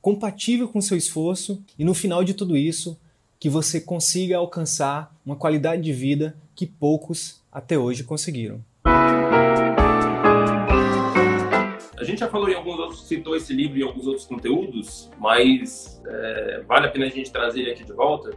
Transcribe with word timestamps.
compatível 0.00 0.68
com 0.68 0.80
seu 0.80 0.96
esforço 0.96 1.62
e 1.78 1.84
no 1.84 1.94
final 1.94 2.24
de 2.24 2.34
tudo 2.34 2.56
isso, 2.56 2.98
que 3.38 3.48
você 3.48 3.80
consiga 3.80 4.36
alcançar 4.36 5.14
uma 5.24 5.36
qualidade 5.36 5.82
de 5.82 5.92
vida 5.92 6.36
que 6.54 6.66
poucos 6.66 7.40
até 7.50 7.78
hoje 7.78 8.04
conseguiram. 8.04 8.62
A 11.98 12.04
gente 12.04 12.20
já 12.20 12.28
falou 12.28 12.48
em 12.48 12.54
alguns 12.54 12.78
outros, 12.78 13.06
citou 13.06 13.36
esse 13.36 13.52
livro 13.52 13.78
e 13.78 13.82
alguns 13.82 14.06
outros 14.06 14.26
conteúdos, 14.26 15.10
mas 15.18 16.00
é, 16.06 16.62
vale 16.66 16.86
a 16.86 16.90
pena 16.90 17.06
a 17.06 17.10
gente 17.10 17.30
trazer 17.30 17.60
ele 17.60 17.72
aqui 17.72 17.84
de 17.84 17.92
volta, 17.92 18.30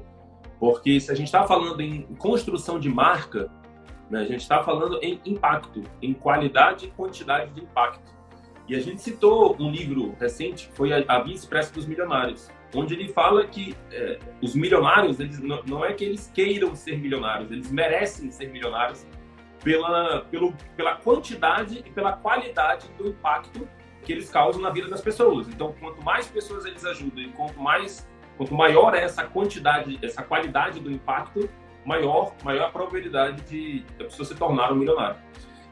porque 0.60 1.00
se 1.00 1.12
a 1.12 1.16
gente 1.16 1.28
está 1.28 1.46
falando 1.48 1.80
em 1.82 2.02
construção 2.18 2.78
de 2.78 2.90
marca, 2.90 3.50
né, 4.10 4.20
a 4.20 4.26
gente 4.26 4.42
está 4.42 4.62
falando 4.64 5.00
em 5.02 5.20
impacto, 5.26 5.82
em 6.02 6.14
qualidade 6.14 6.88
e 6.88 6.92
quantidade 6.92 7.54
de 7.54 7.62
impacto. 7.62 8.14
E 8.68 8.76
a 8.76 8.80
gente 8.80 9.02
citou 9.02 9.56
um 9.60 9.70
livro 9.70 10.16
recente, 10.20 10.68
que 10.68 10.76
foi 10.76 10.94
A 10.94 11.20
Via 11.20 11.36
Expressa 11.36 11.74
dos 11.74 11.86
Milionários, 11.86 12.50
onde 12.74 12.94
ele 12.94 13.10
fala 13.10 13.46
que 13.46 13.76
é, 13.92 14.20
os 14.42 14.56
milionários, 14.56 15.20
eles, 15.20 15.40
não, 15.40 15.62
não, 15.64 15.86
é 15.86 15.94
que 15.94 16.04
eles 16.04 16.32
queiram 16.34 16.76
ser 16.76 16.98
milionários, 16.98 17.52
eles 17.52 17.72
merecem 17.72 18.32
ser 18.32 18.50
milionários 18.50 19.06
pela, 19.64 20.22
pelo, 20.32 20.54
pela 20.76 20.96
quantidade 20.96 21.84
e 21.86 21.90
pela 21.92 22.14
qualidade 22.14 22.88
do 22.98 23.08
impacto 23.08 23.68
que 24.04 24.12
eles 24.12 24.30
causam 24.30 24.62
na 24.62 24.70
vida 24.70 24.90
das 24.90 25.02
pessoas. 25.02 25.48
Então, 25.48 25.74
quanto 25.80 26.04
mais 26.04 26.28
pessoas 26.28 26.66
eles 26.66 26.84
ajudam 26.86 27.24
e 27.24 27.30
quanto 27.30 27.60
mais 27.60 28.08
quanto 28.38 28.54
maior 28.56 28.96
é 28.96 29.04
essa 29.04 29.24
quantidade, 29.24 30.00
essa 30.02 30.24
qualidade 30.24 30.80
do 30.80 30.92
impacto, 30.92 31.48
maior 31.86 32.34
maior 32.44 32.68
a 32.68 32.70
probabilidade 32.70 33.42
de 33.44 33.86
a 34.00 34.06
pessoa 34.06 34.26
se 34.26 34.36
tornar 34.36 34.72
um 34.72 34.76
milionário. 34.76 35.18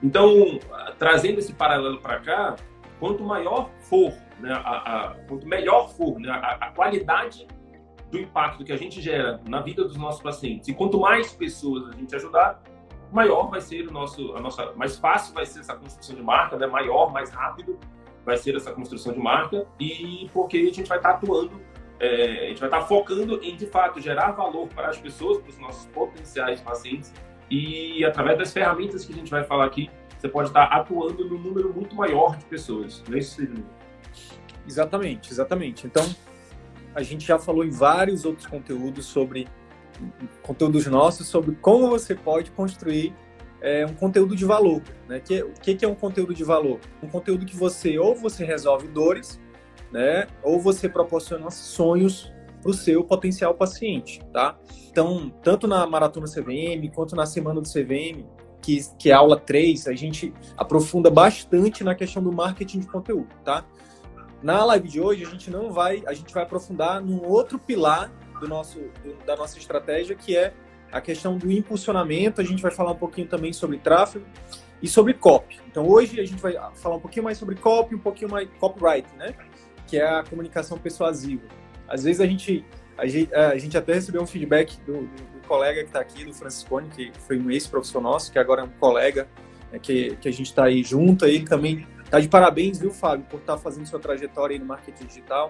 Então, 0.03 0.59
trazendo 0.97 1.39
esse 1.39 1.53
paralelo 1.53 1.99
para 1.99 2.19
cá, 2.19 2.55
quanto 3.01 3.23
maior 3.23 3.71
for, 3.79 4.13
né, 4.39 4.53
a, 4.53 5.07
a, 5.07 5.15
quanto 5.27 5.47
melhor 5.47 5.89
for 5.89 6.19
né, 6.19 6.29
a, 6.29 6.67
a, 6.67 6.71
qualidade 6.71 7.47
do 8.11 8.19
impacto 8.19 8.63
que 8.63 8.71
a 8.71 8.77
gente 8.77 9.01
gera 9.01 9.41
na 9.49 9.59
vida 9.59 9.83
dos 9.83 9.97
nossos 9.97 10.21
pacientes. 10.21 10.67
E 10.67 10.73
quanto 10.73 10.99
mais 10.99 11.33
pessoas 11.33 11.89
a 11.89 11.97
gente 11.97 12.15
ajudar, 12.15 12.61
maior 13.11 13.49
vai 13.49 13.59
ser 13.59 13.87
o 13.87 13.91
nosso, 13.91 14.35
a 14.35 14.39
nossa, 14.39 14.71
mais 14.73 14.97
fácil 14.97 15.33
vai 15.33 15.47
ser 15.47 15.61
essa 15.61 15.75
construção 15.75 16.15
de 16.15 16.21
marca, 16.21 16.55
né, 16.57 16.67
maior, 16.67 17.11
mais 17.11 17.31
rápido 17.31 17.79
vai 18.23 18.37
ser 18.37 18.55
essa 18.55 18.71
construção 18.71 19.13
de 19.13 19.19
marca. 19.19 19.65
E 19.79 20.29
porque 20.31 20.57
a 20.57 20.65
gente 20.65 20.83
vai 20.83 20.99
estar 20.99 21.11
atuando, 21.11 21.59
é, 21.99 22.45
a 22.45 22.47
gente 22.49 22.59
vai 22.59 22.69
estar 22.69 22.81
focando 22.81 23.43
em 23.43 23.55
de 23.55 23.65
fato 23.65 23.99
gerar 23.99 24.33
valor 24.33 24.67
para 24.67 24.89
as 24.89 24.99
pessoas, 24.99 25.39
para 25.39 25.49
os 25.49 25.57
nossos 25.57 25.87
potenciais 25.87 26.61
pacientes. 26.61 27.11
E 27.49 28.05
através 28.05 28.37
das 28.37 28.53
ferramentas 28.53 29.03
que 29.03 29.11
a 29.11 29.15
gente 29.15 29.31
vai 29.31 29.43
falar 29.43 29.65
aqui 29.65 29.89
você 30.21 30.29
pode 30.29 30.49
estar 30.49 30.65
atuando 30.65 31.27
num 31.27 31.39
número 31.39 31.73
muito 31.73 31.95
maior 31.95 32.37
de 32.37 32.45
pessoas. 32.45 33.03
Não 33.07 33.15
é 33.15 33.19
isso, 33.19 33.37
Sidney? 33.37 33.65
Exatamente, 34.67 35.31
exatamente. 35.31 35.87
Então, 35.87 36.07
a 36.93 37.01
gente 37.01 37.25
já 37.25 37.39
falou 37.39 37.65
em 37.65 37.71
vários 37.71 38.23
outros 38.23 38.45
conteúdos 38.45 39.07
sobre 39.07 39.47
conteúdos 40.41 40.85
nossos 40.85 41.27
sobre 41.27 41.55
como 41.55 41.87
você 41.87 42.15
pode 42.15 42.51
construir 42.51 43.13
é, 43.61 43.83
um 43.85 43.95
conteúdo 43.95 44.35
de 44.35 44.45
valor. 44.45 44.83
Né? 45.09 45.19
Que, 45.19 45.41
o 45.41 45.53
que, 45.53 45.73
que 45.73 45.83
é 45.83 45.87
um 45.87 45.95
conteúdo 45.95 46.35
de 46.35 46.43
valor? 46.43 46.79
Um 47.01 47.07
conteúdo 47.07 47.43
que 47.43 47.55
você 47.55 47.97
ou 47.97 48.13
você 48.13 48.45
resolve 48.45 48.87
dores, 48.87 49.41
né? 49.91 50.27
ou 50.43 50.59
você 50.59 50.87
proporciona 50.87 51.49
sonhos 51.49 52.31
para 52.61 52.69
o 52.69 52.73
seu 52.75 53.03
potencial 53.03 53.55
paciente, 53.55 54.21
tá? 54.31 54.55
Então, 54.91 55.31
tanto 55.41 55.67
na 55.67 55.87
Maratona 55.87 56.27
CVM 56.27 56.91
quanto 56.93 57.15
na 57.15 57.25
Semana 57.25 57.59
do 57.59 57.67
CVM, 57.67 58.23
que, 58.61 58.79
que 58.97 59.09
é 59.09 59.13
a 59.13 59.17
aula 59.17 59.39
3, 59.39 59.87
a 59.87 59.93
gente 59.93 60.33
aprofunda 60.55 61.09
bastante 61.09 61.83
na 61.83 61.95
questão 61.95 62.23
do 62.23 62.31
marketing 62.31 62.79
de 62.79 62.87
conteúdo, 62.87 63.27
tá? 63.43 63.65
Na 64.41 64.63
live 64.65 64.87
de 64.87 64.99
hoje, 64.99 65.23
a 65.23 65.29
gente 65.29 65.51
não 65.51 65.71
vai, 65.71 66.03
a 66.05 66.13
gente 66.13 66.33
vai 66.33 66.43
aprofundar 66.43 67.01
num 67.01 67.23
outro 67.23 67.59
pilar 67.59 68.11
do 68.39 68.47
nosso, 68.47 68.79
do, 69.03 69.13
da 69.25 69.35
nossa 69.35 69.57
estratégia, 69.57 70.15
que 70.15 70.35
é 70.35 70.53
a 70.91 70.99
questão 70.99 71.37
do 71.37 71.51
impulsionamento. 71.51 72.41
A 72.41 72.43
gente 72.43 72.61
vai 72.61 72.71
falar 72.71 72.91
um 72.91 72.97
pouquinho 72.97 73.27
também 73.27 73.53
sobre 73.53 73.77
tráfego 73.77 74.25
e 74.81 74.87
sobre 74.87 75.13
copy. 75.13 75.59
Então, 75.67 75.87
hoje 75.87 76.19
a 76.19 76.25
gente 76.25 76.41
vai 76.41 76.53
falar 76.75 76.95
um 76.95 76.99
pouquinho 76.99 77.23
mais 77.23 77.37
sobre 77.37 77.55
copy, 77.55 77.95
um 77.95 77.99
pouquinho 77.99 78.31
mais 78.31 78.49
copyright, 78.59 79.07
né? 79.15 79.35
Que 79.85 79.97
é 79.97 80.09
a 80.09 80.23
comunicação 80.23 80.77
persuasiva. 80.77 81.43
Às 81.87 82.03
vezes 82.03 82.19
a 82.19 82.25
gente, 82.25 82.65
a 82.97 83.05
gente, 83.05 83.33
a 83.35 83.57
gente 83.57 83.77
até 83.77 83.93
recebeu 83.93 84.23
um 84.23 84.27
feedback 84.27 84.79
do, 84.81 85.01
do 85.03 85.40
colega 85.51 85.81
que 85.81 85.87
está 85.87 85.99
aqui, 85.99 86.23
do 86.23 86.33
Franciscone, 86.33 86.87
que 86.87 87.11
foi 87.27 87.37
um 87.37 87.51
ex-professor 87.51 88.01
nosso, 88.01 88.31
que 88.31 88.39
agora 88.39 88.61
é 88.61 88.63
um 88.63 88.69
colega 88.69 89.27
é, 89.69 89.77
que, 89.77 90.15
que 90.15 90.29
a 90.29 90.31
gente 90.31 90.45
está 90.47 90.63
aí 90.63 90.81
junto. 90.81 91.25
Ele 91.25 91.43
também 91.43 91.85
está 92.05 92.21
de 92.21 92.29
parabéns, 92.29 92.79
viu, 92.79 92.89
Fábio, 92.89 93.25
por 93.29 93.41
estar 93.41 93.57
tá 93.57 93.59
fazendo 93.59 93.85
sua 93.85 93.99
trajetória 93.99 94.55
aí 94.55 94.59
no 94.59 94.65
marketing 94.65 95.05
digital. 95.05 95.49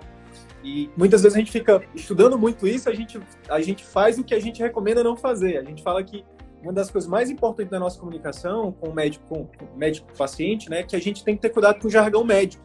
E 0.64 0.90
muitas 0.98 1.22
vezes 1.22 1.36
a 1.36 1.40
gente 1.40 1.52
fica 1.52 1.84
estudando 1.94 2.36
muito 2.36 2.68
isso, 2.68 2.90
a 2.90 2.96
gente, 2.96 3.20
a 3.48 3.62
gente 3.62 3.86
faz 3.86 4.18
o 4.18 4.24
que 4.24 4.34
a 4.34 4.40
gente 4.40 4.60
recomenda 4.60 5.04
não 5.04 5.16
fazer. 5.16 5.58
A 5.58 5.64
gente 5.64 5.84
fala 5.84 6.04
que 6.04 6.26
uma 6.64 6.74
das 6.74 6.90
coisas 6.90 7.08
mais 7.08 7.30
importantes 7.30 7.70
da 7.70 7.80
nossa 7.80 8.00
comunicação 8.00 8.72
com 8.72 8.90
o 8.90 8.94
médico, 8.96 9.28
com 9.28 9.66
o 9.66 9.78
médico 9.78 10.12
paciente, 10.18 10.68
né, 10.68 10.80
é 10.80 10.84
que 10.84 10.96
a 10.96 11.00
gente 11.00 11.24
tem 11.24 11.36
que 11.36 11.44
ter 11.44 11.50
cuidado 11.50 11.80
com 11.80 11.88
o 11.88 11.92
jargão 11.92 12.24
médico, 12.24 12.64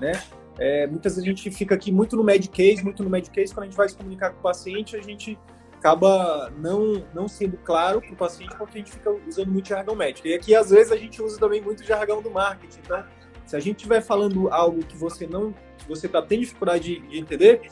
né? 0.00 0.12
É, 0.58 0.86
muitas 0.86 1.14
vezes 1.14 1.26
a 1.26 1.30
gente 1.30 1.50
fica 1.50 1.74
aqui 1.74 1.90
muito 1.90 2.16
no 2.16 2.24
case, 2.50 2.82
muito 2.82 3.02
no 3.02 3.10
case, 3.22 3.54
quando 3.54 3.64
a 3.64 3.66
gente 3.66 3.76
vai 3.76 3.88
se 3.88 3.96
comunicar 3.96 4.30
com 4.30 4.40
o 4.40 4.42
paciente, 4.42 4.94
a 4.96 5.00
gente 5.00 5.38
acaba 5.80 6.52
não, 6.58 7.06
não 7.14 7.26
sendo 7.26 7.56
claro 7.56 8.02
para 8.02 8.12
o 8.12 8.16
paciente 8.16 8.54
porque 8.54 8.78
a 8.78 8.80
gente 8.80 8.92
fica 8.92 9.10
usando 9.26 9.50
muito 9.50 9.68
jargão 9.68 9.96
médico. 9.96 10.28
E 10.28 10.34
aqui, 10.34 10.54
às 10.54 10.68
vezes, 10.68 10.92
a 10.92 10.96
gente 10.96 11.22
usa 11.22 11.40
também 11.40 11.60
muito 11.60 11.82
jargão 11.82 12.20
do 12.20 12.30
marketing. 12.30 12.80
Então, 12.84 13.02
se 13.46 13.56
a 13.56 13.60
gente 13.60 13.78
estiver 13.78 14.02
falando 14.02 14.52
algo 14.52 14.84
que 14.84 14.96
você 14.96 15.26
não, 15.26 15.52
que 15.78 15.88
você 15.88 16.06
tá, 16.06 16.20
tem 16.20 16.40
dificuldade 16.40 17.00
de, 17.00 17.08
de, 17.08 17.18
entender, 17.18 17.62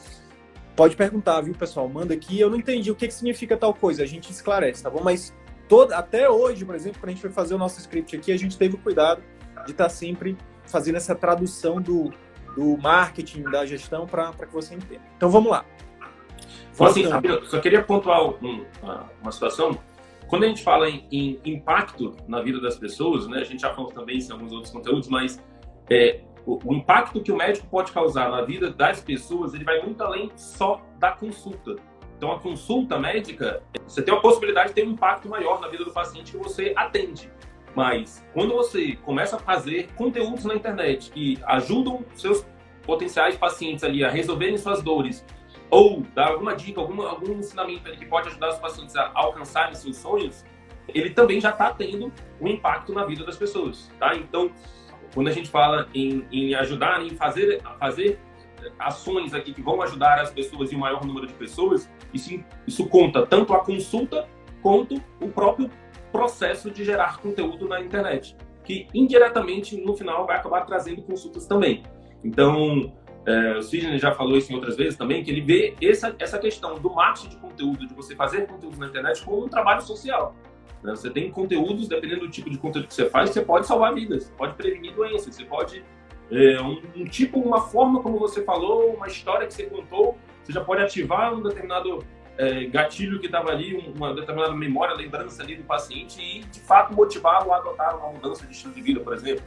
pode 0.75 0.95
perguntar, 0.95 1.39
viu, 1.41 1.53
pessoal? 1.53 1.87
Manda 1.87 2.15
aqui. 2.15 2.39
Eu 2.39 2.49
não 2.49 2.57
entendi 2.57 2.89
o 2.89 2.95
que, 2.95 3.07
que 3.07 3.13
significa 3.13 3.55
tal 3.55 3.75
coisa. 3.75 4.01
A 4.01 4.07
gente 4.07 4.31
esclarece, 4.31 4.81
tá 4.81 4.89
bom? 4.89 5.01
Mas 5.03 5.31
todo, 5.67 5.93
até 5.93 6.27
hoje, 6.27 6.65
por 6.65 6.73
exemplo, 6.73 6.99
quando 6.99 7.09
a 7.09 7.13
gente 7.13 7.21
foi 7.21 7.29
fazer 7.29 7.53
o 7.53 7.59
nosso 7.59 7.79
script 7.79 8.17
aqui, 8.17 8.31
a 8.31 8.37
gente 8.37 8.57
teve 8.57 8.73
o 8.75 8.79
cuidado 8.79 9.21
de 9.65 9.71
estar 9.71 9.83
tá 9.83 9.89
sempre 9.89 10.35
fazendo 10.65 10.95
essa 10.95 11.13
tradução 11.13 11.79
do, 11.79 12.11
do 12.55 12.75
marketing, 12.77 13.43
da 13.43 13.67
gestão, 13.67 14.07
para 14.07 14.33
que 14.33 14.51
você 14.53 14.73
entenda. 14.73 15.03
Então, 15.15 15.29
vamos 15.29 15.51
lá. 15.51 15.63
Então, 16.73 16.87
assim, 16.87 17.03
só 17.45 17.59
queria 17.59 17.83
pontuar 17.83 18.23
um, 18.23 18.65
uma, 18.81 19.09
uma, 19.21 19.31
situação. 19.31 19.77
Quando 20.27 20.43
a 20.43 20.47
gente 20.47 20.63
fala 20.63 20.89
em, 20.89 21.07
em, 21.11 21.39
impacto 21.45 22.15
na 22.27 22.41
vida 22.41 22.61
das 22.61 22.77
pessoas, 22.77 23.27
né, 23.27 23.39
a 23.39 23.43
gente 23.43 23.61
já 23.61 23.73
falou 23.73 23.91
também 23.91 24.19
em 24.19 24.31
alguns 24.31 24.51
outros 24.51 24.71
conteúdos, 24.71 25.07
mas 25.07 25.43
é, 25.89 26.21
o, 26.45 26.59
o, 26.63 26.73
impacto 26.73 27.21
que 27.21 27.31
o 27.31 27.35
médico 27.35 27.67
pode 27.67 27.91
causar 27.91 28.29
na 28.29 28.41
vida 28.41 28.69
das 28.69 29.01
pessoas, 29.01 29.53
ele 29.53 29.63
vai 29.63 29.81
muito 29.81 30.01
além 30.03 30.31
só 30.35 30.81
da 30.97 31.11
consulta. 31.11 31.75
Então, 32.17 32.31
a 32.31 32.39
consulta 32.39 32.99
médica, 32.99 33.63
você 33.87 34.01
tem 34.01 34.13
a 34.13 34.17
possibilidade 34.17 34.69
de 34.69 34.75
ter 34.75 34.85
um 34.85 34.91
impacto 34.91 35.29
maior 35.29 35.61
na 35.61 35.67
vida 35.67 35.85
do 35.85 35.91
paciente 35.91 36.33
que 36.33 36.37
você 36.37 36.73
atende. 36.75 37.31
Mas, 37.75 38.25
quando 38.33 38.53
você 38.53 38.97
começa 38.97 39.37
a 39.37 39.39
fazer 39.39 39.89
conteúdos 39.95 40.43
na 40.43 40.53
internet 40.53 41.11
que 41.11 41.39
ajudam 41.45 42.03
seus 42.15 42.45
potenciais 42.83 43.37
pacientes 43.37 43.83
ali 43.83 44.03
a 44.03 44.09
resolverem 44.09 44.57
suas 44.57 44.81
dores 44.81 45.25
ou 45.69 46.01
dar 46.15 46.29
alguma 46.29 46.55
dica, 46.55 46.79
algum, 46.81 47.01
algum 47.01 47.33
ensinamento 47.33 47.91
que 47.91 48.05
pode 48.05 48.29
ajudar 48.29 48.49
os 48.49 48.57
pacientes 48.57 48.95
a 48.95 49.11
alcançarem 49.13 49.73
seus 49.75 49.97
sonhos, 49.97 50.43
ele 50.87 51.11
também 51.11 51.39
já 51.39 51.51
está 51.51 51.71
tendo 51.71 52.11
um 52.41 52.47
impacto 52.47 52.93
na 52.93 53.05
vida 53.05 53.23
das 53.23 53.37
pessoas, 53.37 53.91
tá? 53.99 54.15
Então, 54.15 54.51
quando 55.13 55.27
a 55.27 55.31
gente 55.31 55.49
fala 55.49 55.87
em, 55.93 56.25
em 56.31 56.55
ajudar, 56.55 57.03
em 57.03 57.11
fazer, 57.11 57.61
fazer 57.79 58.19
ações 58.77 59.33
aqui 59.33 59.53
que 59.53 59.61
vão 59.61 59.81
ajudar 59.81 60.19
as 60.19 60.31
pessoas 60.31 60.71
e 60.71 60.75
o 60.75 60.79
maior 60.79 61.05
número 61.05 61.27
de 61.27 61.33
pessoas, 61.33 61.89
isso, 62.13 62.43
isso 62.67 62.87
conta 62.87 63.25
tanto 63.25 63.53
a 63.53 63.59
consulta 63.59 64.27
quanto 64.61 65.01
o 65.21 65.29
próprio 65.29 65.69
processo 66.11 66.71
de 66.71 66.83
gerar 66.83 67.19
conteúdo 67.19 67.67
na 67.67 67.79
internet, 67.79 68.35
que 68.63 68.87
indiretamente 68.93 69.79
no 69.79 69.95
final 69.95 70.25
vai 70.25 70.37
acabar 70.37 70.65
trazendo 70.65 71.01
consultas 71.03 71.45
também. 71.45 71.83
Então, 72.23 72.93
é, 73.29 73.57
o 73.57 73.61
Sidney 73.61 73.99
já 73.99 74.11
falou 74.11 74.37
isso 74.37 74.51
em 74.51 74.55
outras 74.55 74.75
vezes 74.75 74.97
também, 74.97 75.23
que 75.23 75.29
ele 75.29 75.41
vê 75.41 75.75
essa, 75.79 76.15
essa 76.17 76.39
questão 76.39 76.79
do 76.79 76.89
marketing 76.89 77.29
de 77.29 77.37
conteúdo, 77.37 77.87
de 77.87 77.93
você 77.93 78.15
fazer 78.15 78.47
conteúdo 78.47 78.77
na 78.79 78.87
internet, 78.87 79.23
como 79.23 79.45
um 79.45 79.47
trabalho 79.47 79.81
social. 79.83 80.35
Né? 80.83 80.95
Você 80.95 81.11
tem 81.11 81.29
conteúdos, 81.29 81.87
dependendo 81.87 82.21
do 82.21 82.29
tipo 82.29 82.49
de 82.49 82.57
conteúdo 82.57 82.87
que 82.87 82.93
você 82.93 83.07
faz, 83.07 83.29
você 83.29 83.41
pode 83.41 83.67
salvar 83.67 83.93
vidas, 83.93 84.33
pode 84.35 84.55
prevenir 84.55 84.95
doenças, 84.95 85.35
você 85.35 85.45
pode. 85.45 85.83
É, 86.31 86.59
um, 86.59 86.81
um, 86.95 87.05
tipo, 87.05 87.39
uma 87.39 87.61
forma 87.61 88.01
como 88.01 88.17
você 88.17 88.43
falou, 88.43 88.93
uma 88.95 89.07
história 89.07 89.45
que 89.45 89.53
você 89.53 89.65
contou, 89.65 90.17
você 90.43 90.51
já 90.51 90.63
pode 90.63 90.81
ativar 90.81 91.31
um 91.31 91.43
determinado 91.43 92.03
é, 92.35 92.65
gatilho 92.65 93.19
que 93.19 93.27
estava 93.27 93.51
ali, 93.51 93.75
uma 93.95 94.13
determinada 94.13 94.55
memória, 94.55 94.95
lembrança 94.95 95.43
ali 95.43 95.55
do 95.55 95.63
paciente 95.63 96.19
e, 96.19 96.39
de 96.45 96.61
fato, 96.61 96.95
motivá-lo 96.95 97.51
a 97.51 97.57
adotar 97.57 97.95
uma 97.95 98.13
mudança 98.13 98.47
de 98.47 98.53
estilo 98.53 98.73
de 98.73 98.81
vida, 98.81 98.99
por 99.01 99.13
exemplo. 99.13 99.43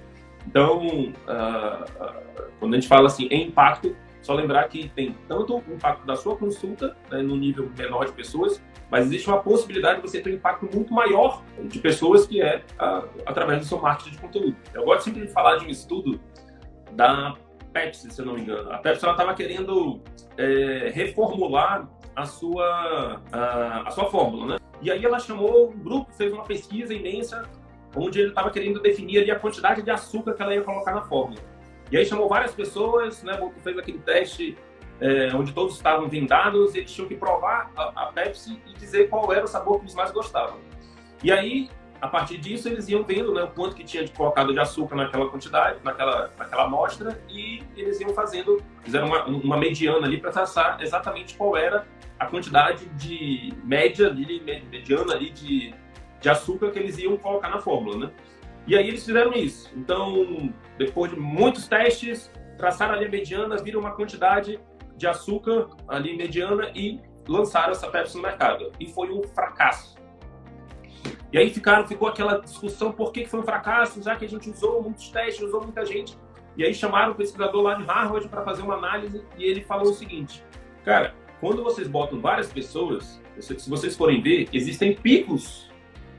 Então, 0.47 0.87
uh, 0.87 2.53
quando 2.59 2.75
a 2.75 2.77
gente 2.77 2.89
fala 2.89 3.07
assim 3.07 3.27
em 3.31 3.49
impacto, 3.49 3.97
só 4.21 4.35
lembrar 4.35 4.69
que 4.69 4.89
tem 4.91 5.17
tanto 5.27 5.57
o 5.57 5.75
impacto 5.75 6.07
da 6.07 6.15
sua 6.15 6.37
consulta, 6.37 6.97
né, 7.11 7.21
no 7.23 7.37
nível 7.37 7.71
menor 7.77 8.07
de 8.07 8.13
pessoas, 8.13 8.63
mas 8.91 9.07
existe 9.07 9.29
uma 9.29 9.43
possibilidade 9.43 10.01
de 10.01 10.09
você 10.09 10.21
ter 10.21 10.31
um 10.31 10.35
impacto 10.35 10.69
muito 10.73 10.93
maior 10.93 11.43
de 11.65 11.79
pessoas 11.79 12.27
que 12.27 12.41
é 12.41 12.63
uh, 12.81 13.09
através 13.27 13.61
do 13.61 13.65
seu 13.65 13.81
marketing 13.81 14.11
de 14.11 14.19
conteúdo. 14.19 14.57
Eu 14.75 14.85
gosto 14.85 15.05
sempre 15.05 15.27
de 15.27 15.33
falar 15.33 15.57
de 15.57 15.67
um 15.67 15.69
estudo 15.69 16.21
da 16.93 17.35
Pepsi, 17.73 18.11
se 18.11 18.21
eu 18.21 18.27
não 18.27 18.35
me 18.35 18.43
engano. 18.43 18.71
A 18.71 18.79
Pepsi 18.79 19.07
estava 19.09 19.35
querendo 19.35 20.01
é, 20.37 20.91
reformular 20.95 21.89
a 22.15 22.27
sua, 22.27 23.23
a, 23.33 23.89
a, 23.89 23.91
sua 23.91 24.11
fórmula, 24.11 24.55
né? 24.55 24.57
E 24.83 24.91
aí 24.91 25.05
ela 25.05 25.19
chamou 25.19 25.71
um 25.71 25.79
grupo, 25.79 26.13
fez 26.13 26.33
uma 26.33 26.45
pesquisa 26.45 26.93
imensa, 26.93 27.49
onde 27.97 28.21
ele 28.21 28.29
estava 28.31 28.51
querendo 28.51 28.81
definir 28.81 29.19
ali 29.19 29.31
a 29.31 29.39
quantidade 29.39 29.83
de 29.83 29.91
açúcar 29.91 30.35
que 30.35 30.43
ela 30.43 30.55
ia 30.55 30.63
colocar 30.63 30.93
na 30.93 31.03
fórmula. 31.03 31.41
E 31.91 31.97
aí 31.97 32.07
chamou 32.07 32.29
várias 32.29 32.55
pessoas, 32.55 33.23
né? 33.23 33.39
Fez 33.63 33.79
aquele 33.79 33.99
teste 33.99 34.57
é, 35.01 35.35
onde 35.35 35.53
todos 35.53 35.75
estavam 35.75 36.09
vendados 36.09 36.75
eles 36.75 36.93
tinham 36.93 37.09
que 37.09 37.17
provar 37.17 37.71
a, 37.77 38.05
a 38.05 38.07
Pepsi 38.07 38.61
e 38.67 38.73
dizer 38.75 39.09
qual 39.09 39.33
era 39.33 39.45
o 39.45 39.49
sabor 39.49 39.79
que 39.79 39.85
eles 39.85 39.95
mais 39.95 40.11
gostavam. 40.11 40.59
E 41.23 41.31
aí 41.31 41.69
a 42.03 42.09
partir 42.09 42.37
disso 42.39 42.69
eles 42.69 42.89
iam 42.89 43.05
vendo 43.05 43.33
né, 43.33 43.45
o 43.45 43.49
quanto 43.49 43.77
que 43.77 43.85
tinha 43.85 44.05
de 44.05 44.11
colocado 44.11 44.53
de 44.53 44.59
açúcar 44.59 44.97
naquela 44.97 45.29
quantidade, 45.29 45.79
naquela, 45.85 46.33
naquela 46.37 46.65
amostra, 46.65 47.23
e 47.29 47.63
eles 47.77 48.01
iam 48.01 48.13
fazendo, 48.13 48.61
fizeram 48.83 49.07
uma, 49.07 49.25
uma 49.25 49.57
mediana 49.57 50.05
ali 50.05 50.19
para 50.19 50.33
traçar 50.33 50.79
exatamente 50.81 51.37
qual 51.37 51.57
era 51.57 51.87
a 52.19 52.27
quantidade 52.27 52.87
de 52.97 53.55
média, 53.63 54.11
de, 54.11 54.41
mediana 54.69 55.15
ali 55.15 55.31
de, 55.31 55.73
de 56.23 56.31
açúcar 56.31 56.71
que 56.71 56.79
eles 56.79 56.97
iam 56.97 57.19
colocar 57.19 57.51
na 57.51 57.61
fórmula, 57.61 58.07
né? 58.07 58.13
E 58.67 58.75
aí 58.77 58.89
eles 58.89 59.05
fizeram 59.05 59.33
isso. 59.33 59.71
Então, 59.77 60.51
depois 60.79 61.11
de 61.11 61.21
muitos 61.21 61.69
testes, 61.69 62.31
traçaram 62.57 62.95
a 62.95 63.09
mediana, 63.09 63.57
viram 63.57 63.81
uma 63.81 63.91
quantidade 63.91 64.59
de 64.97 65.07
açúcar 65.07 65.69
ali 65.87 66.17
mediana 66.17 66.71
e 66.75 67.01
lançaram 67.29 67.73
essa 67.73 67.91
Pepsi 67.91 68.17
no 68.17 68.23
mercado. 68.23 68.73
E 68.81 68.87
foi 68.87 69.11
um 69.11 69.23
fracasso 69.25 70.01
e 71.33 71.39
aí 71.39 71.49
ficaram, 71.49 71.87
ficou 71.87 72.07
aquela 72.07 72.39
discussão 72.39 72.93
por 72.93 73.11
que 73.11 73.25
foi 73.25 73.41
um 73.41 73.43
fracasso, 73.43 74.03
já 74.03 74.15
que 74.15 74.27
a 74.27 74.29
gente 74.29 74.51
usou 74.51 74.83
muitos 74.83 75.09
testes, 75.09 75.43
usou 75.43 75.63
muita 75.63 75.85
gente. 75.85 76.17
E 76.57 76.63
aí 76.63 76.75
chamaram 76.75 77.13
o 77.13 77.15
pesquisador 77.15 77.63
lá 77.63 77.75
de 77.75 77.85
Harvard 77.85 78.29
para 78.29 78.43
fazer 78.43 78.61
uma 78.61 78.75
análise 78.75 79.25
e 79.39 79.45
ele 79.45 79.63
falou 79.63 79.91
o 79.91 79.95
seguinte: 79.95 80.45
cara, 80.85 81.15
quando 81.41 81.65
vocês 81.65 81.89
botam 81.89 82.21
várias 82.21 82.53
pessoas, 82.53 83.19
se 83.41 83.71
vocês 83.71 83.97
forem 83.97 84.21
ver, 84.21 84.51
existem 84.53 84.95
picos 84.95 85.71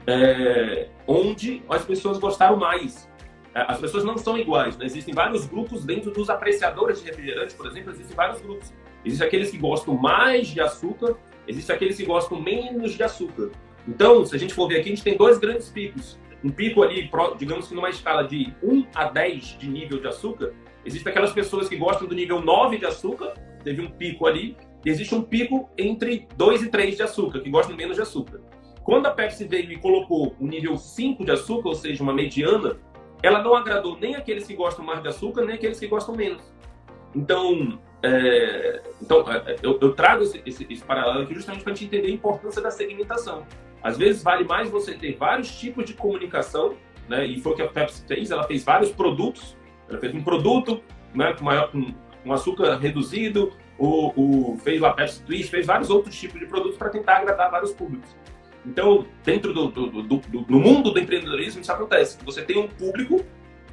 é, 0.08 0.90
onde 1.08 1.64
as 1.70 1.86
pessoas 1.86 2.18
gostaram 2.18 2.58
mais. 2.58 3.10
É, 3.54 3.62
as 3.68 3.80
pessoas 3.80 4.04
não 4.04 4.18
são 4.18 4.38
iguais, 4.38 4.78
né? 4.78 4.86
existem 4.86 5.14
vários 5.14 5.46
grupos 5.46 5.86
dentro 5.86 6.12
dos 6.12 6.30
apreciadores 6.30 7.02
de 7.02 7.06
refrigerante, 7.06 7.54
por 7.56 7.68
exemplo, 7.68 7.92
existem 7.92 8.16
vários 8.16 8.42
grupos. 8.42 8.74
Existem 9.06 9.28
aqueles 9.28 9.52
que 9.52 9.58
gostam 9.58 9.96
mais 9.96 10.48
de 10.48 10.62
açúcar, 10.62 11.16
existem 11.48 11.76
aqueles 11.76 11.98
que 11.98 12.06
gostam 12.06 12.42
menos 12.42 12.94
de 12.94 13.04
açúcar. 13.04 13.52
Então, 13.88 14.26
se 14.26 14.36
a 14.36 14.40
gente 14.40 14.54
for 14.54 14.68
ver 14.68 14.80
aqui, 14.80 14.88
a 14.88 14.96
gente 14.96 15.04
tem 15.04 15.18
dois 15.18 15.38
grandes 15.38 15.70
picos. 15.70 16.18
Um 16.44 16.50
pico 16.50 16.84
ali, 16.84 17.10
digamos 17.38 17.68
que 17.68 17.76
numa 17.76 17.90
escala 17.90 18.24
de 18.24 18.54
1 18.64 18.88
a 18.96 19.06
10 19.06 19.58
de 19.60 19.70
nível 19.70 20.00
de 20.00 20.08
açúcar, 20.08 20.54
existem 20.86 21.12
aquelas 21.12 21.32
pessoas 21.32 21.70
que 21.70 21.76
gostam 21.76 22.08
do 22.08 22.16
nível 22.16 22.42
9 22.42 22.78
de 22.78 22.86
açúcar, 22.86 23.34
teve 23.64 23.82
um 23.82 23.90
pico 23.90 24.26
ali, 24.26 24.58
e 24.86 24.90
existe 24.90 25.14
um 25.16 25.22
pico 25.22 25.70
entre 25.78 26.28
2 26.36 26.64
e 26.64 26.70
3 26.70 26.98
de 26.98 27.04
açúcar, 27.04 27.40
que 27.40 27.50
gostam 27.50 27.76
menos 27.76 27.96
de 27.96 28.02
açúcar. 28.02 28.42
Quando 28.84 29.06
a 29.06 29.12
Pepsi 29.12 29.46
veio 29.46 29.72
e 29.72 29.78
colocou 29.78 30.36
o 30.40 30.46
nível 30.46 30.78
5 30.78 31.24
de 31.24 31.32
açúcar, 31.32 31.70
ou 31.70 31.76
seja, 31.76 32.04
uma 32.04 32.14
mediana, 32.14 32.78
ela 33.22 33.42
não 33.42 33.56
agradou 33.56 33.98
nem 33.98 34.16
aqueles 34.16 34.46
que 34.46 34.56
gostam 34.56 34.84
mais 34.84 35.02
de 35.02 35.08
açúcar, 35.08 35.46
nem 35.46 35.56
aqueles 35.56 35.80
que 35.80 35.88
gostam 35.88 36.16
menos. 36.16 36.44
Então, 37.16 37.80
é, 38.02 38.82
então 39.02 39.24
é, 39.32 39.56
eu, 39.64 39.80
eu 39.82 39.94
trago 39.94 40.24
esse, 40.24 40.42
esse, 40.46 40.68
esse, 40.70 40.84
paralelo 40.84 41.24
aqui 41.24 41.34
justamente 41.34 41.64
para 41.64 41.72
a 41.72 41.76
gente 41.76 41.86
entender 41.86 42.08
a 42.10 42.14
importância 42.14 42.62
da 42.62 42.70
segmentação. 42.70 43.46
Às 43.82 43.98
vezes 43.98 44.22
vale 44.22 44.44
mais 44.44 44.70
você 44.70 44.94
ter 44.94 45.16
vários 45.16 45.58
tipos 45.58 45.86
de 45.86 45.94
comunicação, 45.94 46.76
né? 47.08 47.26
E 47.26 47.40
foi 47.40 47.54
o 47.54 47.56
que 47.56 47.62
a 47.62 47.68
Pepsi 47.68 48.06
fez. 48.06 48.32
Ela 48.32 48.44
fez 48.44 48.64
vários 48.64 48.92
produtos. 48.92 49.58
Ela 49.90 50.00
fez 50.00 50.14
um 50.14 50.24
produto, 50.24 50.82
né? 51.14 51.34
Com 51.34 51.46
maior, 51.46 51.72
com, 51.72 51.94
com 52.24 52.34
açúcar 52.34 52.78
reduzido. 52.78 53.54
O, 53.78 54.54
o 54.54 54.58
fez 54.60 54.80
lá 54.80 54.94
Pepsi 54.94 55.24
Twist, 55.24 55.50
fez 55.50 55.66
vários 55.66 55.90
outros 55.90 56.16
tipos 56.18 56.40
de 56.40 56.46
produtos 56.46 56.78
para 56.78 56.90
tentar 56.90 57.18
agradar 57.18 57.52
vários 57.52 57.72
públicos. 57.72 58.16
Então, 58.66 59.06
dentro 59.24 59.54
do, 59.54 59.68
do, 59.68 59.88
do, 60.04 60.18
do, 60.18 60.46
no 60.48 60.60
mundo 60.60 60.92
do 60.92 61.00
empreendedorismo, 61.00 61.62
isso 61.62 61.72
acontece. 61.72 62.18
Você 62.24 62.42
tem 62.42 62.58
um 62.58 62.68
público 62.68 63.24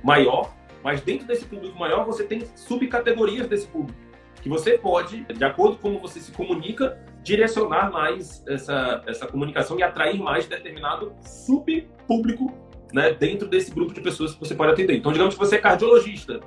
maior, 0.02 0.54
mas 0.82 1.00
dentro 1.00 1.26
desse 1.26 1.44
público 1.44 1.78
maior, 1.78 2.04
você 2.04 2.24
tem 2.24 2.42
subcategorias 2.56 3.46
desse 3.46 3.68
público 3.68 3.98
que 4.42 4.48
você 4.48 4.78
pode, 4.78 5.24
de 5.24 5.44
acordo 5.44 5.76
com 5.76 5.90
como 5.90 6.00
você 6.00 6.18
se 6.20 6.32
comunica, 6.32 6.98
direcionar 7.22 7.90
mais 7.90 8.42
essa, 8.48 9.02
essa 9.06 9.26
comunicação 9.26 9.78
e 9.78 9.82
atrair 9.82 10.18
mais 10.18 10.46
determinado 10.46 11.12
subpúblico 11.22 12.52
né, 12.92 13.12
dentro 13.12 13.46
desse 13.46 13.70
grupo 13.70 13.92
de 13.92 14.00
pessoas 14.00 14.34
que 14.34 14.40
você 14.40 14.54
pode 14.54 14.72
atender. 14.72 14.96
Então, 14.96 15.12
digamos 15.12 15.34
que 15.34 15.40
você 15.40 15.56
é 15.56 15.58
cardiologista, 15.58 16.40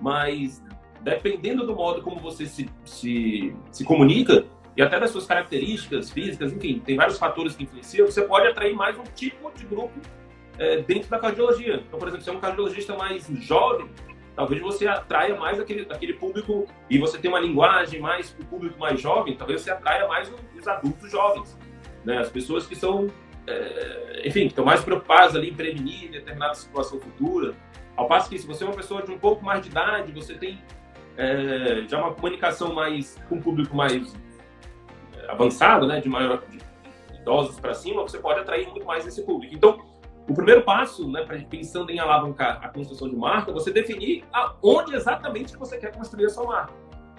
mas 0.00 0.62
dependendo 1.02 1.64
do 1.64 1.74
modo 1.74 2.02
como 2.02 2.18
você 2.18 2.46
se, 2.46 2.68
se, 2.84 3.54
se 3.70 3.84
comunica, 3.84 4.44
e 4.76 4.82
até 4.82 5.00
das 5.00 5.10
suas 5.10 5.26
características 5.26 6.10
físicas, 6.10 6.52
enfim, 6.52 6.80
tem 6.80 6.96
vários 6.96 7.18
fatores 7.18 7.56
que 7.56 7.64
influenciam, 7.64 8.06
você 8.06 8.22
pode 8.22 8.46
atrair 8.46 8.74
mais 8.74 8.98
um 8.98 9.04
tipo 9.04 9.50
de 9.54 9.64
grupo 9.64 9.98
é, 10.58 10.82
dentro 10.82 11.08
da 11.08 11.18
cardiologia. 11.18 11.82
Então, 11.86 11.98
por 11.98 12.08
exemplo, 12.08 12.24
se 12.24 12.30
é 12.30 12.32
um 12.32 12.40
cardiologista 12.40 12.94
mais 12.94 13.26
jovem, 13.40 13.88
talvez 14.34 14.60
você 14.60 14.86
atraia 14.86 15.34
mais 15.34 15.58
aquele, 15.58 15.86
aquele 15.90 16.12
público 16.12 16.66
e 16.90 16.98
você 16.98 17.16
tem 17.16 17.30
uma 17.30 17.40
linguagem 17.40 18.00
mais 18.00 18.30
para 18.30 18.44
o 18.44 18.46
público 18.46 18.78
mais 18.78 19.00
jovem, 19.00 19.34
talvez 19.34 19.62
você 19.62 19.70
atraia 19.70 20.06
mais 20.06 20.30
os 20.54 20.68
adultos 20.68 21.10
jovens, 21.10 21.58
né? 22.04 22.18
As 22.18 22.28
pessoas 22.28 22.66
que 22.66 22.76
são, 22.76 23.08
é, 23.46 24.22
enfim, 24.26 24.40
que 24.40 24.48
estão 24.48 24.64
mais 24.64 24.84
preocupadas 24.84 25.34
ali 25.34 25.48
em 25.50 25.54
prevenir 25.54 26.10
determinada 26.10 26.54
situação 26.54 27.00
futura. 27.00 27.54
Ao 27.96 28.06
passo 28.06 28.28
que 28.28 28.38
se 28.38 28.46
você 28.46 28.62
é 28.62 28.66
uma 28.66 28.76
pessoa 28.76 29.02
de 29.02 29.10
um 29.10 29.18
pouco 29.18 29.42
mais 29.42 29.62
de 29.62 29.70
idade, 29.70 30.12
você 30.12 30.34
tem 30.34 30.60
é, 31.16 31.82
já 31.88 31.98
uma 31.98 32.12
comunicação 32.12 32.74
mais 32.74 33.16
com 33.26 33.36
um 33.36 33.40
público 33.40 33.74
mais 33.74 34.14
avançado, 35.28 35.86
né? 35.86 36.00
De 36.00 36.08
maior 36.08 36.42
de 36.48 36.58
idosos 37.20 37.58
para 37.58 37.74
cima, 37.74 38.02
você 38.02 38.18
pode 38.18 38.40
atrair 38.40 38.68
muito 38.68 38.86
mais 38.86 39.06
esse 39.06 39.22
público. 39.22 39.54
Então 39.54 39.80
o 40.28 40.34
primeiro 40.34 40.62
passo, 40.62 41.08
né, 41.10 41.24
pra, 41.24 41.38
pensando 41.38 41.90
em 41.90 42.00
alavancar 42.00 42.58
a 42.62 42.68
construção 42.68 43.08
de 43.08 43.14
marca, 43.14 43.52
você 43.52 43.70
definir 43.70 44.24
onde 44.60 44.94
exatamente 44.94 45.56
você 45.56 45.78
quer 45.78 45.94
construir 45.94 46.26
a 46.26 46.30
sua 46.30 46.44
marca. 46.44 46.72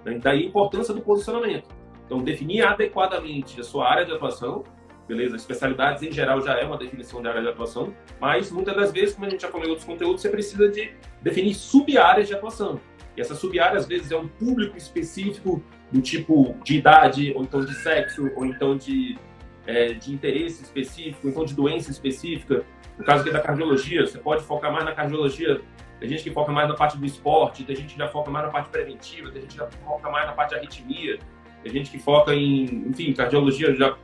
Né? 0.04 0.20
Daí 0.22 0.44
a 0.44 0.46
importância 0.46 0.94
do 0.94 1.02
posicionamento. 1.02 1.70
Então, 2.06 2.20
definir 2.20 2.66
adequadamente 2.66 3.60
a 3.60 3.64
sua 3.64 3.90
área 3.90 4.06
de 4.06 4.14
atuação, 4.14 4.64
beleza? 5.08 5.36
Especialidades 5.36 6.04
em 6.04 6.12
geral 6.12 6.42
já 6.42 6.58
é 6.58 6.66
uma 6.66 6.78
definição 6.78 7.22
de 7.22 7.28
área 7.28 7.42
de 7.42 7.50
atuação, 7.50 7.94
mas 8.20 8.52
muitas 8.52 8.76
das 8.76 8.92
vezes, 8.92 9.16
como 9.16 9.28
a 9.28 9.30
gente 9.30 9.42
já 9.42 9.50
falou 9.50 9.66
em 9.66 9.70
outros 9.70 9.86
conteúdos, 9.86 10.22
você 10.22 10.30
precisa 10.30 10.70
de 10.70 10.92
definir 11.22 11.54
sub-áreas 11.54 12.28
de 12.28 12.34
atuação. 12.34 12.80
E 13.16 13.22
essa 13.22 13.36
sub-área, 13.36 13.78
às 13.78 13.86
vezes, 13.86 14.12
é 14.12 14.18
um 14.18 14.28
público 14.28 14.78
específico 14.78 15.62
do 15.92 16.02
tipo 16.02 16.56
de 16.64 16.78
idade, 16.78 17.34
ou 17.36 17.44
então 17.44 17.64
de 17.64 17.74
sexo, 17.76 18.30
ou 18.36 18.46
então 18.46 18.76
de, 18.76 19.18
é, 19.66 19.94
de 19.94 20.14
interesse 20.14 20.64
específico, 20.64 21.20
ou 21.28 21.32
então 21.32 21.46
de 21.46 21.54
doença 21.54 21.92
específica. 21.92 22.64
No 22.98 23.06
caso 23.06 23.24
aqui 23.24 23.32
da 23.32 23.40
cardiologia, 23.40 24.06
você 24.06 24.18
pode 24.18 24.44
focar 24.44 24.72
mais 24.72 24.86
na 24.86 24.94
cardiologia. 24.94 25.62
Tem 26.00 26.10
gente 26.10 26.24
que 26.24 26.32
foca 26.32 26.52
mais 26.52 26.68
na 26.68 26.76
parte 26.76 26.98
do 26.98 27.06
esporte, 27.06 27.64
tem 27.64 27.76
gente 27.76 27.94
que 27.94 28.00
já 28.00 28.08
foca 28.08 28.30
mais 28.30 28.46
na 28.46 28.52
parte 28.52 28.70
preventiva, 28.70 29.32
tem 29.32 29.42
gente 29.42 29.52
que 29.52 29.58
já 29.58 29.68
foca 29.68 30.10
mais 30.12 30.28
na 30.28 30.34
parte 30.34 30.50
de 30.52 30.56
arritmia, 30.58 31.18
tem 31.64 31.72
gente 31.72 31.90
que 31.90 31.98
foca 31.98 32.36
em, 32.36 32.66
enfim, 32.88 33.14
cardiologia 33.14 33.74
já 33.74 33.98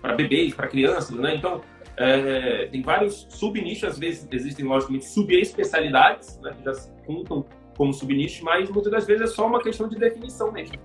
para 0.00 0.14
bebês, 0.14 0.52
para 0.52 0.66
crianças, 0.66 1.16
né? 1.16 1.36
Então, 1.36 1.60
é, 1.96 2.66
tem 2.66 2.82
vários 2.82 3.26
subnichos, 3.30 3.84
às 3.84 3.98
vezes 3.98 4.26
existem, 4.32 4.64
logicamente, 4.64 5.04
subespecialidades, 5.04 6.40
né, 6.40 6.52
que 6.56 6.64
já 6.64 6.72
contam 7.06 7.44
como 7.76 7.92
subnichos, 7.92 8.40
mas 8.40 8.68
muitas 8.70 8.90
das 8.90 9.06
vezes 9.06 9.30
é 9.30 9.34
só 9.34 9.46
uma 9.46 9.60
questão 9.60 9.88
de 9.88 9.96
definição 9.96 10.50
mesmo. 10.50 10.76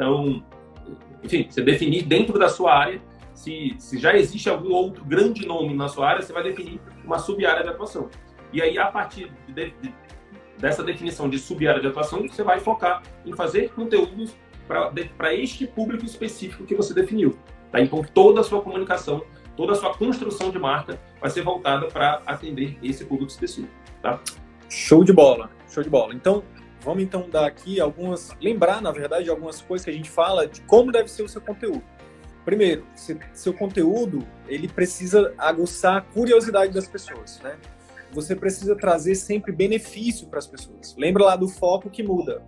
Então, 0.00 0.42
enfim, 1.22 1.46
você 1.46 1.60
definir 1.60 2.04
dentro 2.04 2.38
da 2.38 2.48
sua 2.48 2.74
área 2.74 3.02
se, 3.34 3.74
se 3.78 3.98
já 3.98 4.16
existe 4.16 4.48
algum 4.48 4.72
outro 4.72 5.04
grande 5.04 5.46
nome 5.46 5.74
na 5.74 5.88
sua 5.88 6.08
área, 6.08 6.22
você 6.22 6.32
vai 6.32 6.42
definir 6.42 6.80
uma 7.04 7.18
sub-área 7.18 7.62
de 7.62 7.68
atuação. 7.68 8.08
E 8.50 8.62
aí, 8.62 8.78
a 8.78 8.86
partir 8.86 9.30
de, 9.46 9.74
de, 9.82 9.94
dessa 10.58 10.82
definição 10.82 11.28
de 11.28 11.38
sub-área 11.38 11.82
de 11.82 11.86
atuação, 11.86 12.26
você 12.26 12.42
vai 12.42 12.60
focar 12.60 13.02
em 13.26 13.34
fazer 13.34 13.72
conteúdos 13.74 14.34
para 14.66 15.34
este 15.34 15.66
público 15.66 16.06
específico 16.06 16.64
que 16.64 16.74
você 16.74 16.94
definiu. 16.94 17.36
Tá? 17.70 17.78
Então, 17.78 18.02
toda 18.14 18.40
a 18.40 18.44
sua 18.44 18.62
comunicação, 18.62 19.22
toda 19.54 19.72
a 19.72 19.74
sua 19.74 19.92
construção 19.94 20.50
de 20.50 20.58
marca 20.58 20.98
vai 21.20 21.28
ser 21.28 21.42
voltada 21.42 21.88
para 21.88 22.22
atender 22.24 22.78
esse 22.82 23.04
público 23.04 23.30
específico. 23.30 23.74
Tá? 24.00 24.18
Show 24.66 25.04
de 25.04 25.12
bola, 25.12 25.50
show 25.68 25.82
de 25.82 25.90
bola. 25.90 26.14
Então, 26.14 26.42
vamos 26.82 27.02
então 27.02 27.28
dar 27.28 27.46
aqui 27.46 27.80
algumas, 27.80 28.30
lembrar, 28.40 28.80
na 28.80 28.90
verdade, 28.90 29.28
algumas 29.28 29.60
coisas 29.60 29.84
que 29.84 29.90
a 29.90 29.94
gente 29.94 30.10
fala 30.10 30.46
de 30.46 30.60
como 30.62 30.90
deve 30.90 31.08
ser 31.08 31.22
o 31.22 31.28
seu 31.28 31.40
conteúdo. 31.40 31.82
Primeiro, 32.44 32.86
seu 33.34 33.52
conteúdo, 33.52 34.26
ele 34.48 34.66
precisa 34.66 35.34
aguçar 35.36 35.98
a 35.98 36.00
curiosidade 36.00 36.72
das 36.72 36.88
pessoas, 36.88 37.38
né? 37.42 37.56
Você 38.12 38.34
precisa 38.34 38.74
trazer 38.74 39.14
sempre 39.14 39.52
benefício 39.52 40.26
para 40.26 40.38
as 40.38 40.46
pessoas. 40.46 40.96
Lembra 40.96 41.24
lá 41.24 41.36
do 41.36 41.46
foco 41.46 41.88
que 41.88 42.02
muda. 42.02 42.42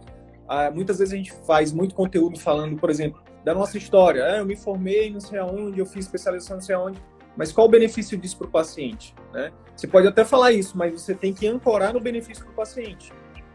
Ah, 0.48 0.70
muitas 0.70 0.98
vezes 0.98 1.14
a 1.14 1.16
gente 1.16 1.32
faz 1.46 1.72
muito 1.72 1.94
conteúdo 1.94 2.38
falando, 2.38 2.76
por 2.76 2.90
exemplo, 2.90 3.22
da 3.44 3.54
nossa 3.54 3.78
história. 3.78 4.24
Ah, 4.24 4.38
eu 4.38 4.46
me 4.46 4.56
formei 4.56 5.10
não 5.10 5.20
sei 5.20 5.38
aonde, 5.38 5.78
eu 5.78 5.86
fiz 5.86 6.04
especialização 6.06 6.56
não 6.56 6.62
sei 6.62 6.74
aonde. 6.74 7.00
Mas 7.36 7.52
qual 7.52 7.66
o 7.66 7.70
benefício 7.70 8.18
disso 8.18 8.38
para 8.38 8.46
o 8.46 8.50
paciente? 8.50 9.14
Né? 9.32 9.52
Você 9.74 9.86
pode 9.86 10.06
até 10.06 10.24
falar 10.24 10.52
isso, 10.52 10.76
mas 10.76 10.92
você 10.92 11.14
tem 11.14 11.32
que 11.32 11.46
ancorar 11.46 11.92
no 11.92 12.00
benefício 12.00 12.44
para 12.44 12.52
o 12.52 12.56
paciente. 12.56 13.12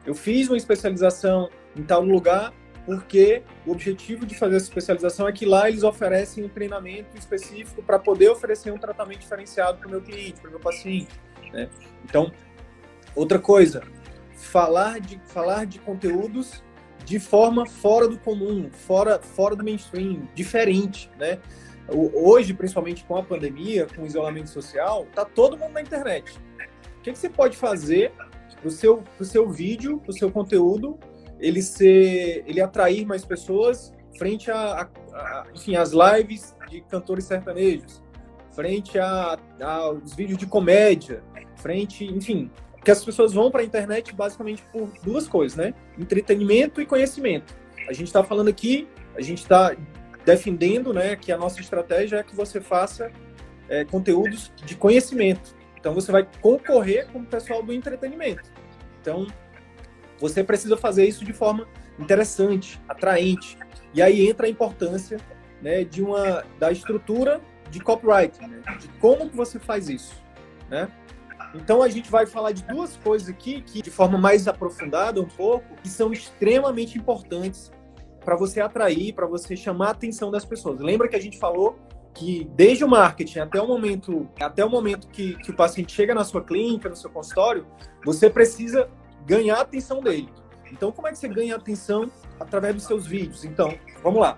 Eu 0.07 0.15
fiz 0.15 0.47
uma 0.47 0.55
especialização 0.55 1.49
em 1.75 1.83
tal 1.83 2.01
lugar 2.01 2.53
porque 2.85 3.43
o 3.65 3.73
objetivo 3.73 4.25
de 4.25 4.33
fazer 4.33 4.55
essa 4.55 4.67
especialização 4.67 5.27
é 5.27 5.33
que 5.33 5.45
lá 5.45 5.67
eles 5.67 5.83
oferecem 5.83 6.45
um 6.45 6.47
treinamento 6.47 7.17
específico 7.17 7.83
para 7.83 7.99
poder 7.99 8.29
oferecer 8.29 8.71
um 8.71 8.77
tratamento 8.77 9.19
diferenciado 9.19 9.79
para 9.79 9.87
o 9.89 9.91
meu 9.91 10.01
cliente, 10.01 10.39
para 10.39 10.47
o 10.47 10.51
meu 10.51 10.61
paciente. 10.61 11.13
Né? 11.51 11.69
Então, 12.05 12.31
outra 13.13 13.37
coisa, 13.37 13.83
falar 14.37 15.01
de, 15.01 15.19
falar 15.27 15.65
de 15.65 15.79
conteúdos 15.79 16.63
de 17.03 17.19
forma 17.19 17.65
fora 17.65 18.07
do 18.07 18.17
comum, 18.17 18.69
fora, 18.71 19.19
fora 19.19 19.57
do 19.57 19.63
mainstream, 19.65 20.25
diferente, 20.33 21.11
né? 21.19 21.39
Hoje, 21.89 22.53
principalmente 22.53 23.03
com 23.05 23.17
a 23.17 23.23
pandemia, 23.23 23.87
com 23.93 24.03
o 24.03 24.05
isolamento 24.05 24.49
social, 24.49 25.05
tá 25.13 25.23
todo 25.23 25.57
mundo 25.57 25.73
na 25.73 25.81
internet. 25.81 26.37
O 26.97 27.01
que, 27.01 27.11
que 27.11 27.17
você 27.17 27.29
pode 27.29 27.55
fazer 27.55 28.11
o 28.63 28.69
seu, 28.69 29.03
seu 29.21 29.49
vídeo, 29.49 30.01
o 30.07 30.13
seu 30.13 30.31
conteúdo, 30.31 30.97
ele 31.39 31.61
ser, 31.61 32.43
ele 32.47 32.61
atrair 32.61 33.05
mais 33.05 33.23
pessoas 33.23 33.93
frente 34.17 34.49
a, 34.49 34.89
a, 35.13 35.17
a 35.17 35.47
enfim, 35.53 35.75
as 35.75 35.91
lives 35.91 36.55
de 36.69 36.81
cantores 36.81 37.25
sertanejos, 37.25 38.03
frente 38.51 38.97
a, 38.97 39.37
a 39.61 39.91
os 39.91 40.15
vídeos 40.15 40.37
de 40.37 40.47
comédia, 40.47 41.23
frente, 41.55 42.05
enfim, 42.05 42.49
que 42.83 42.91
as 42.91 43.03
pessoas 43.03 43.33
vão 43.33 43.51
para 43.51 43.61
a 43.61 43.65
internet 43.65 44.13
basicamente 44.15 44.63
por 44.71 44.89
duas 45.03 45.27
coisas, 45.27 45.57
né? 45.57 45.73
Entretenimento 45.99 46.81
e 46.81 46.85
conhecimento. 46.85 47.53
A 47.87 47.93
gente 47.93 48.07
está 48.07 48.23
falando 48.23 48.47
aqui, 48.47 48.87
a 49.15 49.21
gente 49.21 49.39
está 49.39 49.75
defendendo, 50.25 50.93
né, 50.93 51.15
que 51.15 51.31
a 51.31 51.37
nossa 51.37 51.61
estratégia 51.61 52.17
é 52.17 52.23
que 52.23 52.35
você 52.35 52.59
faça 52.59 53.11
é, 53.69 53.85
conteúdos 53.85 54.51
de 54.65 54.75
conhecimento. 54.75 55.55
Então 55.87 55.95
você 55.95 56.11
vai 56.11 56.27
concorrer 56.41 57.07
com 57.13 57.19
o 57.19 57.25
pessoal 57.25 57.63
do 57.63 57.71
entretenimento. 57.71 58.51
Então 58.99 59.25
você 60.19 60.43
precisa 60.43 60.75
fazer 60.75 61.07
isso 61.07 61.23
de 61.23 61.31
forma 61.31 61.65
interessante, 61.97 62.77
atraente. 62.89 63.57
E 63.93 64.01
aí 64.01 64.27
entra 64.27 64.47
a 64.47 64.49
importância 64.49 65.17
né, 65.61 65.85
de 65.85 66.03
uma 66.03 66.43
da 66.59 66.73
estrutura 66.73 67.39
de 67.71 67.79
copyright, 67.79 68.37
né, 68.45 68.61
de 68.77 68.89
como 68.99 69.29
que 69.29 69.35
você 69.37 69.59
faz 69.59 69.87
isso, 69.87 70.13
né? 70.69 70.91
Então 71.55 71.81
a 71.81 71.87
gente 71.87 72.11
vai 72.11 72.25
falar 72.25 72.51
de 72.51 72.63
duas 72.63 72.97
coisas 72.97 73.29
aqui 73.29 73.61
que, 73.61 73.81
de 73.81 73.89
forma 73.89 74.17
mais 74.17 74.45
aprofundada 74.45 75.21
um 75.21 75.27
pouco, 75.27 75.73
que 75.81 75.87
são 75.87 76.11
extremamente 76.11 76.97
importantes 76.97 77.71
para 78.25 78.35
você 78.35 78.59
atrair, 78.59 79.13
para 79.13 79.25
você 79.25 79.55
chamar 79.55 79.87
a 79.87 79.91
atenção 79.91 80.29
das 80.31 80.43
pessoas. 80.43 80.81
Lembra 80.81 81.07
que 81.07 81.15
a 81.15 81.21
gente 81.21 81.39
falou 81.39 81.79
que 82.17 82.49
desde 82.55 82.83
o 82.83 82.87
marketing 82.87 83.39
até 83.39 83.61
o 83.61 83.67
momento, 83.67 84.27
até 84.41 84.65
o 84.65 84.69
momento 84.69 85.07
que, 85.07 85.35
que 85.35 85.51
o 85.51 85.55
paciente 85.55 85.91
chega 85.91 86.15
na 86.15 86.23
sua 86.23 86.43
clínica, 86.43 86.89
no 86.89 86.95
seu 86.95 87.11
consultório, 87.11 87.67
você 88.03 88.27
precisa 88.29 88.89
ganhar 89.25 89.57
a 89.57 89.61
atenção 89.61 90.01
dele. 90.01 90.29
Então, 90.71 90.91
como 90.91 91.07
é 91.07 91.11
que 91.11 91.17
você 91.19 91.27
ganha 91.27 91.55
atenção 91.55 92.11
através 92.39 92.75
dos 92.75 92.85
seus 92.85 93.05
vídeos? 93.05 93.45
Então, 93.45 93.71
vamos 94.03 94.19
lá. 94.19 94.37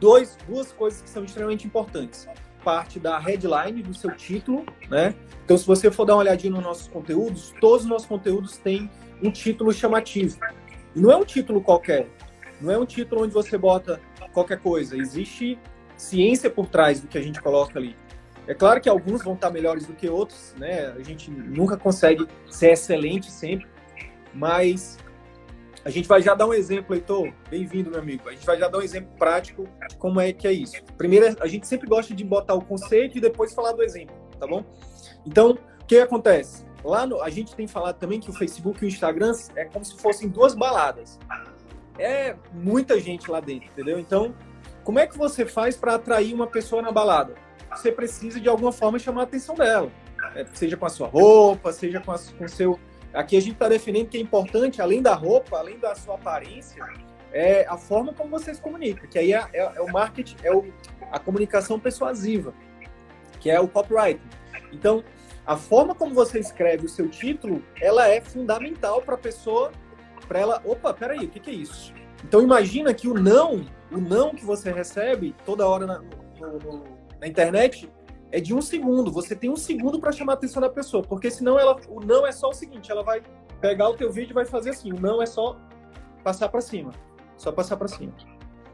Dois, 0.00 0.36
duas 0.48 0.72
coisas 0.72 1.00
que 1.00 1.08
são 1.08 1.24
extremamente 1.24 1.66
importantes 1.66 2.28
parte 2.60 3.00
da 3.00 3.18
headline 3.18 3.82
do 3.82 3.94
seu 3.94 4.10
título, 4.14 4.66
né? 4.90 5.14
Então, 5.44 5.56
se 5.56 5.66
você 5.66 5.90
for 5.90 6.04
dar 6.04 6.14
uma 6.14 6.20
olhadinha 6.20 6.52
nos 6.52 6.62
nossos 6.62 6.88
conteúdos, 6.88 7.54
todos 7.60 7.84
os 7.84 7.88
nossos 7.88 8.06
conteúdos 8.06 8.58
têm 8.58 8.90
um 9.22 9.30
título 9.30 9.72
chamativo. 9.72 10.38
E 10.94 11.00
não 11.00 11.10
é 11.10 11.16
um 11.16 11.24
título 11.24 11.62
qualquer. 11.62 12.06
Não 12.60 12.70
é 12.70 12.78
um 12.78 12.84
título 12.84 13.22
onde 13.22 13.32
você 13.32 13.56
bota 13.56 13.98
qualquer 14.32 14.60
coisa. 14.60 14.96
Existe 14.96 15.58
ciência 16.00 16.48
por 16.48 16.66
trás 16.66 17.00
do 17.00 17.06
que 17.06 17.18
a 17.18 17.22
gente 17.22 17.40
coloca 17.40 17.78
ali. 17.78 17.94
É 18.46 18.54
claro 18.54 18.80
que 18.80 18.88
alguns 18.88 19.22
vão 19.22 19.34
estar 19.34 19.50
melhores 19.50 19.86
do 19.86 19.92
que 19.92 20.08
outros, 20.08 20.54
né? 20.58 20.86
A 20.96 21.02
gente 21.02 21.30
nunca 21.30 21.76
consegue 21.76 22.26
ser 22.50 22.72
excelente 22.72 23.30
sempre, 23.30 23.68
mas 24.34 24.98
a 25.84 25.90
gente 25.90 26.08
vai 26.08 26.22
já 26.22 26.34
dar 26.34 26.46
um 26.46 26.54
exemplo, 26.54 26.94
Heitor. 26.94 27.30
Bem-vindo, 27.50 27.90
meu 27.90 28.00
amigo. 28.00 28.28
A 28.28 28.32
gente 28.32 28.46
vai 28.46 28.58
já 28.58 28.66
dar 28.66 28.78
um 28.78 28.82
exemplo 28.82 29.12
prático 29.18 29.68
de 29.88 29.96
como 29.96 30.20
é 30.20 30.32
que 30.32 30.48
é 30.48 30.52
isso. 30.52 30.82
Primeiro, 30.96 31.36
a 31.38 31.46
gente 31.46 31.66
sempre 31.66 31.86
gosta 31.86 32.14
de 32.14 32.24
botar 32.24 32.54
o 32.54 32.62
conceito 32.62 33.18
e 33.18 33.20
depois 33.20 33.52
falar 33.52 33.72
do 33.72 33.82
exemplo, 33.82 34.16
tá 34.38 34.46
bom? 34.46 34.64
Então, 35.26 35.50
o 35.82 35.84
que 35.86 35.98
acontece? 35.98 36.64
Lá 36.82 37.06
no, 37.06 37.22
a 37.22 37.28
gente 37.28 37.54
tem 37.54 37.68
falado 37.68 37.98
também 37.98 38.20
que 38.20 38.30
o 38.30 38.32
Facebook 38.32 38.82
e 38.82 38.86
o 38.86 38.88
Instagram 38.88 39.32
é 39.54 39.66
como 39.66 39.84
se 39.84 39.96
fossem 40.00 40.28
duas 40.28 40.54
baladas. 40.54 41.18
É 41.98 42.34
muita 42.54 42.98
gente 42.98 43.30
lá 43.30 43.38
dentro, 43.38 43.68
entendeu? 43.68 43.98
Então, 43.98 44.34
como 44.90 44.98
é 44.98 45.06
que 45.06 45.16
você 45.16 45.46
faz 45.46 45.76
para 45.76 45.94
atrair 45.94 46.34
uma 46.34 46.48
pessoa 46.48 46.82
na 46.82 46.90
balada? 46.90 47.36
Você 47.70 47.92
precisa 47.92 48.40
de 48.40 48.48
alguma 48.48 48.72
forma 48.72 48.98
chamar 48.98 49.20
a 49.20 49.22
atenção 49.22 49.54
dela. 49.54 49.88
É, 50.34 50.44
seja 50.52 50.76
com 50.76 50.84
a 50.84 50.88
sua 50.88 51.06
roupa, 51.06 51.72
seja 51.72 52.00
com, 52.00 52.10
a, 52.10 52.18
com 52.36 52.48
seu 52.48 52.76
Aqui 53.14 53.36
a 53.36 53.40
gente 53.40 53.52
está 53.52 53.68
definindo 53.68 54.10
que 54.10 54.18
é 54.18 54.20
importante, 54.20 54.82
além 54.82 55.00
da 55.00 55.14
roupa, 55.14 55.58
além 55.58 55.78
da 55.78 55.94
sua 55.94 56.16
aparência, 56.16 56.84
é 57.32 57.64
a 57.68 57.78
forma 57.78 58.12
como 58.12 58.30
você 58.30 58.52
se 58.52 58.60
comunica, 58.60 59.06
que 59.06 59.16
aí 59.16 59.32
é, 59.32 59.48
é, 59.52 59.60
é 59.60 59.80
o 59.80 59.92
marketing, 59.92 60.36
é 60.42 60.52
o, 60.52 60.66
a 61.12 61.20
comunicação 61.20 61.78
persuasiva, 61.78 62.52
que 63.38 63.48
é 63.48 63.60
o 63.60 63.68
copyright. 63.68 64.20
Então, 64.72 65.04
a 65.46 65.56
forma 65.56 65.94
como 65.94 66.12
você 66.12 66.40
escreve 66.40 66.86
o 66.86 66.88
seu 66.88 67.08
título, 67.08 67.62
ela 67.80 68.08
é 68.08 68.20
fundamental 68.20 69.02
para 69.02 69.14
a 69.14 69.18
pessoa, 69.18 69.70
para 70.26 70.40
ela, 70.40 70.60
opa, 70.64 70.92
peraí, 70.92 71.26
o 71.26 71.28
que, 71.28 71.38
que, 71.38 71.50
é 71.50 71.54
isso? 71.54 71.94
Então, 72.24 72.42
imagina 72.42 72.92
que 72.92 73.06
o 73.06 73.14
não, 73.14 73.64
o 73.90 73.98
não 73.98 74.34
que 74.34 74.44
você 74.44 74.72
recebe 74.72 75.34
toda 75.44 75.66
hora 75.66 75.86
na, 75.86 75.98
no, 75.98 76.58
no, 76.58 76.84
na 77.20 77.26
internet, 77.26 77.90
é 78.32 78.40
de 78.40 78.54
um 78.54 78.62
segundo. 78.62 79.10
Você 79.10 79.34
tem 79.34 79.50
um 79.50 79.56
segundo 79.56 80.00
para 80.00 80.12
chamar 80.12 80.34
a 80.34 80.36
atenção 80.36 80.60
da 80.62 80.70
pessoa, 80.70 81.02
porque 81.02 81.30
senão 81.30 81.58
ela, 81.58 81.76
o 81.88 82.00
não 82.00 82.26
é 82.26 82.32
só 82.32 82.48
o 82.48 82.52
seguinte, 82.52 82.90
ela 82.90 83.02
vai 83.02 83.22
pegar 83.60 83.88
o 83.88 83.94
teu 83.94 84.10
vídeo 84.10 84.32
e 84.32 84.34
vai 84.34 84.44
fazer 84.44 84.70
assim. 84.70 84.92
O 84.92 85.00
não 85.00 85.22
é 85.22 85.26
só 85.26 85.58
passar 86.22 86.48
para 86.48 86.60
cima, 86.60 86.92
só 87.36 87.50
passar 87.50 87.76
para 87.76 87.88
cima. 87.88 88.12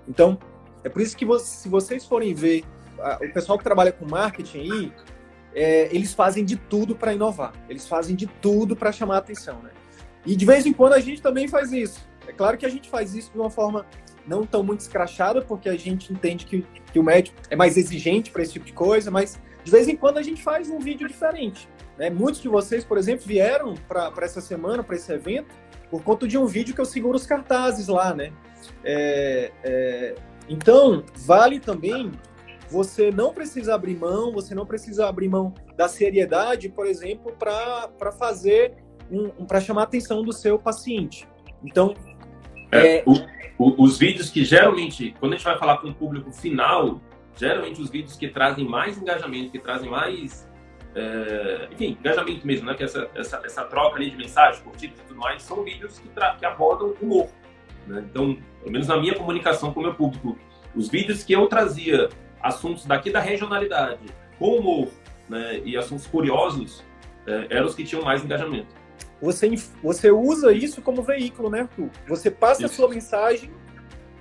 Então, 0.07 0.39
é 0.85 0.89
por 0.89 1.01
isso 1.03 1.17
que 1.17 1.25
você, 1.25 1.45
se 1.45 1.69
vocês 1.69 2.05
forem 2.05 2.35
ver 2.35 2.65
a, 2.99 3.17
o 3.17 3.33
pessoal 3.33 3.59
que 3.59 3.65
trabalha 3.65 3.93
com 3.93 4.05
marketing 4.05 4.59
aí, 4.59 4.93
é, 5.55 5.95
eles 5.95 6.13
fazem 6.13 6.45
de 6.45 6.57
tudo 6.57 6.95
para 6.95 7.15
inovar. 7.15 7.53
Eles 7.69 7.89
fazem 7.89 8.15
de 8.15 8.27
tudo 8.27 8.77
para 8.77 8.93
chamar 8.93 9.17
a 9.17 9.19
atenção, 9.19 9.63
né? 9.63 9.71
E 10.25 10.37
de 10.37 10.45
vez 10.45 10.67
em 10.67 10.73
quando 10.73 10.93
a 10.93 11.01
gente 11.01 11.23
também 11.23 11.49
faz 11.49 11.73
isso. 11.73 12.07
É 12.29 12.33
claro 12.33 12.59
que 12.59 12.67
a 12.67 12.69
gente 12.69 12.91
faz 12.91 13.15
isso 13.15 13.33
de 13.33 13.39
uma 13.39 13.49
forma 13.49 13.87
não 14.27 14.45
tão 14.45 14.63
muito 14.63 14.81
escrachada, 14.81 15.41
porque 15.43 15.69
a 15.69 15.77
gente 15.77 16.13
entende 16.13 16.47
que, 16.47 16.67
que 16.93 16.99
o 16.99 17.03
médico 17.03 17.37
é 17.49 17.57
mais 17.57 17.77
exigente 17.77 18.31
para 18.31 18.43
esse 18.43 18.53
tipo 18.53 18.65
de 18.65 18.73
coisa, 18.73 19.11
mas 19.11 19.41
de 19.63 19.71
vez 19.71 19.89
em 19.89 19.97
quando 19.97 20.19
a 20.19 20.23
gente 20.23 20.43
faz 20.43 20.69
um 20.71 20.79
vídeo 20.79 21.09
diferente. 21.09 21.69
Né? 21.99 22.11
Muitos 22.11 22.41
de 22.41 22.49
vocês, 22.49 22.85
por 22.85 22.99
exemplo, 22.99 23.25
vieram 23.27 23.75
para 23.89 24.13
essa 24.23 24.41
semana, 24.41 24.83
para 24.83 24.97
esse 24.97 25.13
evento, 25.13 25.55
por 25.91 26.03
conta 26.03 26.27
de 26.27 26.37
um 26.37 26.47
vídeo 26.47 26.75
que 26.75 26.81
eu 26.81 26.85
seguro 26.85 27.17
os 27.17 27.27
cartazes 27.27 27.89
lá, 27.89 28.13
né? 28.13 28.33
É, 28.85 29.53
é, 29.63 30.15
então, 30.49 31.05
vale 31.15 31.61
também 31.61 32.11
você 32.69 33.11
não 33.11 33.33
precisa 33.33 33.75
abrir 33.75 33.97
mão, 33.97 34.33
você 34.33 34.55
não 34.55 34.67
precisa 34.67 35.07
abrir 35.07 35.29
mão 35.29 35.55
da 35.77 35.89
seriedade, 35.89 36.69
por 36.69 36.87
exemplo, 36.87 37.33
para 37.33 38.13
fazer 38.19 38.75
um, 39.11 39.31
um 39.39 39.47
para 39.47 39.61
chamar 39.61 39.83
a 39.83 39.85
atenção 39.85 40.23
do 40.23 40.33
seu 40.33 40.59
paciente. 40.59 41.29
Então, 41.65 41.95
é, 42.73 42.99
é... 42.99 43.05
O, 43.07 43.15
o, 43.59 43.85
os 43.85 43.99
vídeos 43.99 44.31
que 44.31 44.45
geralmente, 44.45 45.15
quando 45.19 45.33
a 45.33 45.37
gente 45.37 45.45
vai 45.45 45.59
falar 45.59 45.79
com 45.79 45.89
o 45.89 45.95
público 45.95 46.31
final, 46.33 47.01
geralmente 47.37 47.81
os 47.81 47.91
vídeos 47.91 48.17
que 48.17 48.29
trazem 48.29 48.65
mais 48.65 48.99
engajamento, 48.99 49.53
que 49.53 49.59
trazem 49.59 49.91
mais, 49.91 50.49
é, 50.95 51.69
enfim, 51.73 51.97
engajamento 52.01 52.47
mesmo, 52.47 52.67
né? 52.67 52.75
Que 52.75 52.85
essa, 52.85 53.09
essa, 53.15 53.43
essa 53.45 53.65
troca 53.65 53.97
ali 53.97 54.11
de 54.11 54.17
mensagens, 54.17 54.63
curtidas 54.63 54.99
e 54.99 55.03
tudo 55.03 55.21
mais, 55.21 55.43
são 55.43 55.63
vídeos 55.63 55.99
que, 55.99 56.09
que 56.39 56.47
abordam 56.47 56.95
humor. 57.01 57.29
Né? 57.87 58.05
Então, 58.11 58.37
pelo 58.61 58.73
menos 58.73 58.89
na 58.89 58.97
minha 58.97 59.15
comunicação 59.15 59.73
com 59.73 59.81
o 59.81 59.83
meu 59.83 59.95
público, 59.95 60.39
os 60.75 60.89
vídeos 60.89 61.23
que 61.23 61.33
eu 61.33 61.47
trazia 61.47 62.09
assuntos 62.43 62.85
daqui 62.85 63.11
da 63.11 63.21
regionalidade, 63.21 64.07
com 64.39 64.59
humor 64.59 64.89
né, 65.29 65.61
e 65.65 65.77
assuntos 65.77 66.07
curiosos, 66.07 66.85
é, 67.27 67.47
eram 67.51 67.67
os 67.67 67.75
que 67.75 67.85
tinham 67.85 68.05
mais 68.05 68.25
engajamento. 68.25 68.75
Você, 69.21 69.51
você 69.83 70.11
usa 70.11 70.53
isso 70.53 70.83
como 70.83 71.03
veículo, 71.03 71.49
né, 71.49 71.61
Arthur? 71.63 71.91
Você 72.09 72.31
passa 72.31 72.65
isso. 72.65 72.73
a 72.73 72.77
sua 72.77 72.89
mensagem 72.89 73.51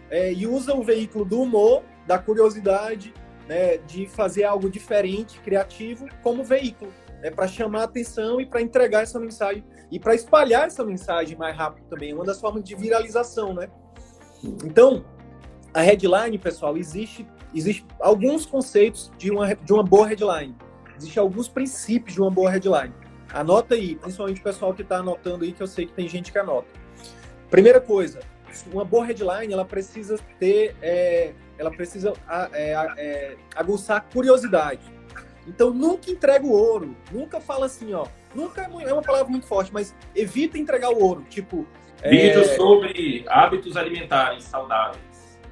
é, 0.09 0.31
e 0.31 0.47
usa 0.47 0.73
o 0.73 0.83
veículo 0.83 1.25
do 1.25 1.41
humor 1.41 1.83
da 2.07 2.17
curiosidade, 2.17 3.13
né, 3.47 3.77
de 3.77 4.07
fazer 4.07 4.43
algo 4.43 4.69
diferente, 4.69 5.39
criativo, 5.39 6.07
como 6.23 6.43
veículo. 6.43 6.91
é 7.21 7.31
para 7.31 7.47
chamar 7.47 7.81
a 7.81 7.83
atenção 7.85 8.39
e 8.39 8.45
para 8.45 8.61
entregar 8.61 9.01
essa 9.01 9.19
mensagem 9.19 9.63
e 9.91 9.99
para 9.99 10.13
espalhar 10.13 10.67
essa 10.67 10.83
mensagem 10.85 11.35
mais 11.37 11.55
rápido 11.55 11.87
também. 11.87 12.13
Uma 12.13 12.23
das 12.23 12.39
formas 12.39 12.63
de 12.63 12.75
viralização, 12.75 13.53
né? 13.53 13.67
Então, 14.63 15.03
a 15.73 15.81
headline, 15.81 16.37
pessoal, 16.37 16.77
existe, 16.77 17.27
existe 17.53 17.85
alguns 17.99 18.45
conceitos 18.45 19.11
de 19.17 19.31
uma, 19.31 19.55
de 19.55 19.73
uma 19.73 19.83
boa 19.83 20.07
headline. 20.07 20.55
Existem 20.97 21.21
alguns 21.21 21.47
princípios 21.47 22.13
de 22.13 22.21
uma 22.21 22.31
boa 22.31 22.49
headline. 22.49 22.93
Anota 23.35 23.75
aí, 23.75 23.95
principalmente 23.95 24.39
o 24.39 24.43
pessoal 24.43 24.73
que 24.73 24.81
está 24.81 24.99
anotando 24.99 25.43
aí, 25.43 25.51
que 25.51 25.61
eu 25.61 25.67
sei 25.67 25.85
que 25.85 25.91
tem 25.91 26.07
gente 26.07 26.31
que 26.31 26.39
anota. 26.39 26.69
Primeira 27.49 27.81
coisa, 27.81 28.21
uma 28.71 28.85
boa 28.85 29.05
headline, 29.05 29.51
ela 29.51 29.65
precisa 29.65 30.17
ter, 30.39 30.73
é, 30.81 31.33
ela 31.57 31.69
precisa 31.69 32.13
é, 32.53 32.71
é, 32.97 33.35
aguçar 33.53 34.05
curiosidade. 34.13 34.79
Então, 35.45 35.71
nunca 35.71 36.09
entrega 36.09 36.45
o 36.45 36.51
ouro. 36.51 36.95
Nunca 37.11 37.41
fala 37.41 37.65
assim, 37.65 37.93
ó. 37.93 38.07
Nunca 38.33 38.61
é 38.61 38.93
uma 38.93 39.01
palavra 39.01 39.29
muito 39.29 39.45
forte, 39.45 39.71
mas 39.73 39.93
evita 40.15 40.57
entregar 40.57 40.89
o 40.89 41.03
ouro. 41.03 41.25
Tipo. 41.29 41.67
Vídeo 42.03 42.41
é... 42.41 42.55
sobre 42.55 43.25
hábitos 43.27 43.75
alimentares 43.75 44.45
saudáveis. 44.45 45.03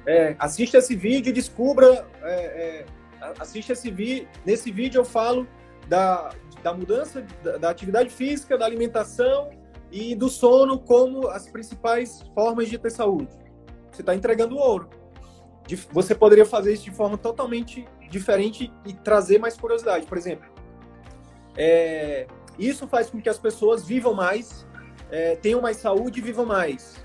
É, 0.06 0.34
assista 0.38 0.78
esse 0.78 0.96
vídeo 0.96 1.30
e 1.30 1.32
descubra. 1.34 2.08
É, 2.22 2.34
é, 2.34 2.86
assista 3.38 3.74
esse 3.74 3.90
vídeo. 3.90 4.26
Nesse 4.44 4.70
vídeo 4.72 5.00
eu 5.00 5.04
falo 5.04 5.46
da, 5.86 6.30
da 6.64 6.72
mudança 6.72 7.24
da, 7.42 7.58
da 7.58 7.70
atividade 7.70 8.08
física, 8.08 8.56
da 8.56 8.64
alimentação 8.64 9.50
e 9.92 10.14
do 10.14 10.30
sono 10.30 10.78
como 10.78 11.28
as 11.28 11.46
principais 11.46 12.22
formas 12.34 12.68
de 12.68 12.78
ter 12.78 12.90
saúde. 12.90 13.28
Você 13.92 14.00
está 14.00 14.14
entregando 14.14 14.56
ouro. 14.56 14.88
Você 15.92 16.14
poderia 16.14 16.46
fazer 16.46 16.72
isso 16.72 16.84
de 16.84 16.90
forma 16.90 17.18
totalmente 17.18 17.86
diferente 18.10 18.72
e 18.86 18.94
trazer 18.94 19.38
mais 19.38 19.56
curiosidade. 19.58 20.06
Por 20.06 20.16
exemplo, 20.16 20.46
é, 21.54 22.26
isso 22.58 22.88
faz 22.88 23.10
com 23.10 23.20
que 23.20 23.28
as 23.28 23.38
pessoas 23.38 23.84
vivam 23.84 24.14
mais, 24.14 24.66
é, 25.10 25.36
tenham 25.36 25.60
mais 25.60 25.76
saúde 25.76 26.18
e 26.18 26.22
vivam 26.22 26.46
mais. 26.46 26.96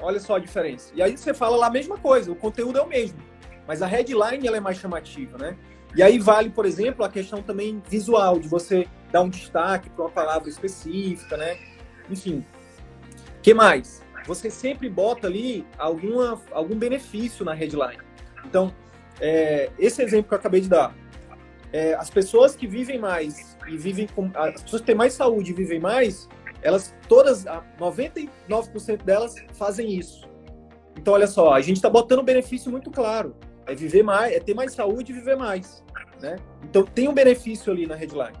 Olha 0.00 0.20
só 0.20 0.36
a 0.36 0.38
diferença. 0.38 0.92
E 0.94 1.02
aí 1.02 1.18
você 1.18 1.34
fala 1.34 1.56
lá 1.56 1.66
a 1.66 1.70
mesma 1.70 1.98
coisa, 1.98 2.30
o 2.30 2.36
conteúdo 2.36 2.78
é 2.78 2.82
o 2.82 2.86
mesmo, 2.86 3.18
mas 3.66 3.82
a 3.82 3.86
headline 3.86 4.46
ela 4.46 4.56
é 4.56 4.60
mais 4.60 4.78
chamativa, 4.78 5.36
né? 5.36 5.58
E 5.96 6.02
aí 6.02 6.18
vale, 6.18 6.50
por 6.50 6.66
exemplo, 6.66 7.04
a 7.04 7.08
questão 7.08 7.42
também 7.42 7.82
visual, 7.88 8.38
de 8.38 8.48
você 8.48 8.86
dar 9.10 9.22
um 9.22 9.28
destaque 9.28 9.88
para 9.90 10.04
uma 10.04 10.10
palavra 10.10 10.48
específica, 10.48 11.36
né? 11.36 11.58
Enfim. 12.10 12.44
que 13.42 13.54
mais? 13.54 14.02
Você 14.26 14.50
sempre 14.50 14.88
bota 14.88 15.26
ali 15.26 15.66
alguma, 15.78 16.40
algum 16.52 16.76
benefício 16.76 17.44
na 17.44 17.54
headline. 17.54 18.02
Então, 18.44 18.74
é, 19.20 19.70
esse 19.78 20.02
exemplo 20.02 20.28
que 20.28 20.34
eu 20.34 20.38
acabei 20.38 20.60
de 20.60 20.68
dar, 20.68 20.94
é, 21.72 21.94
as 21.94 22.10
pessoas 22.10 22.54
que 22.54 22.66
vivem 22.66 22.98
mais 22.98 23.56
e 23.66 23.76
vivem 23.76 24.06
com. 24.06 24.30
As 24.34 24.62
pessoas 24.62 24.80
que 24.82 24.86
têm 24.86 24.94
mais 24.94 25.14
saúde 25.14 25.50
e 25.52 25.54
vivem 25.54 25.80
mais, 25.80 26.28
elas 26.62 26.94
todas, 27.08 27.44
99% 27.78 29.02
delas 29.02 29.34
fazem 29.54 29.96
isso. 29.96 30.28
Então, 30.96 31.14
olha 31.14 31.26
só, 31.26 31.52
a 31.52 31.60
gente 31.60 31.76
está 31.76 31.88
botando 31.88 32.20
um 32.20 32.24
benefício 32.24 32.70
muito 32.70 32.90
claro. 32.90 33.36
É 33.68 33.74
viver 33.74 34.02
mais, 34.02 34.34
é 34.34 34.40
ter 34.40 34.54
mais 34.54 34.72
saúde 34.72 35.12
e 35.12 35.14
viver 35.14 35.36
mais. 35.36 35.84
Né? 36.20 36.36
Então, 36.64 36.82
tem 36.82 37.06
um 37.06 37.14
benefício 37.14 37.72
ali 37.72 37.86
na 37.86 37.94
headline. 37.94 38.36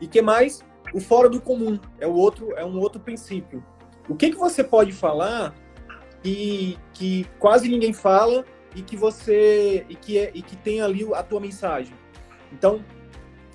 E 0.00 0.06
que 0.06 0.22
mais? 0.22 0.64
O 0.94 1.00
fora 1.00 1.28
do 1.28 1.40
comum 1.40 1.78
é 2.00 2.06
o 2.06 2.12
outro, 2.12 2.52
é 2.56 2.64
um 2.64 2.78
outro 2.78 3.00
princípio. 3.00 3.64
O 4.08 4.14
que, 4.14 4.30
que 4.30 4.36
você 4.36 4.62
pode 4.62 4.92
falar 4.92 5.54
que, 6.22 6.78
que 6.92 7.26
quase 7.38 7.68
ninguém 7.68 7.92
fala 7.92 8.44
e 8.74 8.82
que 8.82 8.96
você 8.96 9.84
e 9.88 9.94
que, 9.94 10.18
é, 10.18 10.30
e 10.34 10.42
que 10.42 10.56
tem 10.56 10.80
ali 10.80 11.06
a 11.14 11.22
tua 11.22 11.40
mensagem? 11.40 11.94
Então, 12.52 12.84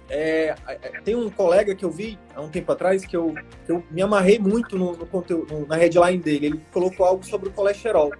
é, 0.10 0.56
é, 0.68 1.02
tem 1.02 1.16
um 1.16 1.30
colega 1.30 1.76
que 1.76 1.84
eu 1.84 1.92
vi 1.92 2.18
há 2.34 2.42
um 2.42 2.50
tempo 2.50 2.72
atrás 2.72 3.06
que 3.06 3.16
eu, 3.16 3.36
que 3.66 3.72
eu 3.72 3.84
me 3.92 4.02
amarrei 4.02 4.40
muito 4.40 4.78
no, 4.78 4.94
no 4.94 5.06
conteúdo, 5.06 5.66
na 5.68 5.76
headline 5.76 6.20
dele. 6.20 6.46
Ele 6.48 6.62
colocou 6.72 7.06
algo 7.06 7.26
sobre 7.26 7.50
o 7.50 7.52
colesterol. 7.52 8.12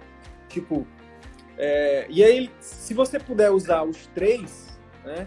Tipo, 0.48 0.86
é, 1.58 2.06
e 2.08 2.22
aí, 2.22 2.50
se 2.60 2.94
você 2.94 3.18
puder 3.18 3.50
usar 3.50 3.82
os 3.82 4.06
três, 4.14 4.78
né, 5.04 5.26